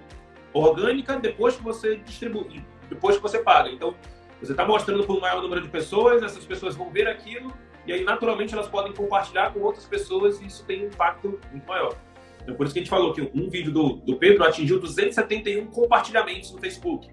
orgânica 0.53 1.17
depois 1.17 1.55
que 1.55 1.63
você 1.63 1.97
distribui, 1.97 2.63
depois 2.89 3.17
que 3.17 3.21
você 3.21 3.39
paga. 3.39 3.69
Então, 3.69 3.95
você 4.39 4.51
está 4.51 4.65
mostrando 4.65 5.03
para 5.03 5.15
um 5.15 5.19
maior 5.19 5.41
número 5.41 5.61
de 5.61 5.69
pessoas, 5.69 6.21
essas 6.21 6.45
pessoas 6.45 6.75
vão 6.75 6.89
ver 6.91 7.07
aquilo 7.07 7.51
e 7.87 7.93
aí 7.93 8.03
naturalmente 8.03 8.53
elas 8.53 8.67
podem 8.67 8.93
compartilhar 8.93 9.53
com 9.53 9.61
outras 9.61 9.85
pessoas 9.85 10.41
e 10.41 10.45
isso 10.45 10.65
tem 10.65 10.83
um 10.83 10.87
impacto 10.87 11.39
muito 11.51 11.65
maior. 11.65 11.95
Então, 12.43 12.55
por 12.55 12.65
isso 12.65 12.73
que 12.73 12.79
a 12.79 12.83
gente 12.83 12.89
falou 12.89 13.13
que 13.13 13.21
um 13.33 13.49
vídeo 13.49 13.71
do, 13.71 13.95
do 13.95 14.17
Pedro 14.17 14.43
atingiu 14.43 14.79
271 14.79 15.67
compartilhamentos 15.67 16.51
no 16.51 16.59
Facebook. 16.59 17.09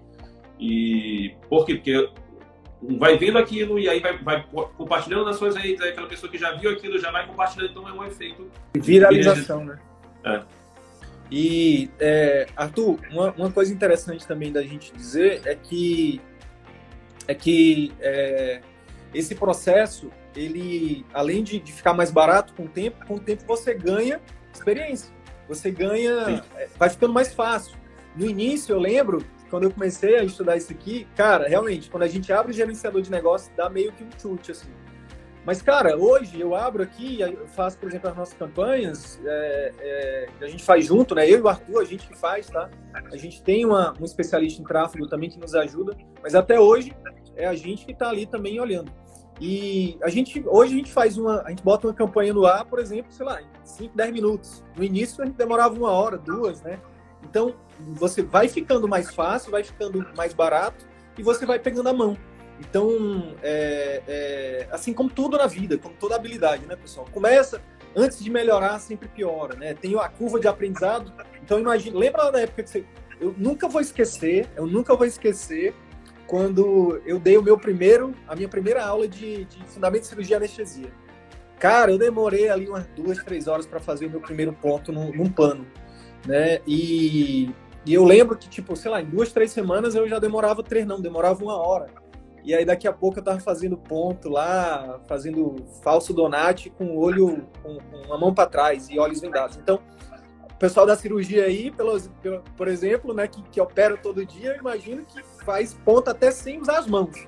E 0.59 1.35
por 1.49 1.65
quê? 1.65 1.75
Porque 1.75 2.09
vai 2.97 3.17
vendo 3.17 3.37
aquilo 3.37 3.79
e 3.79 3.89
aí 3.89 3.99
vai, 3.99 4.17
vai, 4.17 4.45
compartilhando 4.77 5.25
nas 5.25 5.37
suas 5.37 5.55
redes, 5.55 5.81
aí 5.81 5.89
aquela 5.89 6.07
pessoa 6.07 6.31
que 6.31 6.37
já 6.37 6.53
viu 6.53 6.69
aquilo 6.69 6.99
já 6.99 7.11
vai 7.11 7.25
compartilhando, 7.25 7.71
então 7.71 7.89
é 7.89 7.93
um 7.93 8.03
efeito. 8.03 8.49
Viralização, 8.75 9.65
né? 9.65 9.79
É. 10.23 10.43
E, 11.31 11.89
é, 11.99 12.47
Arthur, 12.55 12.99
uma, 13.09 13.31
uma, 13.31 13.51
coisa 13.51 13.73
interessante 13.73 14.27
também 14.27 14.51
da 14.51 14.61
gente 14.61 14.93
dizer 14.93 15.41
é 15.45 15.55
que, 15.55 16.21
é 17.27 17.33
que 17.33 17.91
é, 17.99 18.61
esse 19.13 19.33
processo, 19.33 20.11
ele, 20.35 21.05
além 21.13 21.43
de, 21.43 21.59
de, 21.59 21.71
ficar 21.71 21.93
mais 21.93 22.11
barato 22.11 22.53
com 22.53 22.63
o 22.63 22.67
tempo, 22.67 23.05
com 23.05 23.15
o 23.15 23.19
tempo 23.19 23.43
você 23.47 23.73
ganha 23.73 24.21
experiência. 24.53 25.13
Você 25.47 25.69
ganha, 25.71 26.43
é, 26.55 26.67
vai 26.77 26.89
ficando 26.89 27.13
mais 27.13 27.33
fácil. 27.33 27.77
No 28.15 28.25
início, 28.25 28.73
eu 28.73 28.79
lembro 28.79 29.23
quando 29.49 29.63
eu 29.63 29.71
comecei 29.71 30.17
a 30.17 30.23
estudar 30.23 30.57
isso 30.57 30.71
aqui, 30.71 31.07
cara, 31.15 31.47
realmente, 31.47 31.89
quando 31.89 32.03
a 32.03 32.07
gente 32.07 32.33
abre 32.33 32.51
o 32.51 32.55
gerenciador 32.55 33.01
de 33.01 33.11
negócio, 33.11 33.51
dá 33.55 33.69
meio 33.69 33.91
que 33.91 34.03
um 34.03 34.09
chute, 34.19 34.51
assim. 34.51 34.69
Mas, 35.45 35.61
cara, 35.61 35.95
hoje 35.95 36.41
eu 36.41 36.55
abro 36.55 36.81
aqui, 36.81 37.21
eu 37.21 37.47
faço, 37.49 37.77
por 37.77 37.87
exemplo, 37.87 38.09
as 38.09 38.17
nossas 38.17 38.33
campanhas, 38.33 39.21
é, 39.23 39.71
é, 39.79 40.27
a 40.41 40.47
gente 40.47 40.63
faz 40.63 40.85
junto, 40.85 41.13
né? 41.13 41.29
Eu 41.29 41.37
e 41.37 41.41
o 41.41 41.47
Arthur, 41.47 41.81
a 41.81 41.85
gente 41.85 42.07
que 42.07 42.17
faz, 42.17 42.47
tá? 42.47 42.67
A 42.93 43.15
gente 43.15 43.43
tem 43.43 43.63
uma, 43.63 43.93
um 44.01 44.05
especialista 44.05 44.59
em 44.59 44.65
tráfego 44.65 45.07
também 45.07 45.29
que 45.29 45.39
nos 45.39 45.53
ajuda, 45.53 45.95
mas 46.23 46.33
até 46.33 46.59
hoje 46.59 46.95
é 47.35 47.45
a 47.45 47.53
gente 47.53 47.85
que 47.85 47.91
está 47.91 48.09
ali 48.09 48.25
também 48.25 48.59
olhando. 48.59 48.91
E 49.39 49.97
a 50.01 50.09
gente, 50.09 50.43
hoje 50.47 50.73
a 50.73 50.77
gente 50.77 50.91
faz 50.91 51.17
uma, 51.17 51.41
a 51.41 51.49
gente 51.49 51.61
bota 51.61 51.87
uma 51.87 51.93
campanha 51.93 52.33
no 52.33 52.45
ar, 52.45 52.65
por 52.65 52.79
exemplo, 52.79 53.11
sei 53.11 53.25
lá, 53.25 53.41
em 53.41 53.47
5, 53.63 53.95
10 53.95 54.13
minutos. 54.13 54.63
No 54.77 54.83
início 54.83 55.21
a 55.21 55.25
gente 55.25 55.35
demorava 55.35 55.75
uma 55.75 55.91
hora, 55.91 56.17
duas, 56.17 56.61
né? 56.61 56.79
Então, 57.23 57.55
você 57.79 58.21
vai 58.21 58.47
ficando 58.47 58.87
mais 58.87 59.13
fácil, 59.13 59.51
vai 59.51 59.63
ficando 59.63 60.05
mais 60.15 60.33
barato 60.33 60.85
e 61.17 61.23
você 61.23 61.45
vai 61.45 61.59
pegando 61.59 61.89
a 61.89 61.93
mão. 61.93 62.17
Então, 62.59 63.35
é, 63.43 64.01
é, 64.07 64.67
assim 64.71 64.93
como 64.93 65.09
tudo 65.09 65.37
na 65.37 65.47
vida, 65.47 65.77
como 65.77 65.93
toda 65.95 66.15
habilidade, 66.15 66.65
né, 66.65 66.75
pessoal? 66.75 67.05
Começa, 67.11 67.61
antes 67.95 68.23
de 68.23 68.29
melhorar, 68.29 68.79
sempre 68.79 69.09
piora, 69.09 69.55
né? 69.55 69.73
Tem 69.73 69.97
a 69.97 70.07
curva 70.07 70.39
de 70.39 70.47
aprendizado. 70.47 71.11
Então, 71.43 71.59
imagina, 71.59 71.97
lembra 71.97 72.31
da 72.31 72.39
época 72.39 72.63
que 72.63 72.69
você. 72.69 72.85
Eu 73.19 73.33
nunca 73.37 73.67
vou 73.67 73.81
esquecer, 73.81 74.47
eu 74.55 74.65
nunca 74.65 74.95
vou 74.95 75.05
esquecer 75.05 75.73
quando 76.27 77.01
eu 77.05 77.19
dei 77.19 77.37
o 77.37 77.43
meu 77.43 77.57
primeiro, 77.57 78.13
a 78.27 78.35
minha 78.35 78.49
primeira 78.49 78.83
aula 78.83 79.07
de, 79.07 79.45
de 79.45 79.63
fundamento 79.65 80.01
de 80.01 80.07
cirurgia 80.07 80.35
e 80.35 80.37
anestesia. 80.37 80.91
Cara, 81.59 81.91
eu 81.91 81.97
demorei 81.97 82.49
ali 82.49 82.67
umas 82.67 82.85
duas, 82.87 83.23
três 83.23 83.47
horas 83.47 83.65
para 83.65 83.79
fazer 83.79 84.07
o 84.07 84.09
meu 84.09 84.19
primeiro 84.19 84.53
ponto 84.53 84.91
num, 84.91 85.11
num 85.13 85.29
plano, 85.29 85.65
né? 86.25 86.59
E, 86.67 87.49
e 87.85 87.93
eu 87.93 88.03
lembro 88.03 88.37
que, 88.37 88.49
tipo, 88.49 88.75
sei 88.75 88.91
lá, 88.91 89.01
em 89.01 89.05
duas, 89.05 89.31
três 89.31 89.51
semanas 89.51 89.95
eu 89.95 90.07
já 90.07 90.19
demorava 90.19 90.61
três, 90.61 90.85
não, 90.85 90.99
demorava 90.99 91.43
uma 91.43 91.55
hora. 91.55 91.87
E 92.43 92.53
aí 92.53 92.63
daqui 92.63 92.87
a 92.87 92.93
pouco 92.93 93.17
eu 93.17 93.23
tava 93.23 93.39
fazendo 93.39 93.75
ponto 93.75 94.29
lá, 94.29 94.99
fazendo 95.07 95.55
falso 95.81 96.13
donate 96.13 96.69
com 96.69 96.85
o 96.85 96.99
olho, 96.99 97.47
com, 97.63 97.77
com 97.77 97.97
uma 98.05 98.17
mão 98.19 98.33
para 98.33 98.47
trás 98.47 98.87
e 98.89 98.99
olhos 98.99 99.19
vendados. 99.19 99.57
Então, 99.57 99.79
o 100.55 100.57
pessoal 100.57 100.85
da 100.85 100.95
cirurgia 100.95 101.45
aí, 101.45 101.69
pelos, 101.69 102.09
por 102.55 102.67
exemplo, 102.67 103.13
né, 103.13 103.27
que, 103.27 103.41
que 103.43 103.59
opera 103.59 103.97
todo 103.97 104.25
dia, 104.25 104.53
eu 104.53 104.59
imagino 104.59 105.05
que 105.05 105.21
faz 105.43 105.73
ponto 105.73 106.09
até 106.09 106.31
sem 106.31 106.59
usar 106.61 106.79
as 106.79 106.87
mãos. 106.87 107.27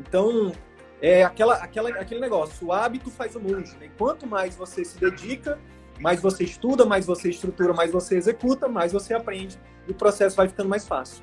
Então, 0.00 0.52
é 1.00 1.22
aquela, 1.22 1.54
aquela, 1.56 1.90
aquele 1.90 2.20
negócio, 2.20 2.66
o 2.66 2.72
hábito 2.72 3.10
faz 3.10 3.36
o 3.36 3.40
monge. 3.40 3.76
Né? 3.76 3.90
Quanto 3.98 4.26
mais 4.26 4.56
você 4.56 4.84
se 4.84 4.98
dedica, 4.98 5.58
mais 6.00 6.20
você 6.20 6.44
estuda, 6.44 6.84
mais 6.84 7.06
você 7.06 7.28
estrutura, 7.28 7.72
mais 7.72 7.92
você 7.92 8.16
executa, 8.16 8.68
mais 8.68 8.92
você 8.92 9.14
aprende 9.14 9.60
e 9.86 9.92
o 9.92 9.94
processo 9.94 10.36
vai 10.36 10.48
ficando 10.48 10.68
mais 10.68 10.86
fácil. 10.88 11.22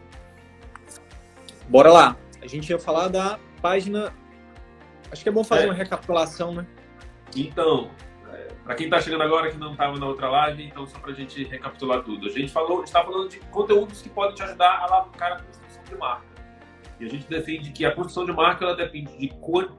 Bora 1.68 1.92
lá 1.92 2.18
a 2.42 2.48
gente 2.48 2.70
ia 2.70 2.80
falar 2.80 3.08
da 3.08 3.40
página. 3.62 4.14
Acho 5.12 5.24
que 5.24 5.30
é 5.30 5.32
bom 5.32 5.44
fazer 5.44 5.64
é. 5.64 5.66
uma 5.68 5.74
recapitulação, 5.74 6.54
né? 6.54 6.66
Então, 7.36 7.92
para 8.72 8.78
quem 8.78 8.86
está 8.86 9.02
chegando 9.02 9.24
agora 9.24 9.52
que 9.52 9.58
não 9.58 9.74
estava 9.74 10.00
na 10.00 10.08
outra 10.08 10.30
live, 10.30 10.64
então 10.64 10.88
só 10.88 10.98
para 10.98 11.12
a 11.12 11.14
gente 11.14 11.44
recapitular 11.44 12.02
tudo. 12.04 12.26
A 12.26 12.30
gente 12.30 12.50
falou, 12.50 12.82
está 12.86 13.04
falando 13.04 13.28
de 13.28 13.38
conteúdos 13.52 14.02
que 14.02 14.08
podem 14.08 14.34
te 14.34 14.44
ajudar 14.44 14.70
a 14.70 14.84
alavancar 14.86 15.34
a 15.34 15.40
construção 15.42 15.84
de 15.84 15.96
marca. 15.96 16.26
E 16.98 17.06
a 17.06 17.10
gente 17.10 17.28
defende 17.28 17.72
que 17.72 17.84
a 17.84 17.94
construção 17.94 18.26
de 18.26 18.32
marca 18.32 18.64
ela 18.64 18.74
depende 18.74 19.12
de, 19.18 19.30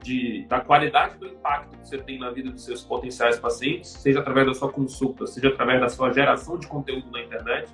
de, 0.03 0.45
da 0.47 0.59
qualidade 0.59 1.17
do 1.17 1.25
impacto 1.25 1.75
que 1.75 1.87
você 1.87 1.97
tem 1.97 2.19
na 2.19 2.29
vida 2.29 2.51
dos 2.51 2.63
seus 2.63 2.83
potenciais 2.83 3.39
pacientes, 3.39 3.89
seja 3.89 4.19
através 4.19 4.45
da 4.45 4.53
sua 4.53 4.71
consulta, 4.71 5.25
seja 5.25 5.47
através 5.47 5.81
da 5.81 5.89
sua 5.89 6.13
geração 6.13 6.59
de 6.59 6.67
conteúdo 6.67 7.09
na 7.09 7.23
internet, 7.23 7.73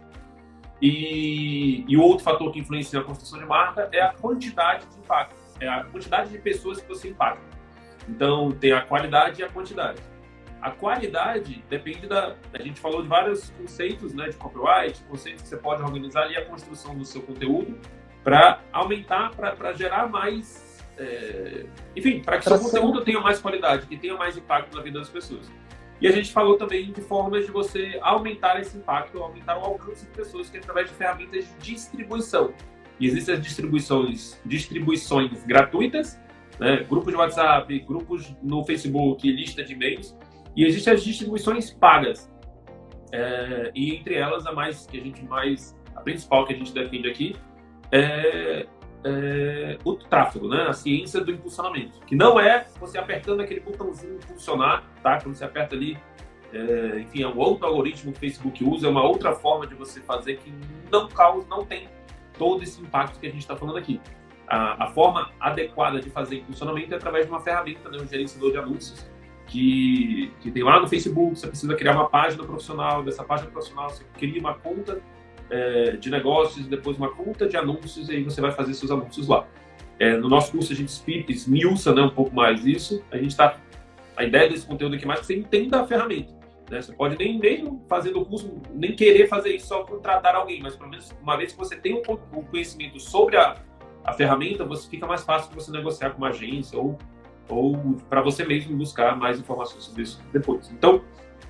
e, 0.82 1.84
e 1.86 1.98
outro 1.98 2.24
fator 2.24 2.50
que 2.54 2.60
influencia 2.60 2.98
na 2.98 3.06
construção 3.06 3.40
de 3.40 3.46
marca 3.46 3.90
é 3.92 4.00
a 4.00 4.14
quantidade 4.14 4.86
de 4.88 4.98
impacto, 4.98 5.36
é 5.60 5.68
a 5.68 5.84
quantidade 5.84 6.30
de 6.30 6.38
pessoas 6.38 6.80
que 6.80 6.88
você 6.88 7.10
impacta. 7.10 7.44
Então, 8.08 8.52
tem 8.52 8.72
a 8.72 8.80
qualidade 8.80 9.42
e 9.42 9.44
a 9.44 9.50
quantidade. 9.50 10.09
A 10.62 10.72
qualidade 10.72 11.64
depende 11.70 12.08
da. 12.08 12.36
A 12.54 12.62
gente 12.62 12.80
falou 12.80 13.02
de 13.02 13.08
vários 13.08 13.50
conceitos 13.52 14.14
né, 14.14 14.30
de 14.30 14.36
copyright, 14.36 15.02
conceitos 15.06 15.44
que 15.44 15.48
você 15.48 15.58
pode 15.58 15.82
organizar 15.82 16.24
ali 16.24 16.36
a 16.36 16.46
construção 16.46 16.98
do 16.98 17.06
seu 17.06 17.22
conteúdo 17.22 17.80
para 18.24 18.62
aumentar, 18.72 19.32
para 19.36 19.74
gerar 19.74 20.10
mais. 20.10 20.86
É, 20.98 21.66
enfim, 21.96 22.22
para 22.22 22.40
que 22.40 22.50
o 22.50 22.50
seu 22.50 22.60
conteúdo 22.60 23.02
tenha 23.06 23.22
mais 23.22 23.40
qualidade, 23.40 23.86
que 23.86 23.96
tenha 23.96 24.16
mais 24.16 24.36
impacto 24.38 24.76
na 24.76 24.84
vida 24.84 25.00
das 25.00 25.10
pessoas. 25.10 25.50
E 26.02 26.08
a 26.08 26.12
gente 26.12 26.32
falou 26.32 26.58
também 26.58 26.92
de 26.92 27.02
formas 27.02 27.46
de 27.46 27.52
você 27.52 27.98
aumentar 28.02 28.60
esse 28.60 28.78
impacto, 28.78 29.18
aumentar 29.22 29.58
o 29.58 29.66
alcance 29.66 30.06
de 30.06 30.12
pessoas, 30.12 30.50
que 30.50 30.58
é 30.58 30.60
através 30.60 30.90
de 30.90 30.96
ferramentas 30.96 31.46
de 31.60 31.74
distribuição. 31.74 32.54
E 33.00 33.08
existem 33.08 33.36
as 33.36 33.42
distribuições, 33.42 34.40
distribuições 34.46 35.44
gratuitas, 35.46 36.20
né? 36.60 36.86
grupos 36.90 37.14
de 37.14 37.18
WhatsApp, 37.18 37.80
grupos 37.80 38.34
no 38.42 38.64
Facebook, 38.66 39.30
lista 39.30 39.64
de 39.64 39.74
e-mails, 39.74 40.16
e 40.60 40.66
existem 40.66 40.94
as 40.94 41.04
distribuições 41.04 41.72
pagas. 41.72 42.30
É, 43.12 43.72
e 43.74 43.96
entre 43.96 44.16
elas, 44.16 44.46
a 44.46 44.52
mais 44.52 44.86
que 44.86 45.00
a 45.00 45.02
gente 45.02 45.24
mais, 45.24 45.76
a 45.96 46.02
principal 46.02 46.46
que 46.46 46.54
a 46.54 46.58
gente 46.58 46.74
defende 46.74 47.10
aqui 47.10 47.36
é 47.92 48.68
é, 49.04 49.78
o 49.86 49.94
tráfego, 49.96 50.50
né? 50.50 50.68
A 50.68 50.74
ciência 50.74 51.22
do 51.22 51.32
impulsionamento, 51.32 52.00
que 52.06 52.16
não 52.16 52.38
é 52.38 52.68
você 52.78 52.98
apertando 52.98 53.40
aquele 53.40 53.62
botãozinho 53.62 54.16
impulsionar, 54.16 54.84
tá? 55.02 55.22
Quando 55.22 55.36
você 55.36 55.46
aperta 55.46 55.76
ali, 55.76 55.98
é, 56.54 57.00
enfim, 57.00 57.24
é 57.24 57.28
um 57.28 57.38
outro 57.38 57.66
algoritmo 57.66 58.12
que 58.12 58.18
o 58.18 58.20
Facebook 58.20 58.64
usa, 58.64 58.88
é 58.88 58.90
uma 58.90 59.04
outra 59.04 59.34
forma 59.34 59.66
de 59.66 59.76
você 59.76 60.02
fazer 60.02 60.38
que 60.38 60.54
não 60.92 61.08
causa, 61.08 61.48
não 61.48 61.66
tem 61.66 61.88
todo 62.38 62.62
esse 62.62 62.82
impacto 62.82 63.18
que 63.20 63.28
a 63.28 63.30
gente 63.30 63.42
está 63.42 63.56
falando 63.56 63.78
aqui. 63.78 64.02
A, 64.48 64.86
a, 64.86 64.88
forma 64.88 65.32
adequada 65.40 66.02
de 66.02 66.10
fazer 66.10 66.38
impulsionamento 66.38 66.94
é 66.94 66.98
através 66.98 67.26
de 67.26 67.32
uma 67.32 67.40
ferramenta, 67.40 67.88
né, 67.90 68.00
um 68.02 68.08
gerenciador 68.08 68.52
de 68.52 68.58
anúncios, 68.58 69.10
que, 69.50 70.32
que 70.40 70.52
tem 70.52 70.64
lá 70.64 70.80
no 70.80 70.88
Facebook, 70.88 71.38
você 71.38 71.48
precisa 71.48 71.76
criar 71.76 71.94
uma 71.94 72.08
página 72.08 72.44
profissional, 72.44 73.04
dessa 73.04 73.24
página 73.24 73.50
profissional 73.50 73.90
você 73.90 74.06
cria 74.18 74.40
uma 74.40 74.54
conta 74.54 75.02
é, 75.50 75.92
de 75.98 76.10
negócios, 76.10 76.68
depois 76.68 76.98
uma 76.98 77.10
conta 77.10 77.48
de 77.48 77.58
anúncios 77.58 78.10
e 78.10 78.14
aí 78.14 78.24
você 78.24 78.40
vai 78.40 78.52
fazer 78.52 78.74
seus 78.76 78.92
anúncios 78.92 79.28
lá. 79.28 79.48
É, 79.98 80.16
no 80.16 80.30
nosso 80.30 80.52
curso 80.52 80.72
a 80.72 80.76
gente 80.76 80.92
esmiuça 81.30 81.94
né, 81.94 82.02
um 82.02 82.12
pouco 82.12 82.34
mais 82.34 82.66
isso. 82.66 83.04
A 83.12 83.18
gente 83.18 83.32
está 83.32 83.58
a 84.16 84.24
ideia 84.24 84.48
desse 84.50 84.68
conteúdo 84.68 84.96
aqui 84.96 85.06
mais 85.06 85.20
é 85.20 85.22
que 85.22 85.28
você 85.28 85.36
entenda 85.36 85.82
a 85.82 85.88
ferramenta. 85.88 86.32
Né? 86.70 86.82
Você 86.82 86.94
pode 86.94 87.18
nem 87.18 87.40
mesmo 87.40 87.84
fazendo 87.90 88.22
o 88.22 88.26
curso, 88.26 88.62
nem 88.72 88.96
querer 88.96 89.28
fazer 89.28 89.56
isso 89.56 89.68
só 89.68 89.84
contratar 89.84 90.36
alguém, 90.36 90.62
mas 90.62 90.76
pelo 90.76 90.90
menos 90.90 91.12
uma 91.22 91.36
vez 91.36 91.54
que 91.54 91.58
você 91.58 91.76
tem 91.76 91.96
um, 91.96 92.04
conhecimento 92.44 93.00
sobre 93.00 93.38
a, 93.38 93.56
a 94.06 94.14
ferramenta, 94.14 94.64
você 94.64 94.88
fica 94.88 95.08
mais 95.08 95.24
fácil 95.24 95.52
você 95.56 95.72
negociar 95.72 96.12
com 96.12 96.20
uma 96.20 96.30
agência 96.30 96.78
ou, 96.78 96.98
ou 97.50 97.98
para 98.10 98.22
você 98.22 98.46
mesmo 98.46 98.78
buscar 98.78 99.18
mais 99.18 99.40
informações 99.40 99.84
sobre 99.84 100.04
isso 100.04 100.22
depois. 100.32 100.70
Então, 100.72 101.04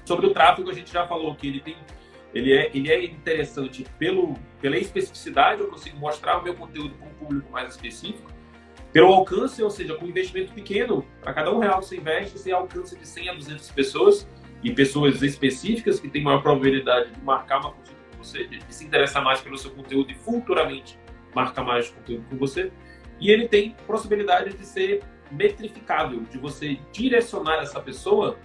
sobre 0.06 0.26
o 0.26 0.34
tráfego, 0.34 0.70
a 0.70 0.74
gente 0.74 0.92
já 0.92 1.06
falou 1.06 1.36
que 1.36 1.48
ele 1.48 1.60
tem 1.60 1.76
ele 2.34 2.54
é, 2.54 2.70
ele 2.76 2.92
é 2.92 3.04
interessante 3.06 3.86
pelo, 3.98 4.36
pela 4.62 4.78
especificidade, 4.78 5.62
eu 5.62 5.68
consigo 5.68 5.98
mostrar 5.98 6.38
o 6.38 6.44
meu 6.44 6.54
conteúdo 6.54 6.94
para 6.94 7.08
um 7.08 7.14
público 7.14 7.52
mais 7.52 7.72
específico, 7.72 8.30
pelo 8.94 9.08
alcance, 9.08 9.64
ou 9.64 9.70
seja, 9.72 9.96
com 9.96 10.06
investimento 10.06 10.54
pequeno, 10.54 11.04
para 11.22 11.34
cada 11.34 11.52
um 11.52 11.58
real 11.58 11.80
que 11.80 11.88
você 11.88 11.98
investe, 11.98 12.38
você 12.38 12.52
alcança 12.52 12.96
de 12.96 13.08
100 13.08 13.30
a 13.30 13.34
200 13.34 13.72
pessoas, 13.72 14.28
e 14.64 14.72
pessoas 14.72 15.22
específicas 15.22 16.00
que 16.00 16.10
têm 16.10 16.24
maior 16.24 16.42
probabilidade 16.42 17.12
de 17.12 17.22
marcar 17.22 17.60
uma 17.60 17.72
consulta 17.72 18.00
com 18.12 18.24
você, 18.24 18.44
de, 18.46 18.62
se 18.70 18.86
interessar 18.86 19.24
mais 19.24 19.40
pelo 19.42 19.58
seu 19.58 19.72
conteúdo 19.72 20.12
e 20.12 20.16
futuramente 20.16 21.00
marcar 21.34 21.64
mais 21.64 21.90
conteúdo 21.90 22.26
com 22.30 22.38
você. 22.38 22.72
E 23.20 23.32
ele 23.32 23.48
tem 23.48 23.76
possibilidade 23.88 24.54
de 24.56 24.66
ser 24.66 25.02
metrificável, 25.32 26.22
de 26.22 26.38
você 26.38 26.80
direcionar 26.92 27.62
essa 27.62 27.80
pessoa 27.80 28.38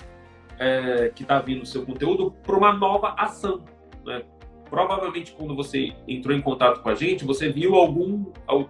é, 0.59 1.11
que 1.15 1.23
está 1.23 1.39
vindo 1.41 1.63
o 1.63 1.67
seu 1.67 1.85
conteúdo 1.85 2.33
para 2.43 2.57
uma 2.57 2.73
nova 2.73 3.15
ação. 3.17 3.65
Né? 4.05 4.23
Provavelmente, 4.69 5.33
quando 5.33 5.55
você 5.55 5.93
entrou 6.09 6.37
em 6.37 6.41
contato 6.41 6.83
com 6.83 6.89
a 6.89 6.95
gente, 6.95 7.25
você 7.25 7.51
viu 7.51 7.75
algum, 7.75 8.25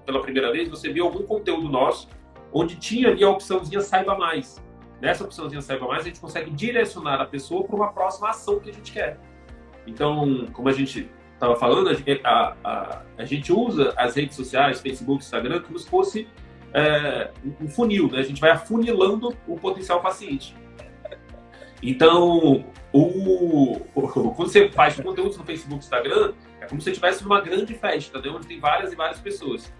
pela 0.04 0.20
primeira 0.20 0.52
vez, 0.52 0.68
você 0.68 0.92
viu 0.92 1.04
algum 1.04 1.24
conteúdo 1.24 1.68
nosso 1.68 2.08
onde 2.52 2.76
tinha 2.76 3.08
ali 3.08 3.24
a 3.24 3.30
opçãozinha 3.30 3.80
Saiba 3.80 4.16
Mais. 4.16 4.62
Nessa 5.00 5.24
opçãozinha 5.24 5.60
Saiba 5.60 5.86
Mais, 5.86 6.02
a 6.02 6.04
gente 6.04 6.20
consegue 6.20 6.50
direcionar 6.50 7.20
a 7.20 7.26
pessoa 7.26 7.64
para 7.64 7.74
uma 7.74 7.92
próxima 7.92 8.30
ação 8.30 8.60
que 8.60 8.70
a 8.70 8.72
gente 8.72 8.92
quer. 8.92 9.18
Então, 9.86 10.46
como 10.52 10.68
a 10.68 10.72
gente 10.72 11.10
estava 11.34 11.56
falando, 11.56 11.90
a, 11.90 12.56
a, 12.64 13.02
a, 13.18 13.24
gente 13.24 13.52
usa 13.52 13.92
as 13.96 14.14
redes 14.14 14.36
sociais, 14.36 14.80
Facebook, 14.80 15.22
Instagram, 15.22 15.62
como 15.62 15.78
se 15.78 15.88
fosse 15.88 16.28
é, 16.74 17.30
um 17.60 17.68
funil, 17.68 18.10
né? 18.10 18.18
A 18.18 18.24
gente 18.24 18.40
vai 18.40 18.50
afunilando 18.50 19.34
o 19.46 19.56
potencial 19.56 20.00
paciente. 20.00 20.54
Então, 21.80 22.64
o, 22.92 23.76
o, 23.94 24.32
quando 24.34 24.48
você 24.48 24.68
faz 24.70 24.96
conteúdo 24.96 25.36
no 25.36 25.44
Facebook 25.44 25.84
Instagram, 25.84 26.32
é 26.60 26.66
como 26.66 26.80
se 26.80 26.86
você 26.86 26.90
estivesse 26.90 27.22
numa 27.22 27.40
grande 27.40 27.74
festa, 27.74 28.20
né? 28.20 28.28
onde 28.28 28.46
tem 28.46 28.58
várias 28.58 28.92
e 28.92 28.96
várias 28.96 29.20
pessoas. 29.20 29.72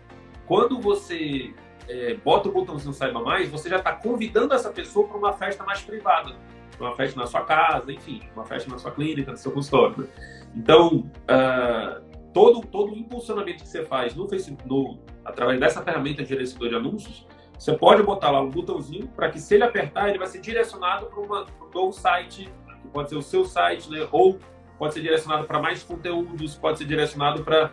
Quando 0.46 0.80
você 0.80 1.52
é, 1.88 2.14
bota 2.14 2.48
o 2.48 2.52
botãozinho 2.52 2.92
Saiba 2.92 3.20
Mais, 3.20 3.48
você 3.48 3.68
já 3.68 3.76
está 3.76 3.92
convidando 3.92 4.54
essa 4.54 4.70
pessoa 4.70 5.08
para 5.08 5.16
uma 5.16 5.32
festa 5.32 5.64
mais 5.64 5.80
privada. 5.80 6.36
Uma 6.78 6.94
festa 6.94 7.18
na 7.18 7.26
sua 7.26 7.42
casa, 7.42 7.92
enfim, 7.92 8.20
uma 8.34 8.44
festa 8.44 8.68
na 8.70 8.78
sua 8.78 8.90
clínica, 8.90 9.30
no 9.30 9.36
seu 9.36 9.52
consultório. 9.52 10.02
Né? 10.02 10.08
Então, 10.56 11.10
uh, 11.30 12.13
todo, 12.34 12.60
todo 12.66 12.92
o 12.92 12.98
impulsionamento 12.98 13.62
que 13.62 13.68
você 13.68 13.84
faz 13.84 14.14
no 14.14 14.28
Facebook, 14.28 14.68
no, 14.68 14.98
através 15.24 15.58
dessa 15.60 15.80
ferramenta 15.82 16.22
de 16.22 16.28
gerenciador 16.28 16.68
de 16.68 16.74
anúncios, 16.74 17.26
você 17.56 17.72
pode 17.78 18.02
botar 18.02 18.30
lá 18.30 18.40
um 18.40 18.50
botãozinho 18.50 19.06
para 19.08 19.30
que, 19.30 19.38
se 19.38 19.54
ele 19.54 19.62
apertar, 19.62 20.08
ele 20.10 20.18
vai 20.18 20.26
ser 20.26 20.40
direcionado 20.40 21.06
para 21.06 21.20
um 21.20 21.46
novo 21.72 21.92
site, 21.92 22.50
que 22.82 22.88
pode 22.88 23.08
ser 23.08 23.16
o 23.16 23.22
seu 23.22 23.44
site, 23.44 23.88
né? 23.88 24.06
ou 24.10 24.38
pode 24.76 24.92
ser 24.92 25.00
direcionado 25.00 25.46
para 25.46 25.60
mais 25.60 25.82
conteúdos, 25.84 26.56
pode 26.56 26.78
ser 26.78 26.84
direcionado 26.84 27.44
para 27.44 27.70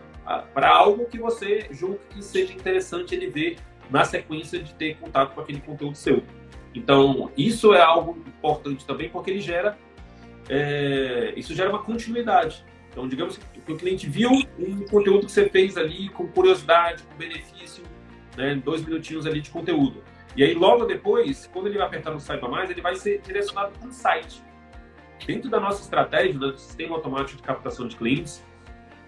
algo 0.70 1.06
que 1.06 1.18
você 1.18 1.68
julgue 1.72 2.00
que 2.12 2.22
seja 2.24 2.54
interessante 2.54 3.16
ele 3.16 3.28
ver 3.28 3.58
na 3.90 4.06
sequência 4.06 4.62
de 4.62 4.74
ter 4.76 4.96
contato 4.98 5.34
com 5.34 5.42
aquele 5.42 5.60
conteúdo 5.60 5.96
seu. 5.96 6.24
Então, 6.74 7.32
isso 7.36 7.74
é 7.74 7.82
algo 7.82 8.18
importante 8.26 8.86
também, 8.86 9.10
porque 9.10 9.32
ele 9.32 9.42
gera, 9.42 9.78
é, 10.48 11.34
isso 11.36 11.54
gera 11.54 11.70
uma 11.70 11.84
continuidade. 11.84 12.64
Então, 12.92 13.08
digamos 13.08 13.38
que 13.38 13.72
o 13.72 13.78
cliente 13.78 14.08
viu 14.08 14.30
um 14.60 14.86
conteúdo 14.88 15.26
que 15.26 15.32
você 15.32 15.48
fez 15.50 15.78
ali 15.78 16.10
com 16.10 16.28
curiosidade, 16.28 17.04
com 17.04 17.16
benefício, 17.16 17.84
né, 18.38 18.56
dois 18.56 18.84
minutinhos 18.84 19.26
ali 19.26 19.40
de 19.40 19.50
conteúdo. 19.50 20.04
E 20.36 20.44
aí, 20.44 20.54
logo 20.54 20.86
depois, 20.86 21.50
quando 21.52 21.68
ele 21.68 21.78
vai 21.78 21.88
apertar 21.88 22.12
no 22.12 22.20
Saiba 22.20 22.48
Mais, 22.48 22.70
ele 22.70 22.82
vai 22.82 22.96
ser 22.96 23.22
direcionado 23.22 23.72
para 23.78 23.88
um 23.88 23.92
site. 23.92 24.42
Dentro 25.26 25.50
da 25.50 25.60
nossa 25.60 25.82
estratégia, 25.82 26.34
do 26.34 26.58
sistema 26.58 26.96
automático 26.96 27.38
de 27.38 27.44
captação 27.44 27.88
de 27.88 27.96
clientes, 27.96 28.44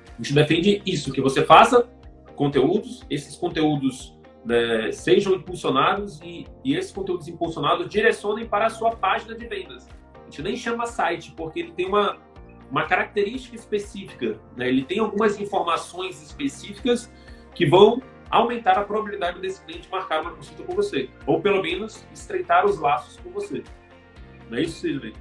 a 0.06 0.22
gente 0.22 0.34
defende 0.34 0.82
isso, 0.86 1.12
que 1.12 1.22
você 1.22 1.44
faça 1.44 1.90
conteúdos, 2.36 3.04
esses 3.10 3.36
conteúdos 3.36 4.18
né, 4.46 4.92
sejam 4.92 5.34
impulsionados 5.34 6.20
e, 6.22 6.46
e, 6.64 6.76
esses 6.76 6.92
conteúdos 6.92 7.28
impulsionados 7.28 7.90
direcionem 7.90 8.46
para 8.46 8.68
a 8.68 8.70
sua 8.70 8.92
página 8.92 9.36
de 9.36 9.46
vendas. 9.48 9.88
A 10.16 10.26
gente 10.26 10.42
nem 10.42 10.56
chama 10.56 10.86
site, 10.86 11.34
porque 11.36 11.62
ele 11.62 11.72
tem 11.72 11.88
uma, 11.88 12.18
uma 12.74 12.88
característica 12.88 13.56
específica, 13.56 14.40
né? 14.58 14.68
ele 14.68 14.84
tem 14.84 14.98
algumas 14.98 15.40
informações 15.40 16.20
específicas 16.24 17.14
que 17.54 17.68
vão 17.68 18.02
aumentar 18.32 18.80
a 18.80 18.84
probabilidade 18.84 19.40
desse 19.40 19.64
cliente 19.64 19.88
marcar 19.92 20.22
uma 20.22 20.32
consulta 20.32 20.64
com 20.64 20.74
você, 20.74 21.08
ou 21.28 21.40
pelo 21.40 21.62
menos 21.62 22.04
estreitar 22.12 22.66
os 22.66 22.80
laços 22.80 23.18
com 23.18 23.30
você. 23.30 23.64
Não 24.50 24.58
é 24.58 24.64
isso, 24.64 24.82
Sidney? 24.82 25.14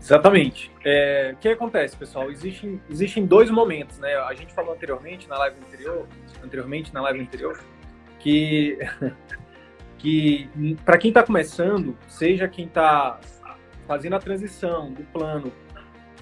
Exatamente. 0.00 0.72
É, 0.82 1.32
o 1.34 1.36
que 1.36 1.48
acontece, 1.50 1.94
pessoal? 1.94 2.30
Existem, 2.30 2.80
existem 2.88 3.26
dois 3.26 3.50
momentos, 3.50 3.98
né? 3.98 4.16
A 4.16 4.32
gente 4.32 4.54
falou 4.54 4.72
anteriormente 4.72 5.28
na 5.28 5.36
live 5.36 5.60
anterior, 5.60 6.08
anteriormente 6.42 6.94
na 6.94 7.02
live 7.02 7.20
anterior, 7.20 7.62
que, 8.18 8.78
que 9.98 10.48
para 10.86 10.96
quem 10.96 11.10
está 11.10 11.22
começando, 11.22 11.98
seja 12.08 12.48
quem 12.48 12.64
está 12.64 13.20
fazendo 13.86 14.16
a 14.16 14.18
transição 14.18 14.90
do 14.90 15.02
plano, 15.12 15.52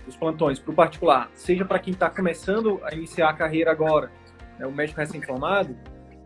dos 0.04 0.16
plantões 0.16 0.58
para 0.58 0.72
o 0.72 0.74
particular, 0.74 1.30
seja 1.34 1.64
para 1.64 1.78
quem 1.78 1.92
está 1.92 2.10
começando 2.10 2.80
a 2.84 2.94
iniciar 2.94 3.30
a 3.30 3.32
carreira 3.32 3.70
agora, 3.70 4.10
né, 4.58 4.66
o 4.66 4.72
médico 4.72 5.00
recém-formado, 5.00 5.76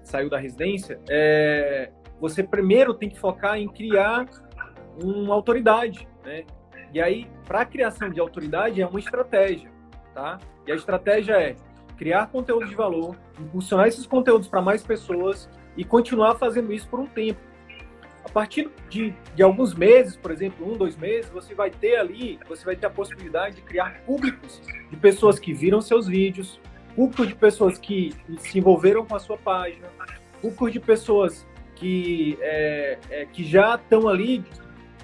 saiu 0.03 0.29
da 0.29 0.39
residência, 0.39 1.01
é, 1.09 1.91
você 2.21 2.43
primeiro 2.43 2.95
tem 2.95 3.09
que 3.09 3.19
focar 3.19 3.59
em 3.59 3.69
criar 3.69 4.27
uma 5.03 5.35
autoridade, 5.35 6.09
né? 6.25 6.45
E 6.93 7.01
aí, 7.01 7.29
para 7.47 7.61
a 7.61 7.65
criação 7.65 8.09
de 8.09 8.19
autoridade 8.19 8.81
é 8.81 8.87
uma 8.87 8.99
estratégia, 8.99 9.71
tá? 10.15 10.39
E 10.67 10.73
a 10.73 10.75
estratégia 10.75 11.35
é 11.35 11.57
criar 11.97 12.29
conteúdo 12.29 12.67
de 12.67 12.75
valor, 12.75 13.17
impulsionar 13.39 13.87
esses 13.87 14.07
conteúdos 14.07 14.49
para 14.49 14.63
mais 14.63 14.83
pessoas 14.83 15.51
e 15.77 15.85
continuar 15.85 16.37
fazendo 16.37 16.73
isso 16.73 16.89
por 16.89 16.99
um 16.99 17.07
tempo. 17.07 17.41
A 18.29 18.31
partir 18.31 18.71
de, 18.91 19.15
de 19.35 19.43
alguns 19.43 19.75
meses, 19.75 20.15
por 20.15 20.31
exemplo, 20.31 20.71
um, 20.71 20.77
dois 20.77 20.97
meses, 20.97 21.31
você 21.31 21.55
vai 21.55 21.71
ter 21.71 21.97
ali, 21.97 22.39
você 22.47 22.65
vai 22.65 22.77
ter 22.77 22.87
a 22.87 22.91
possibilidade 22.91 23.57
de 23.57 23.63
criar 23.63 24.03
públicos 24.05 24.61
de 24.91 24.97
pessoas 24.97 25.39
que 25.39 25.55
viram 25.55 25.81
seus 25.81 26.07
vídeos, 26.07 26.61
públicos 26.95 27.27
de 27.27 27.35
pessoas 27.35 27.79
que 27.79 28.15
se 28.39 28.59
envolveram 28.59 29.07
com 29.07 29.17
a 29.17 29.19
sua 29.19 29.39
página, 29.39 29.89
públicos 30.43 30.73
de 30.73 30.81
pessoas 30.81 31.47
que, 31.75 32.37
é, 32.41 32.99
é, 33.11 33.27
que 33.27 33.45
já 33.45 33.77
estão 33.77 34.09
ali, 34.09 34.45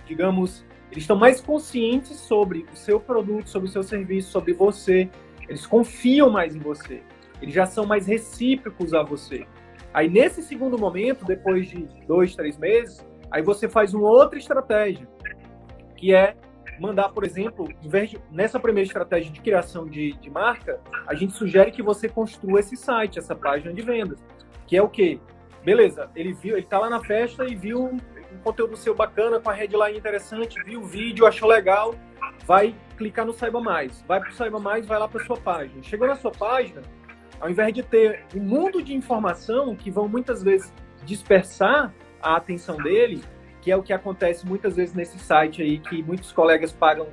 digamos, 0.07 0.65
eles 0.91 1.05
estão 1.05 1.17
mais 1.17 1.41
conscientes 1.41 2.19
sobre 2.19 2.67
o 2.73 2.77
seu 2.77 3.01
produto, 3.01 3.49
sobre 3.49 3.69
o 3.69 3.73
seu 3.73 3.83
serviço, 3.83 4.31
sobre 4.31 4.53
você. 4.53 5.09
Eles 5.49 5.67
confiam 5.67 6.31
mais 6.31 6.55
em 6.55 6.59
você. 6.59 7.03
Eles 7.41 7.55
já 7.55 7.67
são 7.67 7.87
mais 7.87 8.07
recíprocos 8.07 8.93
a 8.93 9.03
você. 9.03 9.47
Aí, 9.93 10.09
nesse 10.09 10.43
segundo 10.43 10.79
momento, 10.79 11.25
depois 11.25 11.69
de 11.69 11.89
dois, 12.07 12.37
três 12.37 12.59
meses, 12.59 13.05
aí 13.31 13.43
você 13.43 13.69
faz 13.69 13.95
uma 13.95 14.09
outra 14.09 14.39
estratégia, 14.39 15.09
que 15.97 16.15
é 16.15 16.37
mandar, 16.79 17.11
por 17.11 17.25
exemplo, 17.25 17.69
em 17.83 17.89
vez 17.89 18.11
de, 18.11 18.21
nessa 18.31 18.59
primeira 18.59 18.87
estratégia 18.87 19.31
de 19.31 19.41
criação 19.41 19.87
de, 19.87 20.13
de 20.13 20.31
marca, 20.31 20.81
a 21.07 21.15
gente 21.15 21.33
sugere 21.33 21.71
que 21.71 21.83
você 21.83 22.09
construa 22.09 22.61
esse 22.61 22.77
site, 22.77 23.19
essa 23.19 23.35
página 23.35 23.73
de 23.73 23.83
vendas, 23.83 24.25
que 24.67 24.77
é 24.77 24.83
o 24.83 24.89
quê? 24.89 25.21
Beleza, 25.65 26.11
ele 26.15 26.33
viu, 26.33 26.57
ele 26.57 26.67
tá 26.67 26.79
lá 26.79 26.91
na 26.91 27.03
festa 27.03 27.45
e 27.45 27.55
viu 27.55 27.85
um, 27.85 27.99
conteúdo 28.43 28.77
seu 28.77 28.95
bacana, 28.95 29.39
com 29.39 29.49
a 29.49 29.53
headline 29.53 29.97
interessante, 29.97 30.63
viu 30.65 30.81
o 30.81 30.85
vídeo, 30.85 31.25
achou 31.25 31.49
legal, 31.49 31.95
vai 32.45 32.75
clicar 32.97 33.25
no 33.25 33.33
Saiba 33.33 33.61
Mais, 33.61 34.03
vai 34.07 34.21
para 34.21 34.29
o 34.29 34.33
Saiba 34.33 34.59
Mais, 34.59 34.87
vai 34.87 34.99
lá 34.99 35.09
para 35.09 35.25
sua 35.25 35.37
página. 35.37 35.83
Chegou 35.83 36.09
na 36.09 36.17
sua 36.17 36.33
página, 36.33 36.83
ao 37.41 37.49
invés 37.49 37.73
de 37.73 37.83
ter 37.83 38.25
um 38.35 38.41
mundo 38.41 38.83
de 38.83 38.93
informação 38.95 39.77
que 39.77 39.91
vão 39.91 40.09
muitas 40.09 40.43
vezes 40.43 40.73
dispersar 41.05 41.95
a 42.25 42.37
atenção 42.37 42.77
dele, 42.79 43.23
que 43.61 43.71
é 43.71 43.77
o 43.77 43.83
que 43.83 43.93
acontece 43.93 44.47
muitas 44.47 44.77
vezes 44.77 44.95
nesse 44.95 45.19
site 45.19 45.63
aí, 45.63 45.79
que 45.79 46.03
muitos 46.03 46.33
colegas 46.33 46.73
pagam 46.73 47.07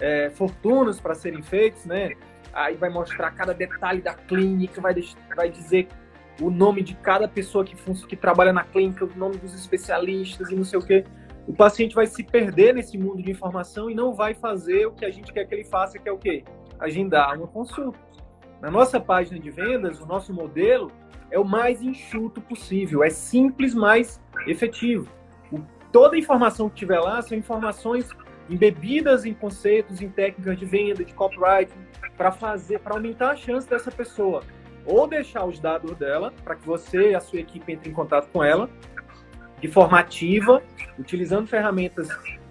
é, 0.00 0.30
fortunas 0.30 1.00
para 1.00 1.14
serem 1.14 1.42
feitos, 1.42 1.84
né? 1.86 2.14
Aí 2.52 2.74
vai 2.74 2.90
mostrar 2.90 3.30
cada 3.30 3.54
detalhe 3.54 4.02
da 4.02 4.14
clínica, 4.14 4.80
vai, 4.80 4.94
vai 5.36 5.48
dizer 5.48 5.86
o 6.40 6.50
nome 6.50 6.82
de 6.82 6.94
cada 6.94 7.28
pessoa 7.28 7.64
que, 7.64 7.76
que 8.06 8.16
trabalha 8.16 8.52
na 8.52 8.64
clínica, 8.64 9.04
o 9.04 9.10
nome 9.16 9.36
dos 9.36 9.54
especialistas 9.54 10.50
e 10.50 10.56
não 10.56 10.64
sei 10.64 10.78
o 10.78 10.82
quê. 10.82 11.04
O 11.46 11.52
paciente 11.52 11.94
vai 11.94 12.06
se 12.06 12.22
perder 12.22 12.74
nesse 12.74 12.98
mundo 12.98 13.22
de 13.22 13.30
informação 13.30 13.88
e 13.88 13.94
não 13.94 14.12
vai 14.12 14.34
fazer 14.34 14.86
o 14.86 14.92
que 14.92 15.04
a 15.04 15.10
gente 15.10 15.32
quer 15.32 15.46
que 15.46 15.54
ele 15.54 15.64
faça, 15.64 15.98
que 15.98 16.08
é 16.08 16.12
o 16.12 16.18
quê? 16.18 16.44
Agendar 16.78 17.36
uma 17.36 17.46
consulta. 17.46 17.98
Na 18.60 18.70
nossa 18.70 19.00
página 19.00 19.38
de 19.38 19.50
vendas, 19.50 20.00
o 20.00 20.06
nosso 20.06 20.32
modelo 20.32 20.90
é 21.30 21.38
o 21.38 21.44
mais 21.44 21.82
enxuto 21.82 22.40
possível, 22.40 23.02
é 23.02 23.10
simples, 23.10 23.74
mas 23.74 24.20
efetivo. 24.46 25.10
O, 25.52 25.60
toda 25.92 26.16
informação 26.16 26.68
que 26.68 26.76
tiver 26.76 27.00
lá 27.00 27.20
são 27.22 27.36
informações 27.36 28.08
embebidas 28.48 29.24
em 29.24 29.34
conceitos, 29.34 30.00
em 30.00 30.08
técnicas 30.08 30.58
de 30.58 30.64
venda, 30.64 31.04
de 31.04 31.12
copywriting, 31.12 31.78
para 32.16 32.32
fazer, 32.32 32.80
para 32.80 32.94
aumentar 32.94 33.32
a 33.32 33.36
chance 33.36 33.68
dessa 33.68 33.90
pessoa 33.90 34.42
ou 34.86 35.06
deixar 35.06 35.44
os 35.44 35.58
dados 35.60 35.94
dela 35.96 36.32
para 36.42 36.56
que 36.56 36.66
você 36.66 37.10
e 37.10 37.14
a 37.14 37.20
sua 37.20 37.40
equipe 37.40 37.72
entrem 37.72 37.92
em 37.92 37.94
contato 37.94 38.28
com 38.32 38.42
ela 38.42 38.70
de 39.60 39.68
forma 39.68 39.98
ativa, 39.98 40.62
utilizando 40.98 41.46
ferramentas 41.46 42.08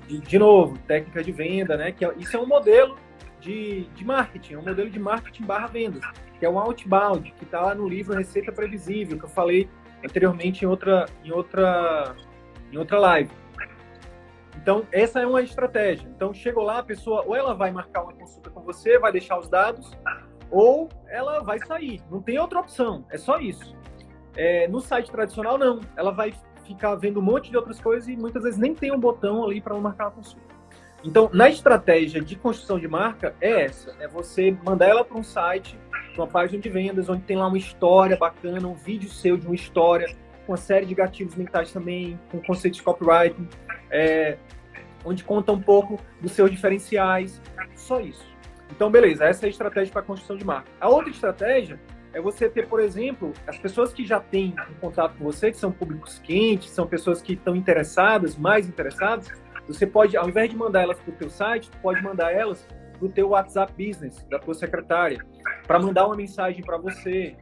de, 0.08 0.20
de 0.20 0.38
novo, 0.38 0.78
técnica 0.80 1.24
de 1.24 1.32
venda, 1.32 1.78
né? 1.78 1.92
Que 1.92 2.06
é, 2.06 2.14
isso 2.18 2.36
é 2.36 2.40
um 2.40 2.46
modelo 2.46 2.98
de, 3.40 3.84
de 3.96 4.06
marketing, 4.06 4.54
é 4.54 4.58
um 4.58 4.64
modelo 4.64 4.90
de 4.90 5.00
marketing 5.00 5.44
barra 5.44 5.68
vendas, 5.68 6.04
que 6.40 6.46
é 6.46 6.50
o 6.50 6.60
outbound, 6.60 7.32
que 7.32 7.44
está 7.44 7.62
lá 7.62 7.76
no 7.76 7.88
livro 7.88 8.16
Receita 8.16 8.52
Previsível, 8.52 9.18
que 9.18 9.26
eu 9.26 9.30
falei 9.30 9.70
anteriormente 10.04 10.64
em 10.64 10.68
outra, 10.68 11.06
em 11.24 11.32
outra, 11.32 12.16
em 12.72 12.78
outra 12.78 13.00
live. 13.00 13.32
Então, 14.56 14.86
essa 14.92 15.22
é 15.22 15.26
uma 15.26 15.42
estratégia. 15.42 16.10
Então, 16.10 16.34
chegou 16.34 16.64
lá, 16.64 16.80
a 16.80 16.84
pessoa, 16.84 17.24
ou 17.26 17.36
ela 17.36 17.54
vai 17.54 17.72
marcar 17.72 18.04
uma 18.04 18.14
consulta 18.14 18.50
com 18.50 18.62
você, 18.62 19.00
vai 19.00 19.12
deixar 19.12 19.40
os 19.40 19.48
dados, 19.48 19.92
ou 20.52 20.90
ela 21.08 21.42
vai 21.42 21.60
sair. 21.60 22.02
Não 22.12 22.22
tem 22.22 22.38
outra 22.38 22.60
opção, 22.60 23.06
é 23.10 23.18
só 23.18 23.40
isso. 23.40 23.76
É, 24.36 24.68
no 24.68 24.80
site 24.82 25.12
tradicional, 25.12 25.58
não. 25.58 25.80
Ela 25.96 26.12
vai 26.12 26.34
ficar 26.66 26.96
vendo 26.96 27.20
um 27.20 27.24
monte 27.24 27.50
de 27.50 27.58
outras 27.58 27.80
coisas 27.80 28.10
e 28.10 28.16
muitas 28.16 28.44
vezes 28.44 28.60
nem 28.60 28.76
tem 28.76 28.92
um 28.92 29.00
botão 29.00 29.44
ali 29.44 29.62
para 29.62 29.74
marcar 29.76 30.08
uma 30.08 30.12
consulta. 30.12 30.47
Então, 31.08 31.30
na 31.32 31.48
estratégia 31.48 32.20
de 32.20 32.36
construção 32.36 32.78
de 32.78 32.88
marca, 32.88 33.34
é 33.40 33.64
essa: 33.64 33.96
é 34.00 34.08
você 34.10 34.56
mandar 34.64 34.88
ela 34.90 35.06
para 35.06 35.18
um 35.18 35.24
site, 35.24 35.80
uma 36.18 36.28
página 36.28 36.62
de 36.62 36.70
vendas, 36.70 37.08
onde 37.08 37.22
tem 37.22 37.38
lá 37.38 37.48
uma 37.48 37.58
história 37.58 38.18
bacana, 38.18 38.68
um 38.68 38.74
vídeo 38.74 39.10
seu 39.10 39.38
de 39.38 39.46
uma 39.46 39.56
história, 39.56 40.14
com 40.46 40.52
uma 40.52 40.58
série 40.58 40.86
de 40.86 40.94
gatilhos 40.94 41.34
mentais 41.36 41.72
também, 41.72 42.20
com 42.30 42.42
conceitos 42.42 42.80
de 42.80 42.84
copywriting, 42.84 43.48
é, 43.90 44.38
onde 45.06 45.24
conta 45.24 45.54
um 45.54 45.62
pouco 45.62 45.98
dos 46.22 46.34
seus 46.34 46.52
diferenciais. 46.52 47.42
Só 47.74 48.02
isso. 48.02 48.26
Então, 48.70 48.92
beleza, 48.92 49.24
essa 49.24 49.46
é 49.46 49.48
a 49.48 49.50
estratégia 49.50 49.94
para 49.94 50.02
construção 50.02 50.36
de 50.36 50.44
marca. 50.44 50.70
A 50.82 50.90
outra 50.90 51.10
estratégia 51.10 51.80
é 52.12 52.20
você 52.20 52.50
ter, 52.50 52.68
por 52.68 52.82
exemplo, 52.82 53.32
as 53.48 53.58
pessoas 53.58 53.94
que 53.94 54.06
já 54.06 54.20
têm 54.20 54.54
um 54.72 54.74
contato 54.82 55.18
com 55.18 55.24
você, 55.24 55.52
que 55.52 55.58
são 55.58 55.72
públicos 55.72 56.20
quentes, 56.20 56.70
são 56.72 56.86
pessoas 56.86 57.22
que 57.22 57.34
estão 57.34 57.56
interessadas, 57.56 58.36
mais 58.36 58.68
interessadas, 58.68 59.32
você 59.68 59.86
pode, 59.86 60.16
ao 60.16 60.30
invés 60.30 60.50
de 60.50 60.56
mandar 60.56 60.84
elas 60.84 61.00
para 61.00 61.12
o 61.12 61.16
teu 61.16 61.30
site, 61.30 61.70
pode 61.82 62.02
mandar 62.02 62.32
elas 62.32 62.66
para 62.98 63.06
o 63.06 63.10
teu 63.10 63.30
WhatsApp 63.30 63.72
Business, 63.74 64.26
da 64.30 64.40
tua 64.40 64.54
secretária, 64.54 65.24
para 65.66 65.80
mandar 65.80 66.08
uma 66.08 66.16
mensagem 66.16 66.64
para 66.64 66.78
você. 66.78 67.36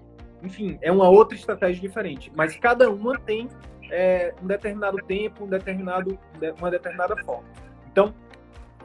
Enfim, 0.43 0.78
é 0.82 0.91
uma 0.91 1.07
outra 1.07 1.38
estratégia 1.38 1.82
diferente. 1.82 2.32
Mas 2.36 2.57
cada 2.57 2.89
uma 2.89 3.17
tem 3.19 3.47
é, 3.89 4.34
um 4.41 4.47
determinado 4.47 4.97
tempo, 4.97 5.45
um 5.45 5.47
determinado, 5.47 6.17
uma 6.59 6.71
determinada 6.71 7.15
forma. 7.23 7.45
Então, 7.91 8.13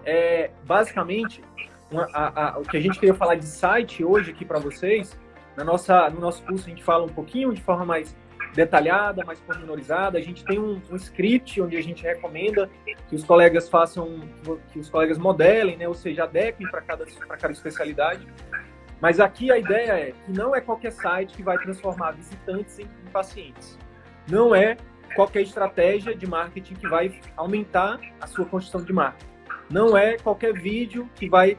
é, 0.05 0.51
basicamente, 0.65 1.43
uma, 1.91 2.09
a, 2.13 2.55
a, 2.55 2.59
o 2.59 2.63
que 2.63 2.77
a 2.77 2.81
gente 2.81 2.99
queria 2.99 3.15
falar 3.15 3.35
de 3.35 3.47
site 3.47 4.05
hoje 4.05 4.31
aqui 4.31 4.45
para 4.45 4.59
vocês, 4.59 5.19
na 5.57 5.65
nossa, 5.65 6.09
no 6.11 6.21
nosso 6.21 6.43
curso 6.45 6.67
a 6.67 6.71
gente 6.71 6.85
fala 6.85 7.05
um 7.05 7.09
pouquinho 7.09 7.53
de 7.53 7.61
forma 7.61 7.85
mais 7.85 8.17
detalhada, 8.55 9.25
mais 9.25 9.39
pormenorizada. 9.41 10.19
A 10.19 10.21
gente 10.21 10.45
tem 10.45 10.59
um, 10.59 10.81
um, 10.91 10.97
script 10.97 11.61
onde 11.61 11.77
a 11.77 11.83
gente 11.83 12.03
recomenda 12.03 12.71
que 13.09 13.15
os 13.15 13.25
colegas 13.25 13.69
façam, 13.69 14.21
que 14.73 14.79
os 14.79 14.89
colegas 14.89 15.19
modelem, 15.19 15.77
né, 15.77 15.87
ou 15.87 15.95
seja, 15.95 16.25
adequem 16.25 16.69
para 16.71 16.81
cada, 16.81 17.05
cada 17.07 17.53
especialidade. 17.53 18.27
Mas 19.01 19.19
aqui 19.19 19.51
a 19.51 19.59
ideia 19.59 19.93
é 19.93 20.13
que 20.13 20.33
não 20.33 20.55
é 20.55 20.61
qualquer 20.61 20.93
site 20.93 21.37
que 21.37 21.43
vai 21.43 21.57
transformar 21.59 22.13
visitantes 22.13 22.79
em, 22.79 22.85
em 22.85 23.11
pacientes. 23.13 23.79
Não 24.29 24.55
é 24.55 24.77
qualquer 25.15 25.43
estratégia 25.43 26.15
de 26.15 26.27
marketing 26.27 26.75
que 26.75 26.89
vai 26.89 27.21
aumentar 27.37 27.99
a 28.21 28.27
sua 28.27 28.45
construção 28.45 28.85
de 28.85 28.93
marca. 28.93 29.25
Não 29.71 29.97
é 29.97 30.19
qualquer 30.19 30.53
vídeo 30.53 31.09
que 31.15 31.29
vai 31.29 31.57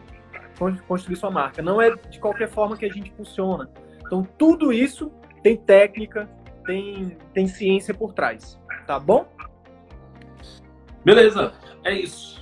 construir 0.87 1.15
sua 1.15 1.31
marca. 1.31 1.61
Não 1.61 1.81
é 1.81 1.95
de 1.95 2.19
qualquer 2.19 2.49
forma 2.49 2.77
que 2.77 2.85
a 2.85 2.89
gente 2.89 3.11
funciona. 3.11 3.69
Então, 4.05 4.23
tudo 4.37 4.71
isso 4.71 5.11
tem 5.41 5.57
técnica, 5.57 6.29
tem, 6.65 7.17
tem 7.33 7.47
ciência 7.47 7.93
por 7.93 8.13
trás. 8.13 8.59
Tá 8.85 8.99
bom? 8.99 9.27
Beleza, 11.03 11.53
é 11.83 11.93
isso. 11.93 12.41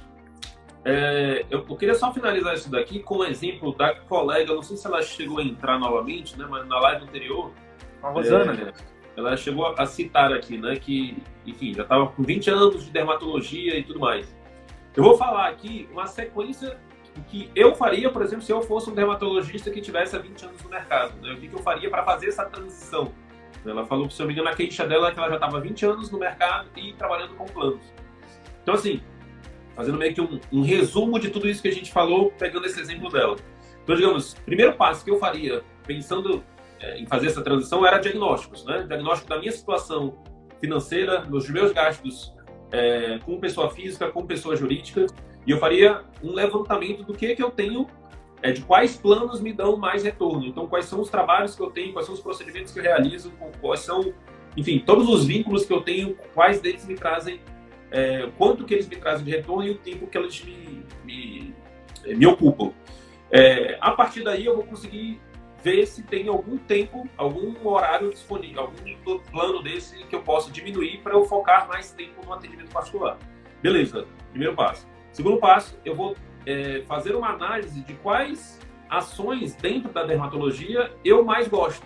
É, 0.86 1.46
eu, 1.50 1.66
eu, 1.68 1.76
queria 1.76 1.94
só 1.94 2.14
finalizar 2.14 2.54
isso 2.54 2.72
daqui 2.72 3.00
com 3.00 3.18
um 3.18 3.24
exemplo 3.26 3.76
da 3.76 3.94
colega, 3.94 4.54
não 4.54 4.64
sei 4.64 4.78
se 4.78 4.88
ela 4.88 5.02
chegou 5.02 5.40
a 5.40 5.44
entrar 5.44 5.78
novamente, 5.78 6.38
né, 6.38 6.46
mas 6.50 6.66
na 6.68 6.80
live 6.80 7.04
anterior. 7.04 7.52
A 8.02 8.10
Rosana, 8.10 8.54
é, 8.54 8.74
ela 9.18 9.36
chegou 9.36 9.68
a 9.78 9.86
citar 9.86 10.32
aqui, 10.32 10.58
né, 10.58 10.78
que, 10.78 11.22
enfim, 11.46 11.74
já 11.74 11.84
estava 11.84 12.08
com 12.08 12.24
20 12.24 12.50
anos 12.50 12.86
de 12.86 12.92
dermatologia 12.92 13.78
e 13.78 13.84
tudo 13.84 14.00
mais. 14.00 14.34
Eu 14.96 15.04
vou 15.04 15.18
falar 15.18 15.50
aqui 15.50 15.88
uma 15.92 16.08
sequência 16.08 16.80
que 17.28 17.50
eu 17.56 17.76
faria, 17.76 18.10
por 18.10 18.22
exemplo, 18.22 18.44
se 18.44 18.52
eu 18.52 18.62
fosse 18.62 18.90
um 18.90 18.96
dermatologista 18.96 19.70
que 19.70 19.82
tivesse 19.82 20.16
há 20.16 20.20
20 20.20 20.46
anos 20.46 20.64
no 20.64 20.70
mercado. 20.70 21.14
Né? 21.22 21.34
O 21.34 21.38
que, 21.38 21.48
que 21.48 21.54
eu 21.54 21.60
faria 21.60 21.90
para 21.90 22.04
fazer 22.04 22.30
essa 22.30 22.46
transição? 22.46 23.12
Ela 23.66 23.86
falou, 23.86 24.10
se 24.10 24.22
eu 24.22 24.28
me 24.28 24.34
engano, 24.34 24.50
na 24.50 24.56
queixa 24.56 24.88
dela 24.88 25.12
que 25.12 25.20
ela 25.20 25.30
já 25.30 25.36
estava 25.36 25.60
20 25.60 25.86
anos 25.86 26.12
no 26.12 26.18
mercado 26.18 26.70
e 26.78 26.94
trabalhando 26.94 27.36
com 27.36 27.46
planos. 27.46 27.82
Então, 28.62 28.74
assim, 28.74 29.02
fazendo 29.76 29.98
meio 29.98 30.14
que 30.14 30.22
um, 30.22 30.40
um, 30.52 30.62
resumo 30.62 31.20
de 31.20 31.30
tudo 31.30 31.48
isso 31.48 31.62
que 31.62 31.68
a 31.68 31.74
gente 31.74 31.92
falou, 31.92 32.32
pegando 32.38 32.66
esse 32.66 32.80
exemplo 32.80 33.10
dela. 33.10 33.36
Então, 33.84 33.96
digamos, 33.96 34.34
primeiro 34.46 34.74
passo 34.74 35.04
que 35.04 35.12
eu 35.12 35.20
faria, 35.20 35.64
pensando 35.86 36.44
é, 36.80 37.00
em 37.00 37.06
fazer 37.06 37.28
essa 37.28 37.42
transição, 37.42 37.86
era 37.86 37.98
diagnósticos, 37.98 38.66
né? 38.66 38.84
Diagnóstico 38.88 39.30
da 39.30 39.40
minha 39.40 39.52
situação 39.52 40.22
financeira, 40.60 41.22
dos 41.22 41.50
meus 41.50 41.72
gastos 41.72 42.34
é, 42.72 43.20
com 43.26 43.40
pessoa 43.40 43.70
física, 43.72 44.10
com 44.12 44.26
pessoa 44.26 44.56
jurídica, 44.56 45.06
e 45.46 45.52
eu 45.52 45.58
faria 45.58 46.04
um 46.24 46.34
levantamento 46.34 47.04
do 47.04 47.14
que, 47.14 47.36
que 47.36 47.44
eu 47.44 47.50
tenho 47.50 47.88
é 48.42 48.52
de 48.52 48.62
quais 48.62 48.96
planos 48.96 49.42
me 49.42 49.52
dão 49.52 49.76
mais 49.76 50.04
retorno. 50.04 50.46
Então, 50.46 50.68
quais 50.68 50.86
são 50.86 51.02
os 51.02 51.10
trabalhos 51.10 51.56
que 51.56 51.62
eu 51.62 51.70
tenho, 51.70 51.94
quais 51.94 52.06
são 52.06 52.16
os 52.16 52.22
procedimentos 52.22 52.72
que 52.72 52.80
eu 52.80 52.84
realizo, 52.84 53.32
quais 53.62 53.82
são, 53.82 54.14
enfim, 54.56 54.80
todos 54.80 55.10
os 55.10 55.26
vínculos 55.26 55.66
que 55.66 55.74
eu 55.74 55.82
tenho, 55.82 56.18
quais 56.34 56.62
deles 56.62 56.86
me 56.86 56.96
trazem, 56.96 57.42
é, 57.92 58.30
quanto 58.38 58.66
que 58.66 58.74
eles 58.74 58.88
me 58.88 58.96
trazem 58.96 59.26
de 59.26 59.32
retorno 59.32 59.64
e 59.66 59.72
o 59.72 59.78
tempo 59.78 60.08
que 60.08 60.18
eles 60.18 60.44
me, 60.44 60.86
me, 61.04 61.56
me 62.06 62.26
ocupam. 62.26 62.72
É, 63.32 63.78
a 63.82 63.92
partir 63.92 64.24
daí, 64.24 64.46
eu 64.46 64.56
vou 64.56 64.64
conseguir 64.64 65.20
ver 65.62 65.86
se 65.86 66.04
tem 66.04 66.28
algum 66.30 66.58
tempo, 66.58 67.08
algum 67.18 67.68
horário 67.68 68.10
disponível, 68.10 68.62
algum 68.62 69.20
plano 69.32 69.62
desse 69.62 69.98
que 70.06 70.16
eu 70.16 70.22
possa 70.22 70.52
diminuir 70.52 71.00
para 71.00 71.14
eu 71.14 71.26
focar 71.26 71.68
mais 71.68 71.92
tempo 71.92 72.26
no 72.26 72.34
atendimento 72.34 72.72
particular. 72.72 73.18
Beleza, 73.62 74.06
primeiro 74.32 74.56
passo. 74.56 74.88
Segundo 75.12 75.38
passo, 75.38 75.78
eu 75.84 75.96
vou 75.96 76.16
é, 76.50 76.82
fazer 76.88 77.16
uma 77.16 77.30
análise 77.30 77.82
de 77.84 77.94
quais 77.96 78.60
ações 78.90 79.56
dentro 79.56 79.92
da 79.94 80.04
dermatologia 80.04 80.92
eu 81.06 81.24
mais 81.24 81.48
gosto. 81.48 81.86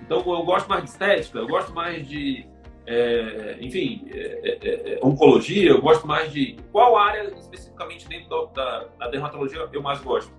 Então, 0.00 0.18
eu 0.18 0.44
gosto 0.44 0.68
mais 0.68 0.84
de 0.84 0.90
estética, 0.90 1.38
eu 1.38 1.48
gosto 1.48 1.72
mais 1.72 2.06
de, 2.06 2.46
é, 2.86 3.56
enfim, 3.60 4.06
é, 4.12 4.58
é, 4.62 4.94
é 4.94 4.98
oncologia, 5.02 5.70
eu 5.70 5.80
gosto 5.80 6.06
mais 6.06 6.32
de. 6.32 6.56
Qual 6.70 6.96
área 6.96 7.24
especificamente 7.38 8.06
dentro 8.08 8.46
da, 8.54 8.84
da 8.98 9.08
dermatologia 9.08 9.68
eu 9.72 9.82
mais 9.82 10.00
gosto? 10.00 10.32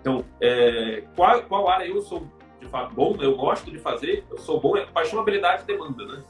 Então, 0.00 0.24
é, 0.40 1.04
qual, 1.14 1.42
qual 1.44 1.68
área 1.68 1.86
eu 1.86 2.00
sou 2.02 2.26
de 2.60 2.68
fato 2.68 2.94
bom, 2.94 3.16
eu 3.20 3.36
gosto 3.36 3.70
de 3.70 3.78
fazer, 3.78 4.24
eu 4.30 4.38
sou 4.38 4.60
bom, 4.60 4.76
é 4.76 4.86
paixão, 4.86 5.18
habilidade 5.18 5.62
e 5.62 5.66
demanda, 5.66 6.04
né? 6.04 6.22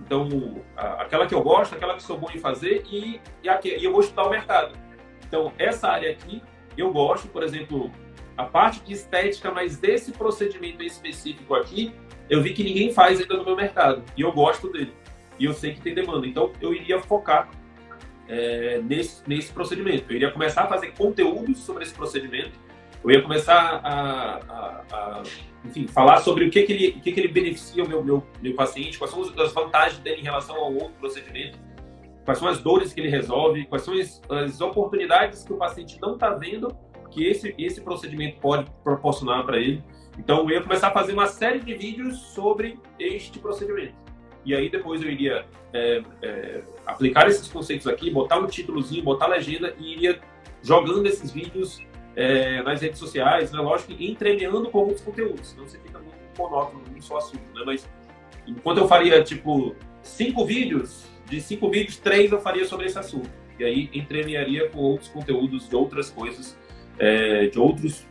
Então, 0.00 0.28
a, 0.76 1.02
aquela 1.02 1.26
que 1.26 1.34
eu 1.34 1.42
gosto, 1.42 1.74
aquela 1.74 1.94
que 1.94 2.02
sou 2.02 2.18
bom 2.18 2.28
em 2.34 2.38
fazer 2.38 2.84
e, 2.90 3.20
e, 3.42 3.48
aqui, 3.48 3.76
e 3.76 3.84
eu 3.84 3.92
vou 3.92 4.00
estudar 4.00 4.24
o 4.24 4.30
mercado. 4.30 4.85
Então, 5.26 5.52
essa 5.58 5.88
área 5.88 6.10
aqui, 6.10 6.42
eu 6.76 6.92
gosto, 6.92 7.28
por 7.28 7.42
exemplo, 7.42 7.90
a 8.36 8.44
parte 8.44 8.80
de 8.80 8.92
estética, 8.92 9.50
mas 9.50 9.76
desse 9.76 10.12
procedimento 10.12 10.82
específico 10.82 11.54
aqui, 11.54 11.92
eu 12.28 12.42
vi 12.42 12.52
que 12.52 12.62
ninguém 12.62 12.92
faz 12.92 13.20
ainda 13.20 13.36
no 13.36 13.44
meu 13.44 13.56
mercado. 13.56 14.04
E 14.16 14.22
eu 14.22 14.32
gosto 14.32 14.70
dele. 14.70 14.92
E 15.38 15.44
eu 15.44 15.52
sei 15.52 15.74
que 15.74 15.80
tem 15.80 15.94
demanda. 15.94 16.26
Então, 16.26 16.52
eu 16.60 16.72
iria 16.72 17.00
focar 17.00 17.48
é, 18.28 18.80
nesse, 18.82 19.22
nesse 19.26 19.52
procedimento. 19.52 20.10
Eu 20.10 20.16
iria 20.16 20.30
começar 20.30 20.62
a 20.62 20.66
fazer 20.66 20.92
conteúdos 20.92 21.58
sobre 21.58 21.84
esse 21.84 21.94
procedimento. 21.94 22.52
Eu 23.04 23.10
ia 23.10 23.22
começar 23.22 23.80
a, 23.84 24.40
a, 24.48 24.84
a 24.92 25.22
enfim, 25.64 25.86
falar 25.86 26.18
sobre 26.18 26.44
o 26.44 26.50
que, 26.50 26.62
que, 26.62 26.72
ele, 26.72 26.88
o 26.98 27.00
que, 27.00 27.12
que 27.12 27.20
ele 27.20 27.28
beneficia 27.28 27.84
o 27.84 27.88
meu, 27.88 28.02
meu, 28.02 28.26
meu 28.40 28.54
paciente, 28.54 28.98
quais 28.98 29.10
são 29.12 29.22
as 29.22 29.52
vantagens 29.52 30.00
dele 30.00 30.20
em 30.20 30.24
relação 30.24 30.56
ao 30.56 30.72
outro 30.72 30.94
procedimento 30.98 31.65
quais 32.26 32.38
são 32.40 32.48
as 32.48 32.58
dores 32.58 32.92
que 32.92 33.00
ele 33.00 33.08
resolve, 33.08 33.64
quais 33.66 33.84
são 33.84 33.94
as, 33.94 34.20
as 34.28 34.60
oportunidades 34.60 35.44
que 35.44 35.52
o 35.52 35.56
paciente 35.56 35.98
não 36.00 36.14
está 36.14 36.30
vendo 36.30 36.76
que 37.10 37.24
esse, 37.24 37.54
esse 37.56 37.80
procedimento 37.80 38.40
pode 38.40 38.70
proporcionar 38.82 39.46
para 39.46 39.58
ele. 39.58 39.82
Então, 40.18 40.40
eu 40.40 40.50
ia 40.50 40.62
começar 40.62 40.88
a 40.88 40.90
fazer 40.90 41.12
uma 41.12 41.26
série 41.26 41.60
de 41.60 41.72
vídeos 41.74 42.18
sobre 42.34 42.78
este 42.98 43.38
procedimento. 43.38 43.94
E 44.44 44.54
aí, 44.54 44.68
depois 44.68 45.00
eu 45.00 45.08
iria 45.08 45.46
é, 45.72 46.02
é, 46.20 46.62
aplicar 46.84 47.28
esses 47.28 47.48
conceitos 47.48 47.86
aqui, 47.86 48.10
botar 48.10 48.38
um 48.38 48.46
títulozinho, 48.46 49.04
botar 49.04 49.28
legenda 49.28 49.74
e 49.78 49.92
iria 49.92 50.20
jogando 50.62 51.06
esses 51.06 51.30
vídeos 51.30 51.80
é, 52.16 52.62
nas 52.62 52.80
redes 52.80 52.98
sociais, 52.98 53.52
né? 53.52 53.60
lógico, 53.60 53.92
entremeando 53.92 54.68
com 54.70 54.78
outros 54.78 55.00
conteúdos, 55.00 55.48
senão 55.48 55.66
você 55.66 55.78
fica 55.78 55.98
muito 55.98 56.16
monótono 56.36 56.82
num 56.90 57.00
só 57.00 57.18
assunto, 57.18 57.44
né? 57.54 57.62
Mas 57.64 57.88
enquanto 58.46 58.78
eu 58.78 58.88
faria, 58.88 59.22
tipo, 59.22 59.76
cinco 60.02 60.44
vídeos, 60.44 61.06
de 61.28 61.40
cinco 61.40 61.70
vídeos, 61.70 61.96
três 61.96 62.32
eu 62.32 62.40
faria 62.40 62.64
sobre 62.64 62.86
esse 62.86 62.98
assunto. 62.98 63.30
E 63.58 63.64
aí 63.64 63.90
entremearia 63.92 64.68
com 64.68 64.78
outros 64.78 65.08
conteúdos 65.08 65.68
de 65.68 65.74
outras 65.74 66.10
coisas, 66.10 66.58
é, 66.98 67.46
de 67.46 67.58
outros 67.58 68.06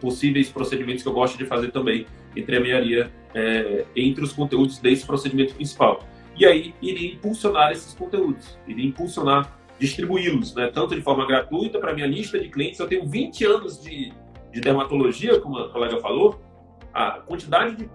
possíveis 0.00 0.48
procedimentos 0.48 1.02
que 1.02 1.08
eu 1.08 1.12
gosto 1.12 1.36
de 1.36 1.44
fazer 1.44 1.70
também. 1.70 2.06
Entremearia 2.36 3.10
é, 3.34 3.84
entre 3.96 4.22
os 4.22 4.32
conteúdos 4.32 4.78
desse 4.78 5.06
procedimento 5.06 5.54
principal. 5.54 6.06
E 6.36 6.46
aí 6.46 6.74
iria 6.80 7.12
impulsionar 7.12 7.72
esses 7.72 7.92
conteúdos, 7.94 8.58
iria 8.66 8.86
impulsionar, 8.86 9.58
distribuí-los, 9.78 10.54
né, 10.54 10.70
tanto 10.72 10.94
de 10.94 11.02
forma 11.02 11.26
gratuita 11.26 11.78
para 11.78 11.92
minha 11.92 12.06
lista 12.06 12.38
de 12.38 12.48
clientes. 12.48 12.78
Eu 12.78 12.86
tenho 12.86 13.06
20 13.06 13.44
anos 13.44 13.82
de, 13.82 14.12
de 14.52 14.60
dermatologia, 14.60 15.38
como 15.40 15.58
a 15.58 15.68
colega 15.70 15.98
falou, 16.00 16.40
a 16.92 17.12
quantidade 17.20 17.76
de, 17.76 17.88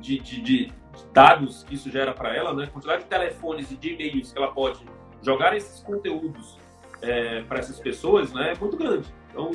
de, 0.00 0.18
de, 0.18 0.42
de 0.42 0.72
dados 1.12 1.62
que 1.64 1.74
isso 1.74 1.90
gera 1.90 2.12
para 2.12 2.34
ela, 2.34 2.54
né? 2.54 2.66
quantidade 2.66 3.02
de 3.02 3.08
telefones 3.08 3.70
e 3.70 3.76
de 3.76 3.92
e-mails 3.92 4.32
que 4.32 4.38
ela 4.38 4.52
pode 4.52 4.80
jogar 5.22 5.56
esses 5.56 5.80
conteúdos 5.80 6.58
é, 7.00 7.42
para 7.42 7.58
essas 7.58 7.78
pessoas, 7.78 8.32
né? 8.32 8.52
É 8.52 8.58
muito 8.58 8.76
grande. 8.76 9.08
Então, 9.30 9.50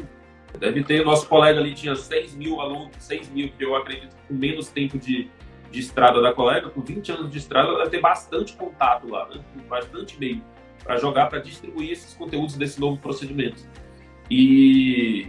deve 0.59 0.83
ter, 0.83 1.03
nosso 1.05 1.27
colega 1.27 1.59
ali 1.59 1.73
tinha 1.73 1.95
6 1.95 2.35
mil 2.35 2.59
alunos, 2.59 2.91
6 2.99 3.29
mil, 3.29 3.49
que 3.49 3.63
eu 3.63 3.75
acredito 3.75 4.15
com 4.27 4.33
menos 4.33 4.69
tempo 4.69 4.97
de, 4.97 5.29
de 5.71 5.79
estrada 5.79 6.21
da 6.21 6.33
colega, 6.33 6.69
com 6.69 6.81
20 6.81 7.11
anos 7.11 7.31
de 7.31 7.37
estrada, 7.37 7.69
ela 7.69 7.79
deve 7.79 7.91
ter 7.91 8.01
bastante 8.01 8.55
contato 8.55 9.07
lá, 9.07 9.27
né? 9.29 9.43
bastante 9.67 10.15
e-mail 10.15 10.41
para 10.83 10.97
jogar, 10.97 11.27
para 11.27 11.39
distribuir 11.39 11.91
esses 11.91 12.13
conteúdos 12.13 12.55
desse 12.55 12.79
novo 12.79 12.97
procedimento. 12.97 13.63
E, 14.29 15.27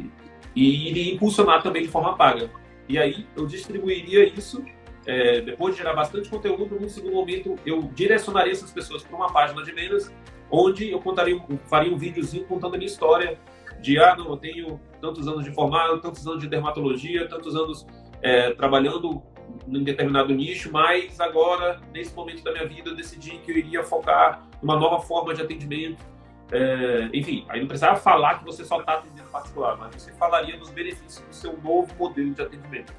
e 0.54 0.88
iria 0.88 1.14
impulsionar 1.14 1.62
também 1.62 1.82
de 1.82 1.88
forma 1.88 2.16
paga. 2.16 2.50
E 2.88 2.98
aí 2.98 3.26
eu 3.36 3.46
distribuiria 3.46 4.24
isso 4.26 4.64
é, 5.08 5.40
depois 5.40 5.74
de 5.74 5.80
gerar 5.80 5.94
bastante 5.94 6.28
conteúdo, 6.28 6.78
num 6.78 6.88
segundo 6.88 7.14
momento 7.14 7.56
eu 7.64 7.80
direcionaria 7.94 8.52
essas 8.52 8.70
pessoas 8.70 9.02
para 9.02 9.16
uma 9.16 9.32
página 9.32 9.64
de 9.64 9.72
vendas, 9.72 10.12
onde 10.50 10.90
eu 10.90 11.00
contaria, 11.00 11.40
faria 11.64 11.92
um 11.92 11.96
videozinho 11.96 12.44
contando 12.44 12.74
a 12.74 12.76
minha 12.76 12.86
história, 12.86 13.38
de, 13.80 13.98
ah, 13.98 14.14
não, 14.14 14.28
eu 14.28 14.36
tenho 14.36 14.78
tantos 15.00 15.26
anos 15.26 15.44
de 15.44 15.50
formado, 15.50 15.98
tantos 16.02 16.26
anos 16.26 16.40
de 16.40 16.48
dermatologia, 16.48 17.26
tantos 17.26 17.56
anos 17.56 17.86
é, 18.20 18.50
trabalhando 18.52 19.22
em 19.66 19.82
determinado 19.82 20.34
nicho, 20.34 20.70
mas 20.70 21.18
agora, 21.20 21.80
nesse 21.90 22.14
momento 22.14 22.44
da 22.44 22.52
minha 22.52 22.66
vida, 22.66 22.90
eu 22.90 22.94
decidi 22.94 23.38
que 23.38 23.50
eu 23.50 23.56
iria 23.56 23.82
focar 23.82 24.46
numa 24.60 24.76
nova 24.76 25.00
forma 25.00 25.32
de 25.32 25.40
atendimento. 25.40 26.04
É, 26.52 27.08
enfim, 27.14 27.46
aí 27.48 27.60
não 27.60 27.66
precisava 27.66 27.96
falar 27.96 28.40
que 28.40 28.44
você 28.44 28.62
só 28.62 28.80
está 28.80 28.94
atendendo 28.94 29.28
particular, 29.30 29.78
mas 29.78 29.94
você 29.94 30.12
falaria 30.12 30.58
dos 30.58 30.68
benefícios 30.70 31.24
do 31.26 31.34
seu 31.34 31.58
novo 31.62 31.94
modelo 31.98 32.34
de 32.34 32.42
atendimento. 32.42 32.92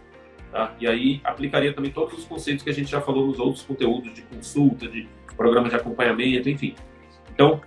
Tá? 0.52 0.76
E 0.80 0.88
aí 0.88 1.22
aplicaria 1.24 1.74
também 1.74 1.92
todos 1.92 2.18
os 2.18 2.26
conceitos 2.26 2.64
que 2.64 2.70
a 2.70 2.74
gente 2.74 2.90
já 2.90 3.00
falou 3.00 3.28
nos 3.28 3.40
outros 3.40 3.64
conteúdos 3.64 4.14
de 4.14 4.24
consulta, 4.24 4.88
de 4.88 5.08
programa 5.38 5.70
de 5.70 5.76
acompanhamento, 5.76 6.50
enfim. 6.50 6.76
Então, 7.32 7.62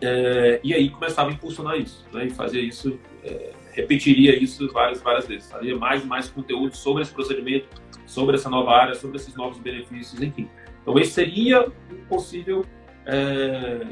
é, 0.00 0.60
e 0.64 0.72
aí 0.72 0.90
começava 0.90 1.30
a 1.30 1.32
impulsionar 1.32 1.76
isso, 1.76 2.06
né? 2.12 2.26
E 2.26 2.30
fazia 2.30 2.62
isso, 2.62 2.98
é, 3.22 3.52
repetiria 3.72 4.36
isso 4.42 4.72
várias, 4.72 5.02
várias 5.02 5.26
vezes. 5.26 5.50
Fazia 5.50 5.76
mais 5.76 6.02
e 6.02 6.06
mais 6.06 6.30
conteúdo 6.30 6.74
sobre 6.76 7.02
esse 7.02 7.12
procedimento, 7.12 7.68
sobre 8.06 8.36
essa 8.36 8.48
nova 8.48 8.72
área, 8.72 8.94
sobre 8.94 9.16
esses 9.16 9.34
novos 9.34 9.58
benefícios, 9.58 10.22
enfim. 10.22 10.48
Então, 10.82 10.98
esse 10.98 11.12
seria 11.12 11.68
um 11.68 12.04
possível, 12.08 12.64
é, 13.04 13.86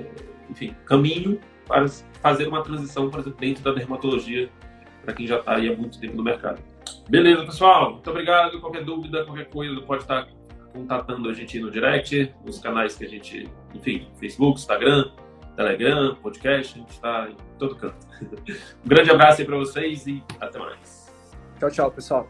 enfim, 0.48 0.74
caminho 0.86 1.38
para 1.66 1.86
fazer 2.22 2.48
uma 2.48 2.62
transição, 2.62 3.10
por 3.10 3.20
exemplo, 3.20 3.38
dentro 3.38 3.62
da 3.62 3.72
dermatologia, 3.72 4.48
para 5.04 5.12
quem 5.12 5.26
já 5.26 5.38
está 5.38 5.56
aí 5.56 5.68
há 5.68 5.76
muito 5.76 6.00
tempo 6.00 6.16
no 6.16 6.22
mercado. 6.22 6.62
Beleza, 7.08 7.44
pessoal. 7.44 7.92
Muito 7.92 8.10
obrigado. 8.10 8.60
Qualquer 8.60 8.84
dúvida, 8.84 9.24
qualquer 9.24 9.48
coisa, 9.48 9.80
pode 9.82 10.02
estar 10.02 10.28
contatando 10.72 11.28
a 11.28 11.32
gente 11.32 11.58
no 11.58 11.70
direct, 11.70 12.34
nos 12.44 12.58
canais 12.58 12.96
que 12.96 13.04
a 13.04 13.08
gente, 13.08 13.48
enfim, 13.74 14.08
Facebook, 14.18 14.58
Instagram, 14.58 15.10
Telegram, 15.56 16.14
podcast, 16.16 16.74
a 16.74 16.78
gente 16.78 16.90
está 16.90 17.28
em 17.30 17.36
todo 17.58 17.74
canto. 17.76 18.06
Um 18.84 18.88
grande 18.88 19.10
abraço 19.10 19.40
aí 19.40 19.46
para 19.46 19.56
vocês 19.56 20.06
e 20.06 20.22
até 20.40 20.58
mais. 20.58 21.10
Tchau, 21.58 21.70
tchau, 21.70 21.90
pessoal. 21.90 22.28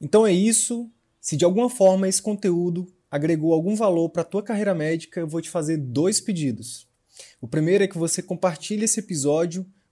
Então 0.00 0.26
é 0.26 0.32
isso. 0.32 0.90
Se 1.20 1.36
de 1.36 1.44
alguma 1.44 1.70
forma 1.70 2.08
esse 2.08 2.22
conteúdo 2.22 2.86
agregou 3.10 3.52
algum 3.52 3.74
valor 3.74 4.08
para 4.10 4.22
a 4.22 4.24
tua 4.24 4.42
carreira 4.42 4.74
médica, 4.74 5.20
eu 5.20 5.28
vou 5.28 5.40
te 5.40 5.50
fazer 5.50 5.76
dois 5.76 6.20
pedidos. 6.20 6.88
O 7.40 7.48
primeiro 7.48 7.84
é 7.84 7.88
que 7.88 7.98
você 7.98 8.22
compartilhe 8.22 8.84
esse 8.84 9.00
episódio 9.00 9.66